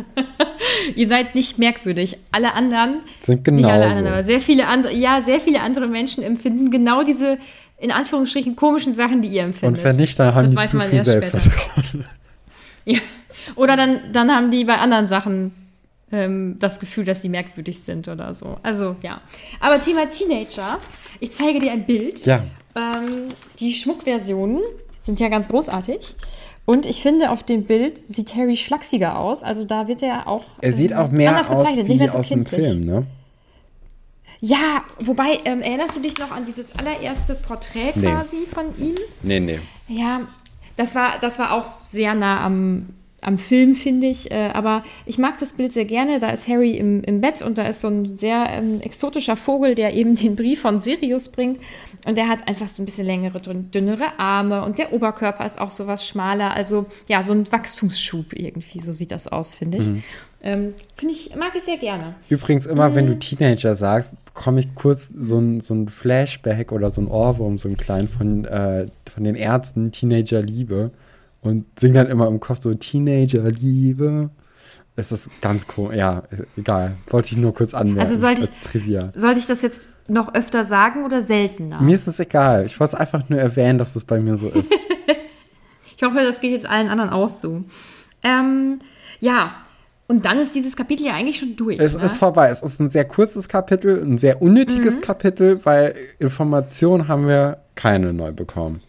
ihr 0.96 1.06
seid 1.06 1.34
nicht 1.34 1.58
merkwürdig. 1.58 2.16
Alle 2.30 2.54
anderen 2.54 3.00
sind 3.22 3.44
genau. 3.44 3.68
Alle 3.68 3.86
anderen, 3.86 4.06
aber 4.06 4.22
sehr 4.22 4.40
viele 4.40 4.66
andere, 4.66 4.94
ja, 4.94 5.20
sehr 5.20 5.40
viele 5.40 5.60
andere 5.60 5.86
Menschen 5.86 6.22
empfinden 6.22 6.70
genau 6.70 7.02
diese 7.02 7.38
in 7.78 7.90
Anführungsstrichen 7.90 8.54
komischen 8.54 8.94
Sachen, 8.94 9.22
die 9.22 9.28
ihr 9.28 9.42
empfindet. 9.42 9.78
Und 9.78 9.84
wenn 9.84 9.96
nicht, 9.96 10.18
dann 10.18 10.34
haben 10.34 10.54
das 10.54 10.70
die 10.70 10.78
zu 10.78 10.80
viel 10.80 11.04
Selbstvertrauen. 11.04 12.04
ja. 12.84 12.98
Oder 13.56 13.76
dann, 13.76 14.12
dann 14.12 14.30
haben 14.30 14.52
die 14.52 14.64
bei 14.64 14.78
anderen 14.78 15.08
Sachen 15.08 15.52
ähm, 16.12 16.56
das 16.58 16.78
Gefühl, 16.78 17.04
dass 17.04 17.22
sie 17.22 17.28
merkwürdig 17.28 17.82
sind 17.82 18.08
oder 18.08 18.32
so. 18.34 18.58
Also 18.62 18.96
ja. 19.02 19.20
Aber 19.60 19.80
Thema 19.80 20.08
Teenager. 20.08 20.78
Ich 21.20 21.32
zeige 21.32 21.58
dir 21.58 21.72
ein 21.72 21.86
Bild. 21.86 22.24
Ja. 22.26 22.44
Ähm, 22.76 23.28
die 23.58 23.72
Schmuckversionen 23.72 24.60
sind 25.00 25.20
ja 25.20 25.28
ganz 25.28 25.48
großartig. 25.48 26.16
Und 26.64 26.86
ich 26.86 27.02
finde, 27.02 27.30
auf 27.30 27.42
dem 27.42 27.64
Bild 27.64 27.98
sieht 28.08 28.36
Harry 28.36 28.56
schlachsiger 28.56 29.18
aus. 29.18 29.42
Also 29.42 29.64
da 29.64 29.88
wird 29.88 30.02
er 30.02 30.28
auch. 30.28 30.44
Er 30.60 30.72
sieht 30.72 30.94
auch 30.94 31.10
mehr 31.10 31.40
aus 31.40 31.48
gezeichnet, 31.48 31.88
wie 31.88 32.08
so 32.08 32.18
aus 32.18 32.28
dem 32.28 32.46
Film, 32.46 32.84
ne? 32.84 33.06
Ja, 34.44 34.84
wobei, 34.98 35.38
ähm, 35.44 35.60
erinnerst 35.60 35.96
du 35.96 36.00
dich 36.00 36.18
noch 36.18 36.32
an 36.32 36.44
dieses 36.44 36.76
allererste 36.76 37.34
Porträt 37.34 37.92
nee. 37.94 38.10
quasi 38.10 38.46
von 38.52 38.76
ihm? 38.76 38.96
Nee, 39.22 39.38
nee. 39.38 39.60
Ja, 39.86 40.22
das 40.74 40.96
war, 40.96 41.20
das 41.20 41.38
war 41.38 41.52
auch 41.52 41.78
sehr 41.78 42.14
nah 42.14 42.44
am 42.44 42.88
am 43.22 43.38
Film, 43.38 43.74
finde 43.74 44.08
ich. 44.08 44.30
Äh, 44.30 44.50
aber 44.52 44.82
ich 45.06 45.16
mag 45.16 45.38
das 45.38 45.54
Bild 45.54 45.72
sehr 45.72 45.84
gerne. 45.84 46.20
Da 46.20 46.30
ist 46.30 46.48
Harry 46.48 46.76
im, 46.76 47.02
im 47.04 47.20
Bett 47.20 47.40
und 47.40 47.56
da 47.56 47.66
ist 47.66 47.80
so 47.80 47.88
ein 47.88 48.12
sehr 48.12 48.48
ähm, 48.50 48.80
exotischer 48.80 49.36
Vogel, 49.36 49.74
der 49.74 49.94
eben 49.94 50.14
den 50.16 50.36
Brief 50.36 50.60
von 50.60 50.80
Sirius 50.80 51.30
bringt. 51.30 51.58
Und 52.04 52.16
der 52.16 52.28
hat 52.28 52.48
einfach 52.48 52.68
so 52.68 52.82
ein 52.82 52.86
bisschen 52.86 53.06
längere, 53.06 53.40
dünnere 53.40 54.18
Arme 54.18 54.64
und 54.64 54.78
der 54.78 54.92
Oberkörper 54.92 55.46
ist 55.46 55.60
auch 55.60 55.70
so 55.70 55.86
was 55.86 56.06
schmaler. 56.06 56.54
Also 56.54 56.86
ja, 57.08 57.22
so 57.22 57.32
ein 57.32 57.50
Wachstumsschub 57.50 58.32
irgendwie. 58.32 58.80
So 58.80 58.92
sieht 58.92 59.12
das 59.12 59.28
aus, 59.28 59.54
finde 59.54 59.78
ich. 59.78 59.86
Mhm. 59.86 60.02
Ähm, 60.44 60.74
finde 60.96 61.14
ich, 61.14 61.36
mag 61.36 61.52
ich 61.56 61.62
sehr 61.62 61.76
gerne. 61.76 62.16
Übrigens, 62.28 62.66
immer 62.66 62.90
mhm. 62.90 62.94
wenn 62.96 63.06
du 63.06 63.18
Teenager 63.20 63.76
sagst, 63.76 64.16
bekomme 64.24 64.60
ich 64.60 64.74
kurz 64.74 65.08
so 65.16 65.38
ein, 65.38 65.60
so 65.60 65.74
ein 65.74 65.88
Flashback 65.88 66.72
oder 66.72 66.90
so 66.90 67.00
ein 67.00 67.06
Ohrwurm, 67.06 67.58
so 67.58 67.68
ein 67.68 67.76
klein 67.76 68.08
von, 68.08 68.44
äh, 68.46 68.86
von 69.14 69.22
den 69.22 69.36
Ärzten, 69.36 69.92
Teenager 69.92 70.42
Liebe 70.42 70.90
und 71.42 71.66
singt 71.78 71.96
dann 71.96 72.08
immer 72.08 72.28
im 72.28 72.40
Kopf 72.40 72.62
so 72.62 72.72
Teenager-Liebe. 72.72 74.30
Es 74.94 75.10
ist 75.10 75.28
ganz 75.40 75.66
cool. 75.76 75.94
Ja, 75.94 76.22
egal. 76.56 76.96
Wollte 77.08 77.28
ich 77.30 77.36
nur 77.36 77.54
kurz 77.54 77.74
anmerken. 77.74 78.00
Also 78.00 78.14
sollte 78.14 78.44
ich, 78.44 78.90
sollte 79.14 79.40
ich 79.40 79.46
das 79.46 79.62
jetzt 79.62 79.88
noch 80.06 80.34
öfter 80.34 80.64
sagen 80.64 81.04
oder 81.04 81.20
seltener? 81.20 81.80
Mir 81.80 81.94
ist 81.94 82.06
es 82.06 82.20
egal. 82.20 82.66
Ich 82.66 82.78
wollte 82.78 82.94
es 82.94 83.00
einfach 83.00 83.28
nur 83.28 83.40
erwähnen, 83.40 83.78
dass 83.78 83.96
es 83.96 84.04
bei 84.04 84.20
mir 84.20 84.36
so 84.36 84.48
ist. 84.50 84.70
ich 85.96 86.02
hoffe, 86.02 86.18
das 86.22 86.40
geht 86.40 86.52
jetzt 86.52 86.66
allen 86.66 86.88
anderen 86.88 87.10
auch 87.10 87.30
so. 87.30 87.64
Ähm, 88.22 88.80
ja, 89.20 89.54
und 90.08 90.26
dann 90.26 90.38
ist 90.38 90.54
dieses 90.54 90.76
Kapitel 90.76 91.06
ja 91.06 91.14
eigentlich 91.14 91.38
schon 91.38 91.56
durch. 91.56 91.78
Es 91.80 91.96
ne? 91.96 92.04
ist 92.04 92.18
vorbei. 92.18 92.50
Es 92.50 92.62
ist 92.62 92.78
ein 92.78 92.90
sehr 92.90 93.06
kurzes 93.06 93.48
Kapitel, 93.48 94.02
ein 94.02 94.18
sehr 94.18 94.42
unnötiges 94.42 94.96
mhm. 94.96 95.00
Kapitel, 95.00 95.64
weil 95.64 95.94
Informationen 96.18 97.08
haben 97.08 97.26
wir 97.26 97.58
keine 97.74 98.12
neu 98.12 98.30
bekommen. 98.30 98.82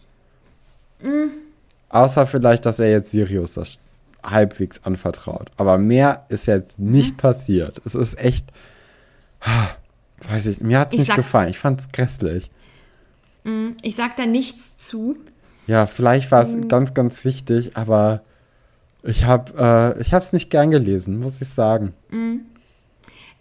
Mhm. 1.00 1.30
Außer 1.94 2.26
vielleicht, 2.26 2.66
dass 2.66 2.80
er 2.80 2.90
jetzt 2.90 3.12
Sirius 3.12 3.54
das 3.54 3.78
halbwegs 4.24 4.82
anvertraut. 4.82 5.52
Aber 5.56 5.78
mehr 5.78 6.26
ist 6.28 6.46
jetzt 6.46 6.76
nicht 6.80 7.12
mhm. 7.12 7.18
passiert. 7.18 7.80
Es 7.84 7.94
ist 7.94 8.18
echt. 8.18 8.46
Weiß 10.28 10.46
ich, 10.46 10.60
mir 10.60 10.80
hat 10.80 10.92
es 10.92 10.98
nicht 10.98 11.06
sag, 11.06 11.16
gefallen. 11.16 11.50
Ich 11.50 11.58
fand 11.58 11.80
es 11.80 11.92
grässlich. 11.92 12.50
Mm, 13.44 13.72
ich 13.82 13.94
sag 13.94 14.16
da 14.16 14.26
nichts 14.26 14.76
zu. 14.76 15.16
Ja, 15.68 15.86
vielleicht 15.86 16.32
war 16.32 16.42
es 16.42 16.56
mhm. 16.56 16.66
ganz, 16.66 16.94
ganz 16.94 17.24
wichtig, 17.24 17.76
aber 17.76 18.22
ich 19.04 19.24
habe 19.24 19.94
äh, 19.96 20.16
es 20.16 20.32
nicht 20.32 20.50
gern 20.50 20.72
gelesen, 20.72 21.20
muss 21.20 21.40
ich 21.40 21.48
sagen. 21.48 21.94
Mhm. 22.10 22.40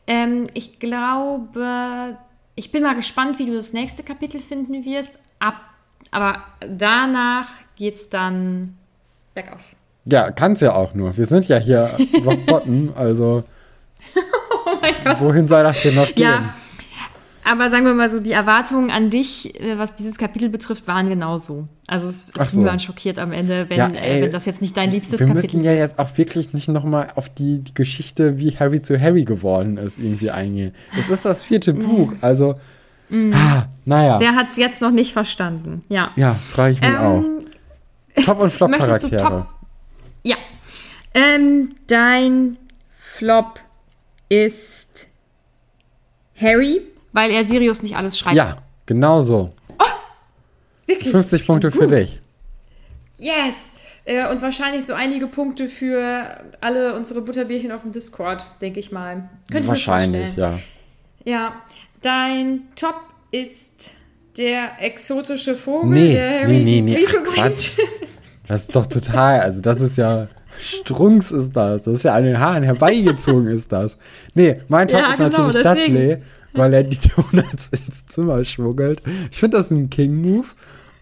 Ähm, 0.06 0.48
ich 0.54 0.78
glaube, 0.78 2.20
ich 2.54 2.72
bin 2.72 2.84
mal 2.84 2.96
gespannt, 2.96 3.40
wie 3.40 3.48
du 3.48 3.56
das 3.56 3.74
nächste 3.74 4.04
Kapitel 4.04 4.42
finden 4.42 4.86
wirst. 4.86 5.18
Ab, 5.40 5.56
aber 6.12 6.44
danach 6.60 7.50
geht's 7.76 8.10
dann 8.10 8.78
bergauf. 9.34 9.62
Ja, 10.06 10.32
kann's 10.32 10.60
ja 10.60 10.76
auch 10.76 10.94
nur. 10.94 11.16
Wir 11.18 11.26
sind 11.26 11.48
ja 11.48 11.58
hier 11.58 11.98
Rock 12.26 12.46
Bottom, 12.46 12.92
also 12.96 13.44
Oh 14.66 14.78
mein 14.82 14.94
Gott. 15.04 15.22
wohin 15.22 15.48
soll 15.48 15.64
das 15.64 15.82
denn 15.82 15.96
noch 15.96 16.08
gehen? 16.08 16.24
Ja, 16.24 16.54
aber 17.46 17.70
sagen 17.70 17.86
wir 17.86 17.94
mal 17.94 18.10
so, 18.10 18.20
die 18.20 18.32
Erwartungen 18.32 18.90
an 18.90 19.10
dich, 19.10 19.60
äh, 19.60 19.78
was 19.78 19.96
dieses 19.96 20.18
Kapitel 20.18 20.50
betrifft, 20.50 20.88
waren 20.88 21.10
genauso. 21.10 21.68
Also 21.88 22.08
es 22.08 22.30
ist 22.30 22.52
so. 22.52 22.58
niemand 22.58 22.82
schockiert 22.82 23.20
am 23.20 23.32
Ende, 23.32 23.66
wenn, 23.70 23.78
Ja, 23.78 23.88
äh, 23.88 24.18
ey, 24.18 24.22
wenn 24.22 24.32
das 24.32 24.46
jetzt 24.46 24.62
nicht 24.62 24.78
dein 24.78 24.92
liebstes 24.92 25.20
Wir 25.20 25.28
Kapitel 25.28 25.58
müssen 25.58 25.64
ja 25.66 25.74
jetzt 25.74 26.00
auch 26.00 26.18
wirklich 26.18 26.54
nicht 26.54 26.70
nochmal 26.70 27.08
auf 27.16 27.30
die, 27.30 27.60
die 27.60 27.74
Geschichte, 27.74 28.38
wie 28.38 28.52
Harry 28.58 28.82
zu 28.82 29.00
Harry 29.00 29.26
geworden 29.26 29.78
ist, 29.78 30.00
irgendwie 30.00 30.32
eingehen. 30.32 30.74
Es 30.98 31.10
ist 31.10 31.26
das 31.26 31.44
vierte 31.44 31.74
Buch, 31.74 32.14
also, 32.22 32.56
ah, 33.12 33.66
naja. 33.86 34.20
Der 34.20 34.36
hat 34.36 34.48
es 34.48 34.56
jetzt 34.56 34.82
noch 34.82 34.92
nicht 34.92 35.12
verstanden. 35.12 35.84
Ja. 35.90 36.12
ja, 36.16 36.34
frage 36.34 36.74
ich 36.74 36.82
mich 36.82 36.98
auch. 36.98 37.24
Top- 38.26 38.40
und 38.40 38.60
möchtest 38.70 39.04
du 39.04 39.08
Flop-Charaktere. 39.10 39.20
Top? 39.20 39.48
Ja. 40.24 40.36
Ähm, 41.14 41.76
dein 41.88 42.58
Flop 43.18 43.60
ist 44.30 45.08
Harry, 46.40 46.82
weil 47.12 47.32
er 47.32 47.44
Sirius 47.44 47.82
nicht 47.84 47.98
alles 47.98 48.18
schreibt. 48.18 48.36
Ja, 48.36 48.58
genau 48.86 49.22
so. 49.22 49.54
wirklich. 50.88 51.12
50 51.12 51.46
Punkte 51.46 51.72
für 51.72 51.88
dich. 51.88 52.20
Yes! 53.18 53.72
Äh, 54.06 54.28
Und 54.30 54.42
wahrscheinlich 54.42 54.86
so 54.86 54.94
einige 54.94 55.28
Punkte 55.28 55.70
für 55.70 56.44
alle 56.60 56.96
unsere 56.96 57.22
Butterbierchen 57.22 57.72
auf 57.72 57.84
dem 57.84 57.92
Discord, 57.94 58.46
denke 58.60 58.80
ich 58.80 58.92
mal. 58.92 59.30
Könnte 59.52 59.68
Wahrscheinlich, 59.70 60.32
ich 60.32 60.38
mir 60.38 60.44
vorstellen. 60.44 60.64
ja. 61.26 61.32
Ja. 61.34 61.62
Dein 62.02 62.64
Top 62.76 63.00
ist 63.32 63.96
der 64.38 64.72
exotische 64.80 65.56
Vogel, 65.56 65.90
Nee, 65.92 66.12
der 66.14 66.42
Harry 66.42 66.60
nee, 66.60 66.64
nee, 66.64 66.72
die 66.72 66.82
nee, 66.82 66.94
Briefe 66.96 67.22
bringt. 67.22 67.36
Quatsch. 67.36 67.72
Das 68.48 68.62
ist 68.62 68.76
doch 68.76 68.88
total, 68.88 69.40
also 69.40 69.62
das 69.62 69.80
ist 69.82 69.98
ja, 69.98 70.28
Strunks 70.60 71.32
ist 71.32 71.54
das. 71.56 71.84
Das 71.84 71.94
ist 71.96 72.04
ja 72.04 72.14
an 72.14 72.24
den 72.26 72.40
Haaren 72.40 72.64
herbeigezogen 72.64 73.48
ist 73.48 73.72
das. 73.72 73.98
Nee, 74.34 74.62
mein 74.68 74.88
Top 74.88 75.00
Ja, 75.00 75.12
ist 75.12 75.18
genau, 75.18 75.30
natürlich 75.48 75.64
deswegen. 75.64 75.94
Dudley, 75.94 76.18
weil 76.54 76.74
er 76.74 76.84
die 76.84 76.98
Donuts 77.16 77.70
ins 77.70 78.06
Zimmer 78.08 78.44
schmuggelt. 78.44 79.02
Ich 79.32 79.40
finde 79.40 79.58
das 79.58 79.72
ein 79.72 79.90
King-Move. 79.90 80.48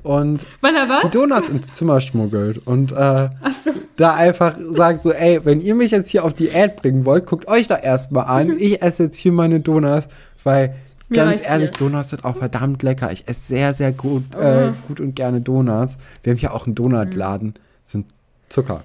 Und 0.04 0.48
Weil 0.62 0.76
er 0.76 0.90
was? 0.90 1.02
die 1.04 1.16
Donuts 1.18 1.50
ins 1.50 1.74
Zimmer 1.74 2.02
schmuggelt 2.02 2.66
und 2.66 2.92
äh, 2.92 3.30
so. 3.64 3.70
da 3.98 4.16
einfach 4.16 4.56
sagt 4.60 5.04
so, 5.04 5.12
ey, 5.12 5.42
wenn 5.44 5.62
ihr 5.62 5.76
mich 5.76 5.92
jetzt 5.92 6.10
hier 6.10 6.24
auf 6.26 6.34
Diät 6.34 6.78
bringen 6.78 7.06
wollt, 7.06 7.28
guckt 7.28 7.48
euch 7.48 7.68
da 7.68 7.76
erstmal 7.78 8.26
an. 8.26 8.56
Ich 8.58 8.82
esse 8.82 9.04
jetzt 9.04 9.18
hier 9.18 9.32
meine 9.32 9.60
Donuts, 9.60 10.08
weil 10.44 10.74
Mir 11.12 11.26
ganz 11.26 11.46
ehrlich, 11.48 11.70
hier. 11.78 11.78
Donuts 11.90 12.10
sind 12.10 12.26
auch 12.26 12.38
verdammt 12.38 12.82
lecker. 12.84 13.12
Ich 13.12 13.28
esse 13.28 13.42
sehr, 13.42 13.74
sehr 13.74 13.92
gut, 13.92 14.34
äh, 14.36 14.72
gut 14.88 15.00
und 15.00 15.16
gerne 15.16 15.42
Donuts. 15.42 15.98
Wir 16.24 16.32
haben 16.32 16.40
hier 16.40 16.54
auch 16.56 16.66
einen 16.66 16.76
Donutladen, 16.76 17.54
sind 17.86 18.06
Zucker. 18.50 18.84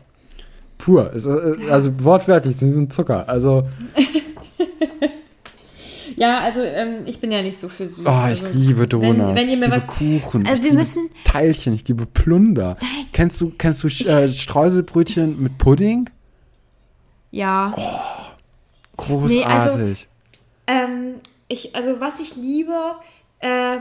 Pur. 0.79 1.11
Es, 1.14 1.24
ist- 1.24 1.70
also 1.70 2.05
wortwörtlich, 2.05 2.57
sie 2.57 2.70
sind 2.70 2.93
Zucker. 2.93 3.29
Also, 3.29 3.66
Ja, 6.18 6.41
also 6.41 6.62
ähm, 6.62 7.01
ich 7.05 7.20
bin 7.20 7.31
ja 7.31 7.43
nicht 7.43 7.59
so 7.59 7.68
für 7.68 7.87
süß. 7.87 8.07
oh, 8.07 8.11
also, 8.11 8.47
ich 8.47 8.55
liebe 8.55 8.87
Donuts. 8.87 9.35
wenn 9.35 9.49
ihr 9.49 9.55
ich 9.55 9.61
mir 9.61 9.66
liebe 9.66 9.77
was- 9.77 9.87
Kuchen. 9.87 10.47
Also 10.47 10.62
ich 10.62 10.70
wir 10.70 10.79
müssen- 10.79 11.11
Teilchen, 11.24 11.74
ich 11.74 11.87
liebe 11.89 12.07
Plunder. 12.07 12.79
Nein. 12.81 13.07
Kennst 13.12 13.39
du, 13.41 13.53
kennst 13.59 13.83
du 13.85 13.89
äh, 13.89 14.31
Streuselbrötchen 14.33 15.43
mit 15.43 15.59
Pudding? 15.59 16.09
Ja. 17.33 17.74
Großartig. 18.97 19.37
Nee, 19.37 19.45
also- 19.45 19.79
Ähm, 20.66 21.14
ich, 21.49 21.75
also 21.77 22.01
was 22.01 22.21
ich 22.21 22.37
liebe, 22.37 22.97
äh, 23.41 23.77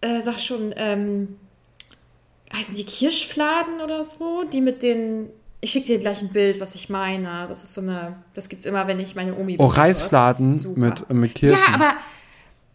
äh, 0.00 0.20
sag 0.20 0.38
schon, 0.40 0.74
ähm, 0.76 1.36
heißen 2.52 2.74
die 2.74 2.84
Kirschfladen 2.84 3.80
oder 3.82 4.04
so? 4.04 4.44
Die 4.52 4.60
mit 4.60 4.82
den. 4.82 5.28
Ich 5.60 5.72
schicke 5.72 5.86
dir 5.86 5.98
gleich 5.98 6.20
ein 6.22 6.28
Bild, 6.28 6.60
was 6.60 6.74
ich 6.74 6.88
meine. 6.90 7.46
Das 7.48 7.64
ist 7.64 7.74
so 7.74 7.80
eine. 7.80 8.16
Das 8.34 8.48
gibt's 8.48 8.66
immer, 8.66 8.86
wenn 8.86 9.00
ich 9.00 9.14
meine 9.16 9.34
Omi 9.36 9.54
Oh, 9.58 9.64
besuche. 9.64 9.88
Ist 9.88 10.02
Reisfladen 10.02 10.74
mit, 10.76 11.10
mit 11.10 11.34
Kirschen. 11.34 11.58
Ja, 11.68 11.74
aber. 11.74 11.94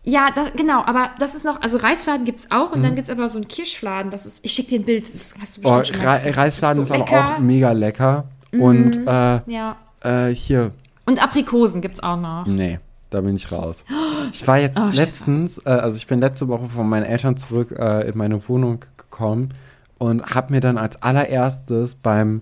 Ja, 0.04 0.32
das, 0.34 0.54
genau, 0.54 0.84
aber 0.84 1.12
das 1.20 1.36
ist 1.36 1.46
noch, 1.46 1.62
also 1.62 1.78
Reisfladen 1.78 2.26
gibt 2.26 2.39
es 2.39 2.50
auch 2.50 2.72
und 2.72 2.80
Mhm. 2.80 2.84
dann 2.86 2.96
gibt 2.96 3.06
es 3.06 3.12
aber 3.12 3.30
so 3.30 3.38
einen 3.38 3.48
Kirschfladen, 3.48 4.10
das 4.10 4.26
ist, 4.26 4.44
ich 4.44 4.52
schicke 4.52 4.70
dir 4.70 4.80
ein 4.80 4.84
Bild, 4.84 5.14
das 5.14 5.36
hast 5.39 5.58
du 5.58 5.62
Oh, 5.64 5.78
bestimmt 5.78 5.98
schon 5.98 6.06
mal 6.08 6.18
Re. 6.18 6.36
Reisfladen 6.38 6.82
ist, 6.82 6.88
so 6.88 6.94
aber 6.96 7.04
lecker. 7.06 7.36
auch 7.36 7.39
mega 7.39 7.72
lecker. 7.72 8.24
Und 8.52 9.06
äh, 9.06 9.42
Ja, 9.46 9.78
äh, 10.04 10.30
hier, 10.34 10.72
und 11.06 11.22
Aprikosen 11.24 11.82
gibt 11.84 11.94
es 11.98 12.00
auch 12.04 12.18
noch. 12.18 12.48
nee, 12.48 12.80
da 13.12 13.22
bin 13.22 13.36
ich 13.36 13.51
raus. 13.51 13.86
Ich 14.34 14.47
war 14.47 14.59
jetzt 14.59 14.80
Oh, 14.80 14.89
letztens, 14.93 15.57
äh, 15.66 15.70
also 15.72 15.97
ich 15.97 16.07
bin 16.07 16.22
letzte 16.22 16.47
Woche 16.47 16.70
von 16.70 16.88
meinen 16.88 17.03
Eltern 17.03 17.36
zurück 17.36 17.72
äh, 17.78 18.07
in 18.07 18.18
meine 18.18 18.47
Wohnung 18.47 18.86
gekommen 18.95 19.49
und 19.97 20.34
habe 20.34 20.53
mir 20.53 20.62
dann 20.62 20.78
als 20.78 21.01
allererstes 21.01 21.95
beim 21.95 22.41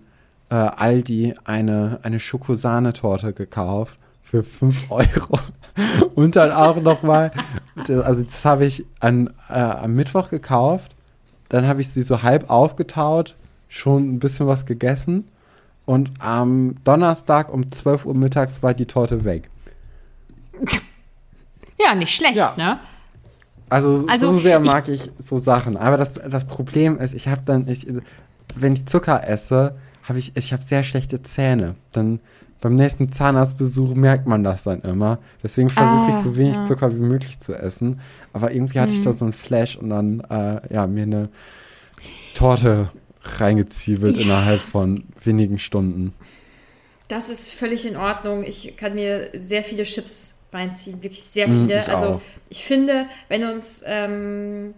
äh, 0.49 0.55
Aldi 0.55 1.35
eine, 1.45 1.99
eine 2.03 2.19
Schokosahnetorte 2.19 3.33
gekauft 3.33 3.97
für 4.21 4.43
5 4.43 4.85
Euro. 4.91 5.39
Und 6.15 6.35
dann 6.35 6.51
auch 6.51 6.81
nochmal, 6.81 7.31
also 7.87 8.21
das 8.21 8.45
habe 8.45 8.65
ich 8.65 8.85
an, 8.99 9.31
äh, 9.49 9.53
am 9.53 9.95
Mittwoch 9.95 10.29
gekauft, 10.29 10.95
dann 11.47 11.67
habe 11.67 11.81
ich 11.81 11.89
sie 11.89 12.01
so 12.03 12.21
halb 12.21 12.49
aufgetaut, 12.49 13.35
schon 13.67 14.13
ein 14.13 14.19
bisschen 14.19 14.45
was 14.47 14.65
gegessen 14.65 15.27
und 15.85 16.11
am 16.19 16.75
Donnerstag 16.83 17.51
um 17.51 17.71
12 17.71 18.05
Uhr 18.05 18.15
mittags 18.15 18.61
war 18.61 18.73
die 18.73 18.85
Torte 18.85 19.23
weg. 19.23 19.49
Ja, 21.79 21.95
nicht 21.95 22.13
schlecht, 22.15 22.35
Ja. 22.35 22.53
ne? 22.57 22.79
Also, 23.69 24.05
Also, 24.07 24.31
so 24.33 24.39
sehr 24.39 24.59
ich- 24.59 24.65
mag 24.65 24.87
ich, 24.87 25.11
so 25.21 25.37
Sachen. 25.37 25.77
Aber 25.77 25.95
das, 25.97 26.13
das 26.13 26.45
Problem 26.45 26.97
ist, 26.99 27.13
ich 27.13 27.27
habe 27.27 27.41
dann, 27.45 27.67
ich, 27.67 27.85
wenn 28.55 28.73
ich 28.73 28.85
Zucker 28.87 29.27
esse, 29.27 29.77
habe 30.03 30.19
ich, 30.19 30.31
ich 30.35 30.51
habe 30.53 30.63
sehr 30.63 30.83
schlechte 30.83 31.21
Zähne. 31.21 31.75
Dann 31.93 32.19
beim 32.61 32.75
nächsten 32.75 33.11
Zahnarztbesuch 33.11 33.93
merkt 33.93 34.25
man 34.27 34.43
das 34.43 34.63
dann 34.63 34.81
immer. 34.81 35.19
Deswegen 35.43 35.69
versuche 35.69 36.09
ich 36.09 36.15
Ah, 36.15 36.21
so 36.21 36.35
wenig 36.35 36.57
ja. 36.57 36.65
Zucker 36.65 36.91
wie 36.93 36.99
möglich 36.99 37.39
zu 37.39 37.53
essen. 37.53 38.01
Aber 38.33 38.51
irgendwie 38.51 38.79
hatte 38.79 38.91
ich 38.91 38.99
Mhm. 38.99 39.03
da 39.05 39.13
so 39.13 39.25
einen 39.25 39.33
Flash 39.33 39.77
und 39.77 39.89
dann, 39.91 40.19
äh, 40.29 40.73
ja, 40.73 40.87
mir 40.87 41.03
eine 41.03 41.29
Torte 42.33 42.89
reingezwiebelt 43.23 44.17
Ja. 44.17 44.23
innerhalb 44.23 44.61
von 44.61 45.03
wenigen 45.23 45.59
Stunden. 45.59 46.13
Das 47.07 47.29
ist 47.29 47.53
völlig 47.53 47.87
in 47.87 47.95
Ordnung. 47.97 48.43
Ich 48.43 48.75
kann 48.77 48.95
mir 48.95 49.29
sehr 49.37 49.63
viele 49.63 49.83
Chips 49.83 50.35
reinziehen, 50.51 51.01
wirklich 51.03 51.23
sehr 51.23 51.47
Mm, 51.47 51.67
viele. 51.67 51.81
ich 51.81 51.89
also 51.89 52.05
auch. 52.15 52.21
ich 52.49 52.63
finde, 52.63 53.05
wenn 53.27 53.43
uns, 53.45 53.83
ähm, 53.85 54.73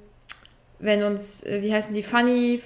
wenn 0.80 1.04
uns, 1.04 1.44
äh, 1.44 1.62
wie 1.62 1.74
heißen 1.74 1.94
die, 1.94 2.04
Funny, 2.04 2.62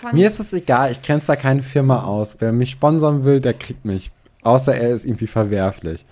Funny 0.00 0.14
Mir 0.20 0.26
ist 0.26 0.40
es 0.40 0.52
egal, 0.52 0.90
ich 0.90 1.02
grenze 1.02 1.28
da 1.28 1.36
keine 1.36 1.62
Firma 1.62 2.02
aus. 2.04 2.36
Wer 2.38 2.52
mich 2.52 2.70
sponsern 2.70 3.24
will, 3.24 3.40
der 3.40 3.54
kriegt 3.54 3.84
mich. 3.84 4.10
Außer 4.42 4.74
er 4.76 4.90
ist 4.94 5.04
irgendwie 5.04 5.26
verwerflich. 5.26 6.04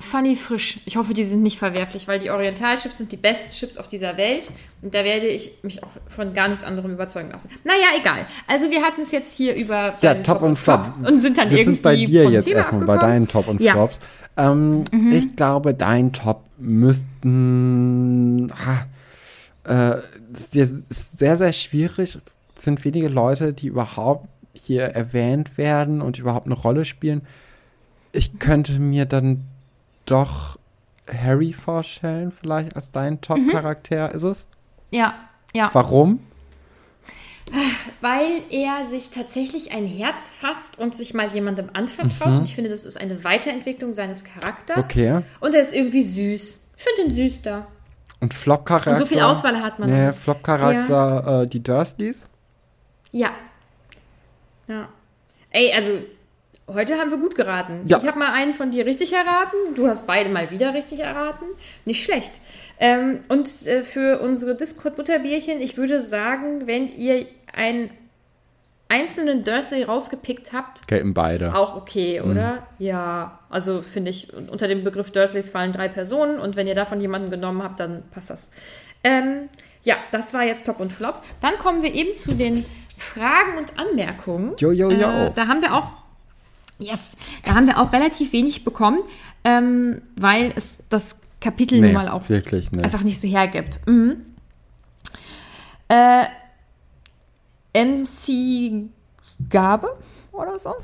Funny 0.00 0.34
frisch. 0.34 0.80
Ich 0.86 0.96
hoffe, 0.96 1.14
die 1.14 1.22
sind 1.22 1.42
nicht 1.42 1.58
verwerflich, 1.58 2.08
weil 2.08 2.18
die 2.18 2.30
Orientalchips 2.30 2.98
sind 2.98 3.12
die 3.12 3.16
besten 3.16 3.52
Chips 3.52 3.76
auf 3.76 3.86
dieser 3.86 4.16
Welt. 4.16 4.50
Und 4.82 4.92
da 4.94 5.04
werde 5.04 5.26
ich 5.28 5.52
mich 5.62 5.82
auch 5.84 5.88
von 6.08 6.34
gar 6.34 6.48
nichts 6.48 6.64
anderem 6.64 6.92
überzeugen 6.92 7.30
lassen. 7.30 7.48
Naja, 7.62 7.86
egal. 7.98 8.26
Also 8.48 8.70
wir 8.70 8.82
hatten 8.82 9.02
es 9.02 9.12
jetzt 9.12 9.36
hier 9.36 9.54
über 9.54 9.94
Ja, 10.00 10.14
deinen 10.14 10.24
Top 10.24 10.42
und 10.42 10.56
Flop. 10.58 10.92
und 11.06 11.20
sind 11.20 11.38
dann 11.38 11.48
Wir 11.50 11.58
irgendwie 11.58 11.76
sind 11.76 11.82
bei 11.82 11.96
dir 11.96 12.28
jetzt 12.30 12.44
Thema 12.46 12.56
erstmal, 12.58 12.86
bei 12.86 12.94
abgekommen. 12.94 13.12
deinen 13.12 13.28
Top 13.28 13.48
und 13.48 13.60
Ja. 13.60 13.72
Mhm. 13.74 13.76
Flops. 13.78 13.98
Ähm, 14.36 14.84
Ich 15.12 15.36
glaube, 15.36 15.74
dein 15.74 16.12
Top 16.12 16.42
müssten. 17.24 18.52
Ha, 18.66 18.86
äh, 19.94 19.98
es 20.32 20.54
ist 20.54 21.18
sehr, 21.18 21.36
sehr 21.36 21.52
schwierig. 21.52 22.16
Es 22.56 22.64
sind 22.64 22.84
wenige 22.84 23.08
Leute, 23.08 23.52
die 23.52 23.68
überhaupt 23.68 24.28
hier 24.52 24.82
erwähnt 24.84 25.56
werden 25.58 26.00
und 26.00 26.18
überhaupt 26.18 26.46
eine 26.46 26.54
Rolle 26.54 26.84
spielen. 26.84 27.22
Ich 28.12 28.38
könnte 28.38 28.78
mir 28.78 29.06
dann 29.06 29.44
doch 30.06 30.58
Harry 31.10 31.52
vorstellen, 31.52 32.32
vielleicht 32.32 32.76
als 32.76 32.90
dein 32.90 33.20
Top-Charakter. 33.20 34.12
Ist 34.12 34.22
es? 34.22 34.46
Ja, 34.90 35.14
ja. 35.54 35.70
Warum? 35.72 36.20
Weil 38.00 38.42
er 38.50 38.86
sich 38.86 39.10
tatsächlich 39.10 39.72
ein 39.72 39.86
Herz 39.86 40.30
fasst 40.30 40.78
und 40.78 40.94
sich 40.94 41.12
mal 41.12 41.32
jemandem 41.32 41.68
anvertraut. 41.72 42.32
Und 42.34 42.48
ich 42.48 42.54
finde, 42.54 42.70
das 42.70 42.84
ist 42.84 42.98
eine 42.98 43.22
Weiterentwicklung 43.22 43.92
seines 43.92 44.24
Charakters. 44.24 44.78
Mhm. 44.78 44.84
Okay. 44.84 45.20
Und 45.40 45.54
er 45.54 45.60
ist 45.60 45.74
irgendwie 45.74 46.02
süß. 46.02 46.68
Ich 46.76 46.82
finde 46.82 47.02
ihn 47.02 47.12
süß 47.12 47.42
da. 47.42 47.66
Und 48.20 48.32
Flop-Charakter? 48.32 48.92
Und 48.92 48.96
so 48.96 49.06
viel 49.06 49.20
Auswahl 49.20 49.60
hat 49.62 49.78
man. 49.78 49.90
Nee. 49.90 50.12
Flop-Charakter, 50.14 51.42
äh, 51.42 51.46
die 51.46 51.62
Dursleys? 51.62 52.26
Ja. 53.12 53.32
Ja. 54.66 54.88
Ey, 55.50 55.72
also, 55.72 55.98
heute 56.68 56.98
haben 56.98 57.10
wir 57.10 57.18
gut 57.18 57.34
geraten. 57.34 57.82
Ja. 57.86 57.98
Ich 57.98 58.06
habe 58.06 58.18
mal 58.18 58.32
einen 58.32 58.54
von 58.54 58.70
dir 58.70 58.86
richtig 58.86 59.12
erraten. 59.12 59.74
Du 59.74 59.86
hast 59.86 60.06
beide 60.06 60.30
mal 60.30 60.50
wieder 60.50 60.74
richtig 60.74 61.00
erraten. 61.00 61.46
Nicht 61.84 62.04
schlecht. 62.04 62.32
Ähm, 62.78 63.24
und 63.28 63.66
äh, 63.66 63.84
für 63.84 64.20
unsere 64.20 64.54
Discord-Butterbierchen, 64.56 65.60
ich 65.60 65.76
würde 65.76 66.00
sagen, 66.00 66.66
wenn 66.66 66.88
ihr 66.88 67.26
ein, 67.52 67.90
einzelnen 68.88 69.44
Dursley 69.44 69.84
rausgepickt 69.84 70.52
habt, 70.52 70.86
Gelten 70.88 71.14
beide. 71.14 71.36
ist 71.36 71.54
auch 71.54 71.76
okay, 71.76 72.20
oder? 72.20 72.66
Ja, 72.78 73.38
also 73.48 73.82
finde 73.82 74.10
ich, 74.10 74.32
unter 74.32 74.66
dem 74.66 74.82
Begriff 74.84 75.10
Dursleys 75.10 75.48
fallen 75.48 75.72
drei 75.72 75.88
Personen 75.88 76.38
und 76.40 76.56
wenn 76.56 76.66
ihr 76.66 76.74
davon 76.74 77.00
jemanden 77.00 77.30
genommen 77.30 77.62
habt, 77.62 77.78
dann 77.80 78.02
passt 78.10 78.30
das. 78.30 78.50
Ähm, 79.04 79.48
ja, 79.82 79.96
das 80.10 80.34
war 80.34 80.42
jetzt 80.44 80.66
Top 80.66 80.80
und 80.80 80.92
Flop. 80.92 81.22
Dann 81.40 81.58
kommen 81.58 81.82
wir 81.82 81.94
eben 81.94 82.16
zu 82.16 82.34
den 82.34 82.64
Fragen 82.96 83.58
und 83.58 83.78
Anmerkungen. 83.78 84.54
Jo, 84.58 84.72
jo, 84.72 84.90
jo. 84.90 85.08
Äh, 85.08 85.32
da 85.34 85.46
haben 85.46 85.60
wir 85.62 85.74
auch, 85.74 85.92
yes, 86.78 87.16
da 87.44 87.54
haben 87.54 87.66
wir 87.66 87.78
auch 87.78 87.92
relativ 87.92 88.32
wenig 88.32 88.64
bekommen, 88.64 89.00
ähm, 89.44 90.02
weil 90.16 90.52
es 90.56 90.82
das 90.88 91.18
Kapitel 91.40 91.80
Nee, 91.80 91.86
nun 91.92 91.94
mal 91.94 92.08
auch 92.08 92.28
wirklich 92.28 92.72
nicht. 92.72 92.84
einfach 92.84 93.02
nicht 93.02 93.20
so 93.20 93.28
hergibt. 93.28 93.80
Mhm. 93.86 94.16
Äh, 95.88 96.24
MC 97.74 98.88
Gabe 99.50 99.88
oder 100.32 100.58
so 100.58 100.74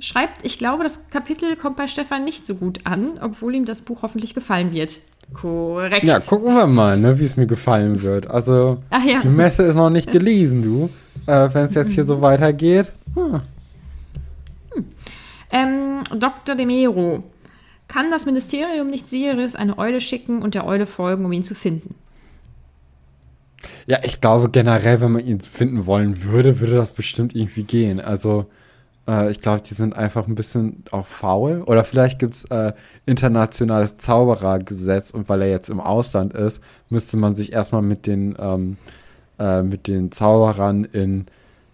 schreibt, 0.00 0.44
ich 0.44 0.58
glaube, 0.58 0.84
das 0.84 1.08
Kapitel 1.10 1.56
kommt 1.56 1.76
bei 1.76 1.86
Stefan 1.86 2.24
nicht 2.24 2.46
so 2.46 2.54
gut 2.54 2.80
an, 2.84 3.18
obwohl 3.20 3.54
ihm 3.54 3.64
das 3.64 3.80
Buch 3.80 4.02
hoffentlich 4.02 4.34
gefallen 4.34 4.72
wird. 4.72 5.00
Korrekt. 5.32 6.04
Ja, 6.04 6.20
gucken 6.20 6.54
wir 6.54 6.66
mal, 6.66 6.96
ne, 6.96 7.18
wie 7.18 7.24
es 7.24 7.36
mir 7.36 7.46
gefallen 7.46 8.02
wird. 8.02 8.28
Also, 8.28 8.78
ja. 8.92 9.20
die 9.20 9.28
Messe 9.28 9.64
ist 9.64 9.74
noch 9.74 9.90
nicht 9.90 10.12
gelesen, 10.12 10.62
du. 10.62 10.90
Äh, 11.26 11.48
Wenn 11.52 11.66
es 11.66 11.74
jetzt 11.74 11.92
hier 11.92 12.04
so 12.04 12.20
weitergeht. 12.22 12.92
Hm. 13.14 13.40
Ähm, 15.50 16.02
Dr. 16.18 16.56
De 16.56 16.66
Mero. 16.66 17.22
Kann 17.88 18.10
das 18.10 18.26
Ministerium 18.26 18.90
nicht 18.90 19.08
Sirius 19.08 19.54
eine 19.54 19.78
Eule 19.78 20.00
schicken 20.00 20.42
und 20.42 20.54
der 20.54 20.66
Eule 20.66 20.86
folgen, 20.86 21.24
um 21.24 21.32
ihn 21.32 21.44
zu 21.44 21.54
finden? 21.54 21.94
Ja, 23.86 23.98
ich 24.02 24.20
glaube 24.20 24.50
generell, 24.50 25.00
wenn 25.00 25.12
man 25.12 25.26
ihn 25.26 25.40
finden 25.40 25.86
wollen 25.86 26.24
würde, 26.24 26.60
würde 26.60 26.74
das 26.74 26.90
bestimmt 26.90 27.34
irgendwie 27.34 27.62
gehen. 27.62 28.00
Also, 28.00 28.46
äh, 29.08 29.30
ich 29.30 29.40
glaube, 29.40 29.62
die 29.62 29.74
sind 29.74 29.96
einfach 29.96 30.26
ein 30.26 30.34
bisschen 30.34 30.84
auch 30.90 31.06
faul. 31.06 31.62
Oder 31.66 31.84
vielleicht 31.84 32.18
gibt 32.18 32.34
es 32.34 32.44
äh, 32.46 32.72
internationales 33.06 33.96
Zauberergesetz 33.96 35.10
und 35.10 35.28
weil 35.28 35.42
er 35.42 35.50
jetzt 35.50 35.70
im 35.70 35.80
Ausland 35.80 36.34
ist, 36.34 36.60
müsste 36.90 37.16
man 37.16 37.36
sich 37.36 37.52
erstmal 37.52 37.82
mit 37.82 38.06
den, 38.06 38.36
ähm, 38.38 38.76
äh, 39.38 39.62
mit 39.62 39.86
den 39.86 40.12
Zauberern 40.12 40.84
in 40.84 41.26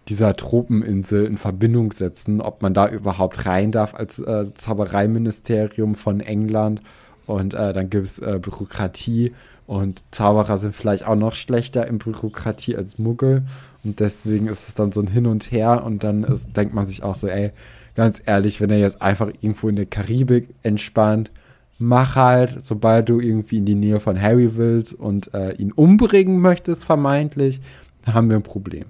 dieser 0.09 0.35
Tropeninsel 0.35 1.25
in 1.25 1.37
Verbindung 1.37 1.91
setzen, 1.91 2.41
ob 2.41 2.61
man 2.61 2.73
da 2.73 2.89
überhaupt 2.89 3.45
rein 3.45 3.71
darf 3.71 3.95
als 3.95 4.19
äh, 4.19 4.45
Zaubereiministerium 4.55 5.95
von 5.95 6.19
England. 6.19 6.81
Und 7.25 7.53
äh, 7.53 7.73
dann 7.73 7.89
gibt 7.89 8.05
es 8.05 8.19
äh, 8.19 8.39
Bürokratie 8.41 9.31
und 9.65 10.03
Zauberer 10.11 10.57
sind 10.57 10.75
vielleicht 10.75 11.07
auch 11.07 11.15
noch 11.15 11.33
schlechter 11.33 11.87
in 11.87 11.99
Bürokratie 11.99 12.75
als 12.75 12.99
Muggel. 12.99 13.43
Und 13.83 13.99
deswegen 13.99 14.47
ist 14.47 14.67
es 14.67 14.75
dann 14.75 14.91
so 14.91 15.01
ein 15.01 15.07
Hin 15.07 15.25
und 15.25 15.51
Her 15.51 15.83
und 15.85 16.03
dann 16.03 16.23
ist, 16.23 16.55
denkt 16.55 16.73
man 16.73 16.85
sich 16.85 17.03
auch 17.03 17.15
so, 17.15 17.27
ey, 17.27 17.51
ganz 17.95 18.21
ehrlich, 18.25 18.59
wenn 18.59 18.69
er 18.69 18.79
jetzt 18.79 19.01
einfach 19.01 19.27
irgendwo 19.27 19.69
in 19.69 19.75
der 19.75 19.85
Karibik 19.85 20.49
entspannt, 20.63 21.31
mach 21.79 22.15
halt, 22.15 22.63
sobald 22.63 23.09
du 23.09 23.19
irgendwie 23.19 23.57
in 23.57 23.65
die 23.65 23.75
Nähe 23.75 23.99
von 23.99 24.21
Harry 24.21 24.55
willst 24.55 24.93
und 24.93 25.33
äh, 25.33 25.53
ihn 25.53 25.71
umbringen 25.71 26.39
möchtest, 26.39 26.85
vermeintlich, 26.85 27.61
haben 28.05 28.29
wir 28.29 28.37
ein 28.37 28.43
Problem. 28.43 28.85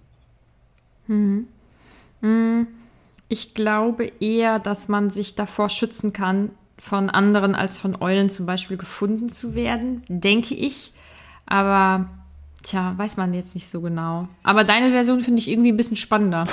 Ich 3.30 3.54
glaube 3.54 4.12
eher, 4.20 4.60
dass 4.60 4.88
man 4.88 5.10
sich 5.10 5.36
davor 5.36 5.70
schützen 5.70 6.14
kann, 6.14 6.52
von 6.78 7.10
anderen 7.10 7.56
als 7.56 7.78
von 7.78 8.02
Eulen 8.02 8.30
zum 8.30 8.46
Beispiel 8.46 8.78
gefunden 8.78 9.30
zu 9.30 9.56
werden, 9.56 10.04
denke 10.08 10.54
ich. 10.54 10.92
Aber, 11.46 12.10
tja, 12.62 12.94
weiß 12.98 13.18
man 13.18 13.34
jetzt 13.34 13.56
nicht 13.56 13.70
so 13.70 13.82
genau. 13.82 14.28
Aber 14.44 14.64
deine 14.64 14.92
Version 14.92 15.22
finde 15.22 15.40
ich 15.40 15.50
irgendwie 15.50 15.72
ein 15.72 15.78
bisschen 15.78 15.98
spannender. 15.98 16.46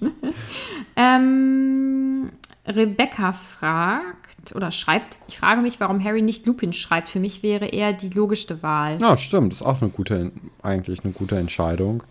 ähm, 0.96 2.30
Rebecca 2.66 3.32
fragt 3.32 4.54
oder 4.54 4.70
schreibt, 4.70 5.18
ich 5.28 5.38
frage 5.38 5.60
mich, 5.60 5.80
warum 5.80 6.02
Harry 6.02 6.22
nicht 6.22 6.46
Lupin 6.46 6.72
schreibt. 6.72 7.10
Für 7.10 7.20
mich 7.20 7.42
wäre 7.42 7.66
er 7.66 7.92
die 7.92 8.10
logischste 8.10 8.62
Wahl. 8.62 8.98
Ja, 9.00 9.16
stimmt, 9.16 9.52
ist 9.52 9.62
auch 9.62 9.82
eine 9.82 9.90
gute, 9.90 10.32
eigentlich 10.62 11.04
eine 11.04 11.12
gute 11.12 11.36
Entscheidung. 11.36 12.02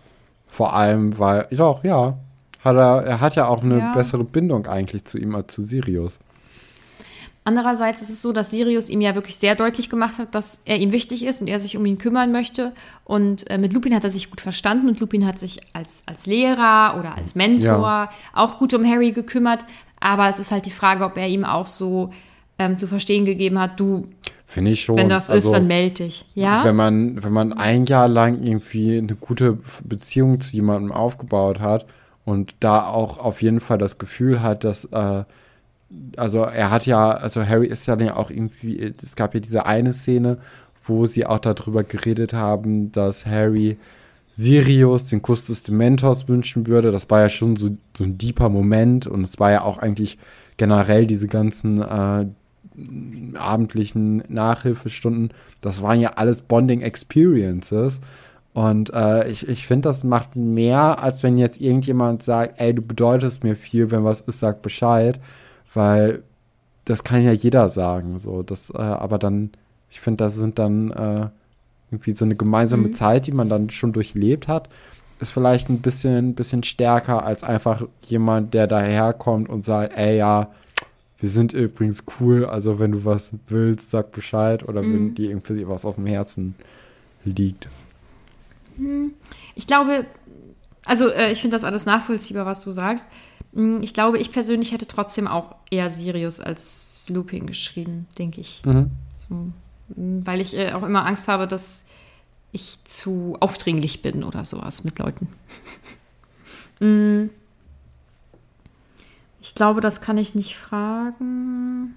Vor 0.48 0.74
allem, 0.74 1.18
weil, 1.18 1.46
doch, 1.50 1.84
ja, 1.84 2.16
hat 2.64 2.76
er, 2.76 3.04
er 3.04 3.20
hat 3.20 3.36
ja 3.36 3.46
auch 3.48 3.62
eine 3.62 3.78
Ja. 3.78 3.92
bessere 3.92 4.24
Bindung 4.24 4.66
eigentlich 4.66 5.04
zu 5.04 5.18
ihm 5.18 5.34
als 5.34 5.52
zu 5.54 5.62
Sirius. 5.62 6.18
Andererseits 7.44 8.02
ist 8.02 8.10
es 8.10 8.22
so, 8.22 8.32
dass 8.32 8.50
Sirius 8.50 8.88
ihm 8.88 9.00
ja 9.00 9.14
wirklich 9.14 9.36
sehr 9.36 9.54
deutlich 9.54 9.88
gemacht 9.88 10.18
hat, 10.18 10.34
dass 10.34 10.60
er 10.64 10.78
ihm 10.78 10.90
wichtig 10.90 11.24
ist 11.24 11.40
und 11.40 11.46
er 11.46 11.60
sich 11.60 11.76
um 11.76 11.86
ihn 11.86 11.96
kümmern 11.96 12.32
möchte. 12.32 12.72
Und 13.04 13.48
äh, 13.48 13.56
mit 13.56 13.72
Lupin 13.72 13.94
hat 13.94 14.02
er 14.02 14.10
sich 14.10 14.30
gut 14.30 14.40
verstanden 14.40 14.88
und 14.88 14.98
Lupin 14.98 15.24
hat 15.24 15.38
sich 15.38 15.60
als, 15.72 16.02
als 16.06 16.26
Lehrer 16.26 16.96
oder 16.98 17.14
als 17.14 17.36
Mentor 17.36 17.70
Ja. 17.70 18.10
auch 18.34 18.58
gut 18.58 18.74
um 18.74 18.84
Harry 18.84 19.12
gekümmert. 19.12 19.64
Aber 20.00 20.28
es 20.28 20.40
ist 20.40 20.50
halt 20.50 20.66
die 20.66 20.72
Frage, 20.72 21.04
ob 21.04 21.16
er 21.16 21.28
ihm 21.28 21.44
auch 21.44 21.66
so 21.66 22.10
ähm, 22.58 22.76
zu 22.76 22.88
verstehen 22.88 23.24
gegeben 23.24 23.60
hat, 23.60 23.78
du, 23.78 24.08
Finde 24.48 24.70
ich 24.70 24.82
schon. 24.82 24.96
wenn 24.96 25.08
das 25.08 25.28
also, 25.28 25.48
ist, 25.48 25.54
dann 25.54 25.66
melde 25.66 26.04
dich. 26.04 26.24
Ja? 26.34 26.64
Wenn 26.64 26.76
man, 26.76 27.22
wenn 27.22 27.32
man 27.32 27.52
ein 27.52 27.84
Jahr 27.84 28.06
lang 28.06 28.42
irgendwie 28.42 28.96
eine 28.96 29.16
gute 29.16 29.58
Beziehung 29.84 30.40
zu 30.40 30.52
jemandem 30.52 30.92
aufgebaut 30.92 31.58
hat 31.58 31.84
und 32.24 32.54
da 32.60 32.86
auch 32.86 33.18
auf 33.18 33.42
jeden 33.42 33.60
Fall 33.60 33.78
das 33.78 33.98
Gefühl 33.98 34.42
hat, 34.42 34.62
dass, 34.62 34.84
äh, 34.86 35.24
also 36.16 36.42
er 36.42 36.70
hat 36.70 36.86
ja, 36.86 37.10
also 37.10 37.44
Harry 37.44 37.66
ist 37.66 37.86
ja 37.86 37.96
dann 37.96 38.10
auch 38.10 38.30
irgendwie, 38.30 38.80
es 38.80 39.16
gab 39.16 39.34
ja 39.34 39.40
diese 39.40 39.66
eine 39.66 39.92
Szene, 39.92 40.38
wo 40.84 41.06
sie 41.06 41.26
auch 41.26 41.40
darüber 41.40 41.82
geredet 41.82 42.32
haben, 42.32 42.92
dass 42.92 43.26
Harry 43.26 43.76
Sirius 44.32 45.06
den 45.06 45.22
Kuss 45.22 45.46
des 45.46 45.64
Dementors 45.64 46.28
wünschen 46.28 46.68
würde. 46.68 46.92
Das 46.92 47.10
war 47.10 47.20
ja 47.20 47.28
schon 47.30 47.56
so, 47.56 47.70
so 47.96 48.04
ein 48.04 48.16
deeper 48.16 48.48
Moment 48.48 49.08
und 49.08 49.22
es 49.22 49.40
war 49.40 49.50
ja 49.50 49.62
auch 49.62 49.78
eigentlich 49.78 50.18
generell 50.56 51.06
diese 51.06 51.26
ganzen 51.26 51.82
äh, 51.82 52.26
abendlichen 53.36 54.22
Nachhilfestunden, 54.28 55.30
das 55.60 55.82
waren 55.82 56.00
ja 56.00 56.10
alles 56.16 56.42
Bonding 56.42 56.80
Experiences. 56.82 58.00
Und 58.52 58.92
äh, 58.94 59.28
ich, 59.28 59.46
ich 59.48 59.66
finde, 59.66 59.88
das 59.88 60.02
macht 60.02 60.34
mehr, 60.34 61.02
als 61.02 61.22
wenn 61.22 61.36
jetzt 61.36 61.60
irgendjemand 61.60 62.22
sagt, 62.22 62.58
ey, 62.60 62.74
du 62.74 62.82
bedeutest 62.82 63.44
mir 63.44 63.54
viel, 63.54 63.90
wenn 63.90 64.04
was 64.04 64.22
ist, 64.22 64.40
sag 64.40 64.62
Bescheid. 64.62 65.20
Weil 65.74 66.22
das 66.86 67.04
kann 67.04 67.22
ja 67.22 67.32
jeder 67.32 67.68
sagen. 67.68 68.18
So, 68.18 68.42
das, 68.42 68.70
äh, 68.70 68.78
aber 68.78 69.18
dann, 69.18 69.50
ich 69.90 70.00
finde, 70.00 70.24
das 70.24 70.36
sind 70.36 70.58
dann 70.58 70.90
äh, 70.90 71.28
irgendwie 71.90 72.16
so 72.16 72.24
eine 72.24 72.34
gemeinsame 72.34 72.92
Zeit, 72.92 73.26
die 73.26 73.32
man 73.32 73.48
dann 73.48 73.68
schon 73.70 73.92
durchlebt 73.92 74.48
hat, 74.48 74.68
ist 75.20 75.30
vielleicht 75.30 75.68
ein 75.68 75.80
bisschen, 75.80 76.34
bisschen 76.34 76.62
stärker 76.62 77.24
als 77.24 77.42
einfach 77.42 77.82
jemand, 78.02 78.54
der 78.54 78.66
daherkommt 78.66 79.48
und 79.48 79.64
sagt, 79.64 79.96
ey, 79.96 80.18
ja, 80.18 80.48
wir 81.18 81.30
sind 81.30 81.52
übrigens 81.54 82.04
cool, 82.20 82.44
also 82.44 82.78
wenn 82.78 82.92
du 82.92 83.04
was 83.04 83.32
willst, 83.48 83.90
sag 83.90 84.12
Bescheid 84.12 84.68
oder 84.68 84.82
wenn 84.82 85.14
dir 85.14 85.30
irgendwie 85.30 85.66
was 85.66 85.84
auf 85.84 85.94
dem 85.94 86.06
Herzen 86.06 86.54
liegt. 87.24 87.68
Ich 89.54 89.66
glaube, 89.66 90.04
also 90.84 91.08
äh, 91.08 91.32
ich 91.32 91.40
finde 91.40 91.54
das 91.54 91.64
alles 91.64 91.86
nachvollziehbar, 91.86 92.46
was 92.46 92.62
du 92.62 92.70
sagst. 92.70 93.08
Mm, 93.52 93.78
Ich 93.80 93.94
glaube, 93.94 94.18
ich 94.18 94.30
persönlich 94.30 94.72
hätte 94.72 94.86
trotzdem 94.86 95.26
auch 95.26 95.56
eher 95.70 95.90
Sirius 95.90 96.40
als 96.40 97.08
Lupin 97.08 97.46
geschrieben, 97.46 98.06
denke 98.18 98.40
ich. 98.40 98.62
Mhm. 98.64 98.90
So, 99.16 99.34
mm, 99.34 100.20
weil 100.26 100.40
ich 100.40 100.56
äh, 100.56 100.72
auch 100.72 100.82
immer 100.82 101.06
Angst 101.06 101.28
habe, 101.28 101.46
dass 101.48 101.86
ich 102.52 102.78
zu 102.84 103.36
aufdringlich 103.40 104.02
bin 104.02 104.22
oder 104.22 104.44
sowas 104.44 104.84
mit 104.84 104.98
Leuten. 104.98 105.28
Mm. 106.78 107.30
Ich 109.46 109.54
glaube, 109.54 109.80
das 109.80 110.00
kann 110.00 110.18
ich 110.18 110.34
nicht 110.34 110.56
fragen. 110.56 111.94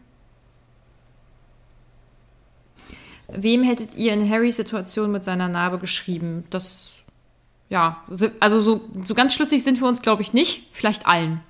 Wem 3.27 3.63
hättet 3.63 3.95
ihr 3.95 4.13
in 4.13 4.29
Harrys 4.29 4.57
Situation 4.57 5.11
mit 5.11 5.23
seiner 5.23 5.49
Narbe 5.49 5.79
geschrieben? 5.79 6.43
Das, 6.51 6.91
ja, 7.67 8.03
also 8.39 8.61
so, 8.61 8.81
so 9.03 9.15
ganz 9.15 9.33
schlüssig 9.33 9.63
sind 9.63 9.81
wir 9.81 9.87
uns, 9.87 10.03
glaube 10.03 10.21
ich, 10.21 10.31
nicht. 10.31 10.67
Vielleicht 10.73 11.07
allen. 11.07 11.41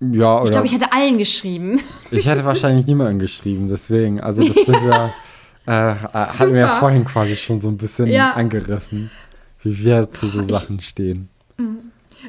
Ja, 0.00 0.36
oder 0.36 0.44
Ich 0.46 0.50
glaube, 0.52 0.66
ich 0.66 0.72
hätte 0.72 0.94
allen 0.94 1.18
geschrieben. 1.18 1.82
ich 2.10 2.24
hätte 2.26 2.46
wahrscheinlich 2.46 2.86
niemanden 2.86 3.18
geschrieben, 3.18 3.68
deswegen, 3.68 4.22
also 4.22 4.42
das 4.42 4.54
sind 4.54 4.82
wir, 4.82 5.12
äh, 5.66 5.90
äh, 5.90 5.94
hatten 5.94 6.54
wir 6.54 6.60
ja 6.60 6.78
vorhin 6.78 7.04
quasi 7.04 7.36
schon 7.36 7.60
so 7.60 7.68
ein 7.68 7.76
bisschen 7.76 8.06
Ja. 8.06 8.32
angerissen, 8.32 9.10
wie 9.62 9.76
wir 9.76 10.10
zu 10.10 10.26
so 10.26 10.42
Sachen 10.48 10.80
stehen. 10.80 11.28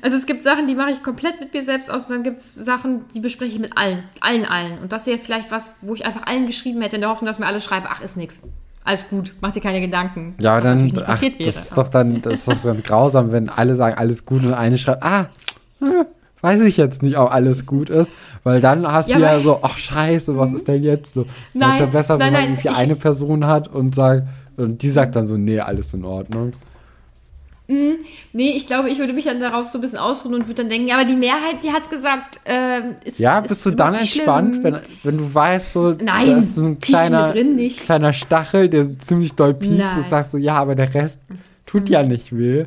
Also 0.02 0.16
es 0.16 0.26
gibt 0.26 0.44
Sachen, 0.44 0.68
die 0.68 0.76
mache 0.76 0.92
ich 0.92 1.04
komplett 1.04 1.40
mit 1.40 1.54
mir 1.54 1.64
selbst 1.64 1.90
aus 1.92 2.06
und 2.06 2.12
dann 2.12 2.24
gibt 2.24 2.40
es 2.40 2.54
Sachen, 2.56 3.02
die 3.16 3.20
bespreche 3.20 3.52
ich 3.54 3.60
mit 3.60 3.78
allen. 3.78 4.04
Allen, 4.22 4.46
allen. 4.46 4.78
Und 4.80 4.92
das 4.92 5.08
wäre 5.08 5.18
vielleicht 5.18 5.52
was, 5.52 5.74
wo 5.82 5.94
ich 5.94 6.06
einfach 6.06 6.26
allen 6.28 6.48
geschrieben 6.48 6.82
hätte, 6.82 6.96
in 6.96 7.02
der 7.02 7.10
Hoffnung, 7.10 7.28
dass 7.28 7.40
mir 7.40 7.48
alle 7.48 7.62
schreiben, 7.62 7.86
ach, 7.90 8.02
ist 8.02 8.18
nix. 8.18 8.42
Alles 8.84 9.10
gut, 9.10 9.34
mach 9.42 9.52
dir 9.52 9.62
keine 9.62 9.82
Gedanken. 9.82 10.36
Ja, 10.40 10.62
dann, 10.62 10.92
ach, 11.02 11.06
passiert 11.06 11.46
das 11.46 11.56
ist 11.58 11.78
doch 11.78 11.90
dann, 11.90 12.22
das 12.22 12.34
ist 12.40 12.48
doch 12.48 12.62
dann 12.64 12.82
grausam, 12.82 13.32
wenn 13.32 13.50
alle 13.50 13.76
sagen, 13.76 13.98
alles 13.98 14.26
gut 14.26 14.44
und 14.44 14.54
eine 14.54 14.78
schreibt, 14.78 15.04
ah, 15.04 15.28
hm, 15.80 16.06
weiß 16.42 16.62
ich 16.64 16.78
jetzt 16.78 17.04
nicht, 17.04 17.18
ob 17.18 17.32
alles 17.32 17.66
gut 17.66 17.90
ist, 17.90 18.10
weil 18.44 18.62
dann 18.62 18.90
hast 18.90 19.10
Ja, 19.10 19.18
du 19.18 19.24
ja 19.24 19.40
so, 19.42 19.60
ach 19.62 19.78
scheiße, 19.78 20.36
was 20.38 20.54
ist 20.54 20.68
denn 20.68 20.84
jetzt 20.84 21.14
so? 21.16 21.26
Das 21.54 21.74
ist 21.74 21.80
ja 21.80 21.86
Nein, 21.86 21.92
besser, 21.92 22.14
wenn 22.14 22.20
nein, 22.20 22.34
man 22.34 22.42
nein, 22.42 22.52
irgendwie 22.54 22.68
ich- 22.70 22.76
eine 22.76 22.96
Person 22.96 23.46
hat 23.46 23.68
und 23.68 23.94
sagt, 23.94 24.24
und 24.58 24.82
die 24.82 24.90
sagt 24.90 25.16
dann 25.16 25.28
so, 25.28 25.38
nee, 25.38 25.60
alles 25.60 25.94
in 25.94 26.04
Ordnung. 26.06 26.54
Mhm. 27.70 28.00
Nee, 28.34 28.54
ich 28.58 28.66
glaube, 28.66 28.90
ich 28.90 28.98
würde 28.98 29.14
mich 29.14 29.26
dann 29.26 29.40
darauf 29.40 29.68
so 29.68 29.78
ein 29.78 29.82
bisschen 29.82 30.00
ausruhen 30.00 30.34
und 30.34 30.48
würde 30.48 30.64
dann 30.64 30.70
denken, 30.70 30.88
ja, 30.88 30.96
aber 30.96 31.06
die 31.06 31.16
Mehrheit, 31.16 31.64
die 31.64 31.72
hat 31.72 31.90
gesagt, 31.92 32.40
äh, 32.46 32.96
ist 33.06 33.20
Ja, 33.20 33.40
bist 33.42 33.52
ist 33.54 33.66
du 33.66 33.72
dann 33.72 33.94
entspannt, 33.94 34.56
schlimm. 34.56 34.64
wenn, 34.64 34.80
wenn 35.04 35.18
du 35.20 35.32
weißt, 35.34 35.74
so, 35.74 35.92
Nein, 35.92 36.28
da 36.32 36.38
ist 36.38 36.56
so 36.56 36.64
ein 36.66 36.80
kleiner, 36.80 37.32
kleiner 37.32 38.12
Stachel, 38.12 38.70
der 38.70 38.98
ziemlich 38.98 39.34
doll 39.34 39.54
piekst 39.54 39.98
und 39.98 40.10
sagst 40.10 40.32
so, 40.32 40.38
ja, 40.38 40.56
aber 40.56 40.74
der 40.74 40.92
Rest 40.94 41.20
tut 41.68 41.90
ja 41.90 42.02
nicht 42.02 42.36
weh. 42.36 42.66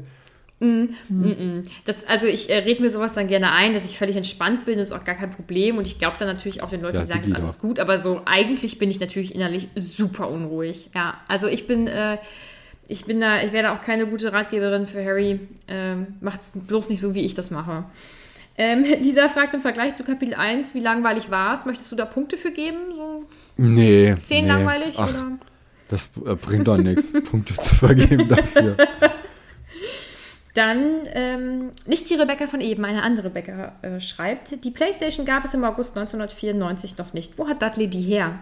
Mhm. 0.60 1.62
Das, 1.84 2.06
also 2.06 2.28
ich 2.28 2.48
äh, 2.48 2.58
rede 2.58 2.80
mir 2.82 2.88
sowas 2.88 3.14
dann 3.14 3.26
gerne 3.26 3.50
ein, 3.50 3.74
dass 3.74 3.84
ich 3.84 3.98
völlig 3.98 4.14
entspannt 4.14 4.64
bin, 4.64 4.78
ist 4.78 4.92
auch 4.92 5.02
gar 5.04 5.16
kein 5.16 5.30
Problem. 5.30 5.76
Und 5.78 5.88
ich 5.88 5.98
glaube 5.98 6.14
dann 6.20 6.28
natürlich 6.28 6.62
auch 6.62 6.70
den 6.70 6.80
Leuten, 6.82 6.94
Ja, 6.94 7.02
die 7.02 7.08
sagen, 7.08 7.22
ist 7.24 7.34
alles 7.34 7.58
gut, 7.58 7.80
aber 7.80 7.98
so 7.98 8.22
eigentlich 8.26 8.78
bin 8.78 8.88
ich 8.88 9.00
natürlich 9.00 9.34
innerlich 9.34 9.66
super 9.74 10.30
unruhig. 10.30 10.90
Ja, 10.94 11.14
also 11.26 11.48
ich 11.48 11.66
bin, 11.66 11.88
äh, 11.88 12.18
ich 12.88 13.04
bin 13.04 13.20
da, 13.20 13.42
ich 13.42 13.52
werde 13.52 13.72
auch 13.72 13.82
keine 13.82 14.06
gute 14.06 14.32
Ratgeberin 14.32 14.86
für 14.86 15.04
Harry. 15.04 15.40
Ähm, 15.68 16.14
Macht's 16.20 16.52
bloß 16.54 16.90
nicht 16.90 17.00
so, 17.00 17.14
wie 17.14 17.24
ich 17.24 17.34
das 17.34 17.50
mache. 17.50 17.84
Ähm, 18.56 18.84
Lisa 19.00 19.28
fragt 19.28 19.54
im 19.54 19.60
Vergleich 19.60 19.94
zu 19.94 20.04
Kapitel 20.04 20.34
1, 20.34 20.74
wie 20.74 20.80
langweilig 20.80 21.30
war 21.30 21.54
es? 21.54 21.64
Möchtest 21.64 21.90
du 21.92 21.96
da 21.96 22.04
Punkte 22.04 22.36
für 22.36 22.50
geben? 22.50 22.78
So 22.94 23.24
Nee. 23.56 24.14
10 24.22 24.44
nee. 24.44 24.50
langweilig? 24.50 24.94
Ach, 24.98 25.08
Oder? 25.08 25.38
das 25.88 26.08
äh, 26.24 26.34
bringt 26.34 26.68
doch 26.68 26.78
nichts, 26.78 27.12
Punkte 27.30 27.54
zu 27.54 27.74
vergeben 27.74 28.28
dafür. 28.28 28.76
Dann, 30.54 31.08
ähm, 31.14 31.70
nicht 31.86 32.10
die 32.10 32.14
Rebecca 32.14 32.46
von 32.46 32.60
eben, 32.60 32.84
eine 32.84 33.02
andere 33.02 33.28
Rebecca 33.28 33.72
äh, 33.80 34.00
schreibt, 34.00 34.64
die 34.64 34.70
Playstation 34.70 35.24
gab 35.24 35.46
es 35.46 35.54
im 35.54 35.64
August 35.64 35.96
1994 35.96 36.98
noch 36.98 37.14
nicht. 37.14 37.38
Wo 37.38 37.48
hat 37.48 37.62
Dudley 37.62 37.88
die 37.88 38.02
her? 38.02 38.38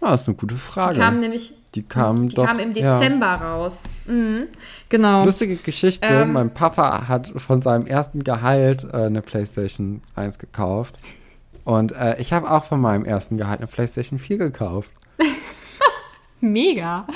Ah, 0.00 0.12
das 0.12 0.22
ist 0.22 0.28
eine 0.28 0.36
gute 0.36 0.54
Frage. 0.54 0.94
Die 0.94 1.00
kam 1.00 1.20
nämlich 1.20 1.52
Die 1.74 1.82
kam 1.82 2.28
die 2.28 2.34
doch. 2.36 2.46
kam 2.46 2.58
im 2.60 2.72
ja. 2.72 2.98
Dezember 2.98 3.32
raus. 3.34 3.84
Mhm. 4.06 4.46
Genau. 4.88 5.24
Lustige 5.24 5.56
Geschichte, 5.56 6.06
Ähm. 6.06 6.32
mein 6.32 6.54
Papa 6.54 7.08
hat 7.08 7.32
von 7.36 7.62
seinem 7.62 7.86
ersten 7.86 8.22
Gehalt 8.22 8.84
äh, 8.92 8.96
eine 8.96 9.22
Playstation 9.22 10.02
1 10.14 10.38
gekauft. 10.38 10.96
Und 11.64 11.92
äh, 11.92 12.16
ich 12.20 12.32
habe 12.32 12.50
auch 12.50 12.64
von 12.64 12.80
meinem 12.80 13.04
ersten 13.04 13.36
Gehalt 13.36 13.58
eine 13.58 13.66
Playstation 13.66 14.18
4 14.18 14.38
gekauft. 14.38 14.90
Mega. 16.40 17.06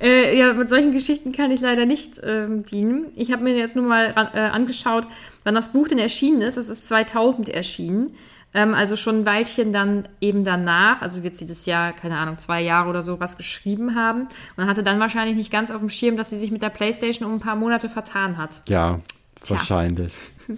Äh, 0.00 0.36
ja, 0.36 0.52
mit 0.54 0.68
solchen 0.68 0.90
Geschichten 0.90 1.32
kann 1.32 1.50
ich 1.50 1.60
leider 1.60 1.86
nicht 1.86 2.20
ähm, 2.24 2.64
dienen. 2.64 3.06
Ich 3.14 3.30
habe 3.30 3.44
mir 3.44 3.54
jetzt 3.54 3.76
nur 3.76 3.84
mal 3.84 4.12
äh, 4.34 4.40
angeschaut, 4.40 5.06
wann 5.44 5.54
das 5.54 5.72
Buch 5.72 5.86
denn 5.88 5.98
erschienen 5.98 6.40
ist. 6.42 6.56
Es 6.56 6.68
ist 6.68 6.88
2000 6.88 7.48
erschienen. 7.50 8.14
Ähm, 8.54 8.74
also 8.74 8.96
schon 8.96 9.20
ein 9.20 9.26
Weilchen 9.26 9.72
dann 9.72 10.08
eben 10.20 10.44
danach. 10.44 11.02
Also 11.02 11.22
wird 11.22 11.36
sie 11.36 11.46
das 11.46 11.66
Jahr, 11.66 11.92
keine 11.92 12.18
Ahnung, 12.18 12.38
zwei 12.38 12.62
Jahre 12.62 12.88
oder 12.88 13.02
so 13.02 13.20
was 13.20 13.36
geschrieben 13.36 13.94
haben. 13.94 14.28
Und 14.56 14.66
hatte 14.66 14.82
dann 14.82 15.00
wahrscheinlich 15.00 15.36
nicht 15.36 15.50
ganz 15.50 15.70
auf 15.70 15.80
dem 15.80 15.90
Schirm, 15.90 16.16
dass 16.16 16.30
sie 16.30 16.38
sich 16.38 16.50
mit 16.50 16.62
der 16.62 16.70
Playstation 16.70 17.28
um 17.28 17.36
ein 17.36 17.40
paar 17.40 17.56
Monate 17.56 17.88
vertan 17.88 18.38
hat. 18.38 18.62
Ja, 18.68 19.00
Tja. 19.42 19.56
wahrscheinlich. 19.56 20.14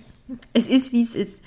Es 0.52 0.66
ist, 0.66 0.92
wie 0.92 1.02
es 1.02 1.14
ist. 1.14 1.40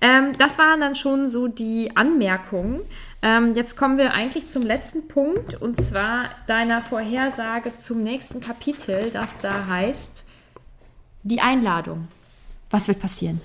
Ähm, 0.00 0.32
das 0.38 0.58
waren 0.58 0.80
dann 0.80 0.96
schon 0.96 1.28
so 1.28 1.46
die 1.46 1.96
Anmerkungen. 1.96 2.80
Ähm, 3.22 3.54
jetzt 3.54 3.76
kommen 3.76 3.96
wir 3.96 4.12
eigentlich 4.12 4.50
zum 4.50 4.62
letzten 4.62 5.06
Punkt 5.06 5.54
und 5.54 5.80
zwar 5.80 6.30
deiner 6.48 6.80
Vorhersage 6.80 7.76
zum 7.76 8.02
nächsten 8.02 8.40
Kapitel, 8.40 9.10
das 9.12 9.38
da 9.38 9.66
heißt 9.68 10.24
die 11.22 11.40
Einladung. 11.40 12.08
Was 12.70 12.88
wird 12.88 12.98
passieren? 13.00 13.40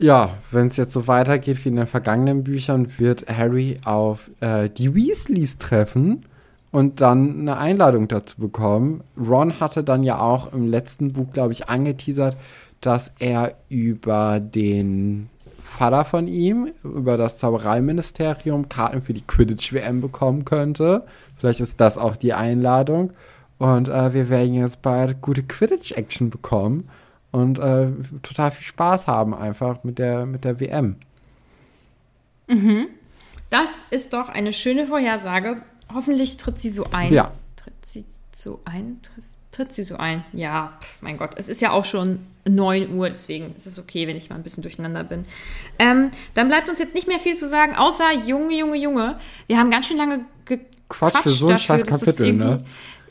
Ja, 0.00 0.30
wenn 0.50 0.68
es 0.68 0.78
jetzt 0.78 0.94
so 0.94 1.06
weitergeht 1.08 1.62
wie 1.62 1.68
in 1.68 1.76
den 1.76 1.86
vergangenen 1.86 2.42
Büchern, 2.42 2.90
wird 2.96 3.26
Harry 3.28 3.78
auf 3.84 4.30
äh, 4.40 4.70
die 4.70 4.94
Weasleys 4.94 5.58
treffen 5.58 6.24
und 6.70 7.02
dann 7.02 7.40
eine 7.40 7.58
Einladung 7.58 8.08
dazu 8.08 8.40
bekommen. 8.40 9.02
Ron 9.18 9.60
hatte 9.60 9.84
dann 9.84 10.02
ja 10.02 10.18
auch 10.18 10.54
im 10.54 10.68
letzten 10.68 11.12
Buch, 11.12 11.32
glaube 11.34 11.52
ich, 11.52 11.68
angeteasert, 11.68 12.38
dass 12.80 13.12
er 13.18 13.56
über 13.68 14.40
den 14.40 15.28
Vater 15.62 16.06
von 16.06 16.28
ihm, 16.28 16.72
über 16.82 17.18
das 17.18 17.36
Zaubereiministerium, 17.36 18.70
Karten 18.70 19.02
für 19.02 19.12
die 19.12 19.26
Quidditch-WM 19.26 20.00
bekommen 20.00 20.46
könnte. 20.46 21.04
Vielleicht 21.36 21.60
ist 21.60 21.78
das 21.78 21.98
auch 21.98 22.16
die 22.16 22.32
Einladung. 22.32 23.12
Und 23.58 23.88
äh, 23.88 24.14
wir 24.14 24.30
werden 24.30 24.54
jetzt 24.54 24.80
bald 24.80 25.20
gute 25.20 25.42
Quidditch-Action 25.42 26.30
bekommen 26.30 26.88
und 27.32 27.58
äh, 27.58 27.88
total 28.22 28.50
viel 28.50 28.64
Spaß 28.64 29.06
haben 29.06 29.34
einfach 29.34 29.84
mit 29.84 29.98
der, 29.98 30.26
mit 30.26 30.44
der 30.44 30.60
WM. 30.60 30.96
Das 33.50 33.86
ist 33.90 34.12
doch 34.12 34.28
eine 34.28 34.52
schöne 34.52 34.86
Vorhersage. 34.86 35.62
Hoffentlich 35.92 36.36
tritt 36.36 36.58
sie 36.58 36.70
so 36.70 36.86
ein. 36.92 37.12
Ja. 37.12 37.32
Tritt 37.56 37.74
sie 37.84 38.04
so 38.34 38.60
ein? 38.64 39.00
Tritt, 39.02 39.24
tritt 39.52 39.72
sie 39.72 39.82
so 39.82 39.96
ein? 39.96 40.24
Ja, 40.32 40.78
pf, 40.80 41.02
mein 41.02 41.16
Gott. 41.16 41.32
Es 41.36 41.48
ist 41.48 41.60
ja 41.60 41.72
auch 41.72 41.84
schon 41.84 42.20
9 42.48 42.94
Uhr, 42.96 43.08
deswegen 43.08 43.54
ist 43.56 43.66
es 43.66 43.78
okay, 43.78 44.06
wenn 44.06 44.16
ich 44.16 44.30
mal 44.30 44.36
ein 44.36 44.42
bisschen 44.42 44.62
durcheinander 44.62 45.04
bin. 45.04 45.24
Ähm, 45.78 46.10
dann 46.34 46.48
bleibt 46.48 46.68
uns 46.68 46.78
jetzt 46.78 46.94
nicht 46.94 47.08
mehr 47.08 47.18
viel 47.18 47.34
zu 47.34 47.48
sagen, 47.48 47.74
außer 47.74 48.12
Junge, 48.26 48.56
Junge, 48.56 48.76
Junge. 48.76 49.18
Wir 49.46 49.58
haben 49.58 49.70
ganz 49.70 49.86
schön 49.86 49.96
lange 49.96 50.24
gequatscht. 50.44 50.68
Quatsch 50.88 51.22
für 51.22 51.30
so 51.30 51.48
ein 51.48 51.58
scheiß 51.58 51.84
Kapitel, 51.84 52.32
ne? 52.32 52.58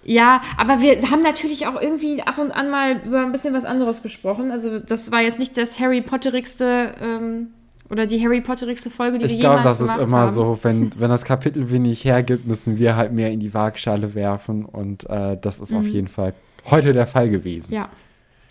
Ja, 0.10 0.42
aber 0.58 0.82
wir 0.82 1.00
haben 1.12 1.22
natürlich 1.22 1.68
auch 1.68 1.80
irgendwie 1.80 2.24
ab 2.24 2.40
und 2.40 2.50
an 2.52 2.72
mal 2.72 3.00
über 3.06 3.20
ein 3.20 3.32
bisschen 3.32 3.54
was 3.54 3.64
anderes 3.64 4.02
gesprochen. 4.02 4.50
Also 4.50 4.80
das 4.80 5.12
war 5.12 5.22
jetzt 5.22 5.38
nicht 5.38 5.56
das 5.56 5.80
Harry 5.80 6.02
Potterigste 6.02 6.96
ähm, 7.00 7.50
oder 7.92 8.08
die 8.08 8.20
Harry 8.20 8.42
Potterigste 8.42 8.90
Folge, 8.90 9.20
die 9.20 9.26
Ich 9.26 9.34
wir 9.34 9.40
glaube, 9.42 9.58
jemals 9.58 9.78
das 9.78 9.88
ist 9.88 9.94
gemacht 9.94 10.10
immer 10.10 10.22
haben. 10.22 10.34
so, 10.34 10.60
wenn, 10.64 10.92
wenn 10.98 11.12
das 11.12 11.26
Kapitel 11.26 11.70
wenig 11.70 12.06
hergibt, 12.06 12.48
müssen 12.48 12.80
wir 12.80 12.96
halt 12.96 13.12
mehr 13.12 13.30
in 13.30 13.40
die 13.40 13.54
Waagschale 13.54 14.16
werfen 14.16 14.66
und 14.66 15.08
äh, 15.08 15.38
das 15.40 15.60
ist 15.60 15.72
auf 15.76 15.86
jeden 15.86 16.08
Fall 16.08 16.34
heute 16.66 16.92
der 16.92 17.06
Fall 17.06 17.30
gewesen. 17.30 17.70
Mhm. 17.70 17.76
Ja, 17.78 17.90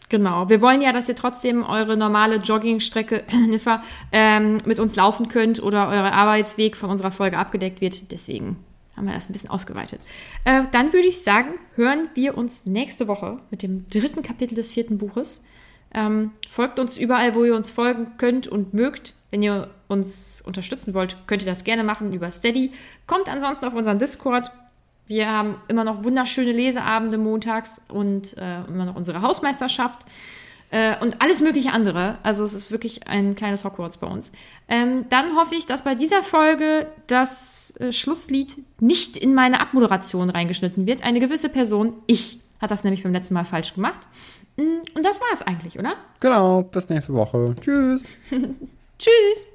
genau. 0.08 0.48
Wir 0.48 0.60
wollen 0.60 0.80
ja, 0.80 0.92
dass 0.92 1.08
ihr 1.08 1.16
trotzdem 1.16 1.64
eure 1.64 1.96
normale 1.96 2.36
Joggingstrecke 2.36 3.24
ähm, 4.12 4.58
mit 4.64 4.78
uns 4.78 4.94
laufen 4.94 5.26
könnt 5.26 5.60
oder 5.60 5.88
euer 5.88 6.12
Arbeitsweg 6.12 6.76
von 6.76 6.88
unserer 6.88 7.10
Folge 7.10 7.36
abgedeckt 7.36 7.80
wird. 7.80 8.12
Deswegen 8.12 8.58
haben 8.98 9.06
wir 9.06 9.14
das 9.14 9.28
ein 9.28 9.32
bisschen 9.32 9.50
ausgeweitet. 9.50 10.00
Äh, 10.44 10.64
dann 10.72 10.92
würde 10.92 11.08
ich 11.08 11.22
sagen, 11.22 11.54
hören 11.74 12.08
wir 12.14 12.36
uns 12.36 12.66
nächste 12.66 13.08
Woche 13.08 13.38
mit 13.50 13.62
dem 13.62 13.88
dritten 13.88 14.22
Kapitel 14.22 14.54
des 14.54 14.72
vierten 14.72 14.98
Buches. 14.98 15.44
Ähm, 15.94 16.32
folgt 16.50 16.78
uns 16.78 16.98
überall, 16.98 17.34
wo 17.34 17.44
ihr 17.44 17.56
uns 17.56 17.70
folgen 17.70 18.12
könnt 18.18 18.46
und 18.46 18.74
mögt. 18.74 19.14
Wenn 19.30 19.42
ihr 19.42 19.70
uns 19.88 20.42
unterstützen 20.44 20.94
wollt, 20.94 21.16
könnt 21.26 21.42
ihr 21.42 21.48
das 21.48 21.64
gerne 21.64 21.84
machen 21.84 22.12
über 22.12 22.30
Steady. 22.30 22.72
Kommt 23.06 23.28
ansonsten 23.28 23.64
auf 23.64 23.74
unseren 23.74 23.98
Discord. 23.98 24.50
Wir 25.06 25.30
haben 25.30 25.56
immer 25.68 25.84
noch 25.84 26.04
wunderschöne 26.04 26.52
Leseabende 26.52 27.16
montags 27.16 27.80
und 27.88 28.36
äh, 28.36 28.64
immer 28.64 28.84
noch 28.84 28.96
unsere 28.96 29.22
Hausmeisterschaft 29.22 30.04
äh, 30.70 30.98
und 31.00 31.20
alles 31.22 31.40
mögliche 31.40 31.72
andere. 31.72 32.18
Also 32.22 32.44
es 32.44 32.54
ist 32.54 32.70
wirklich 32.70 33.06
ein 33.06 33.34
kleines 33.34 33.64
Hogwarts 33.64 33.96
bei 33.98 34.06
uns. 34.06 34.32
Ähm, 34.68 35.06
dann 35.08 35.34
hoffe 35.36 35.54
ich, 35.54 35.66
dass 35.66 35.84
bei 35.84 35.94
dieser 35.94 36.22
Folge 36.22 36.86
das 37.06 37.74
äh, 37.78 37.92
Schlusslied 37.92 38.56
nicht 38.80 39.16
in 39.16 39.34
meine 39.34 39.60
Abmoderation 39.60 40.30
reingeschnitten 40.30 40.86
wird. 40.86 41.02
Eine 41.02 41.20
gewisse 41.20 41.48
Person, 41.48 41.94
ich, 42.06 42.38
hat 42.60 42.70
das 42.70 42.84
nämlich 42.84 43.02
beim 43.02 43.12
letzten 43.12 43.34
Mal 43.34 43.44
falsch 43.44 43.74
gemacht. 43.74 44.00
Mm, 44.56 44.80
Und 44.94 45.04
das 45.04 45.20
war 45.20 45.28
es 45.32 45.42
eigentlich, 45.42 45.78
oder? 45.78 45.94
Genau, 46.20 46.62
bis 46.62 46.88
nächste 46.88 47.14
Woche. 47.14 47.44
Tschüss. 47.60 48.02
Tschüss! 48.98 49.50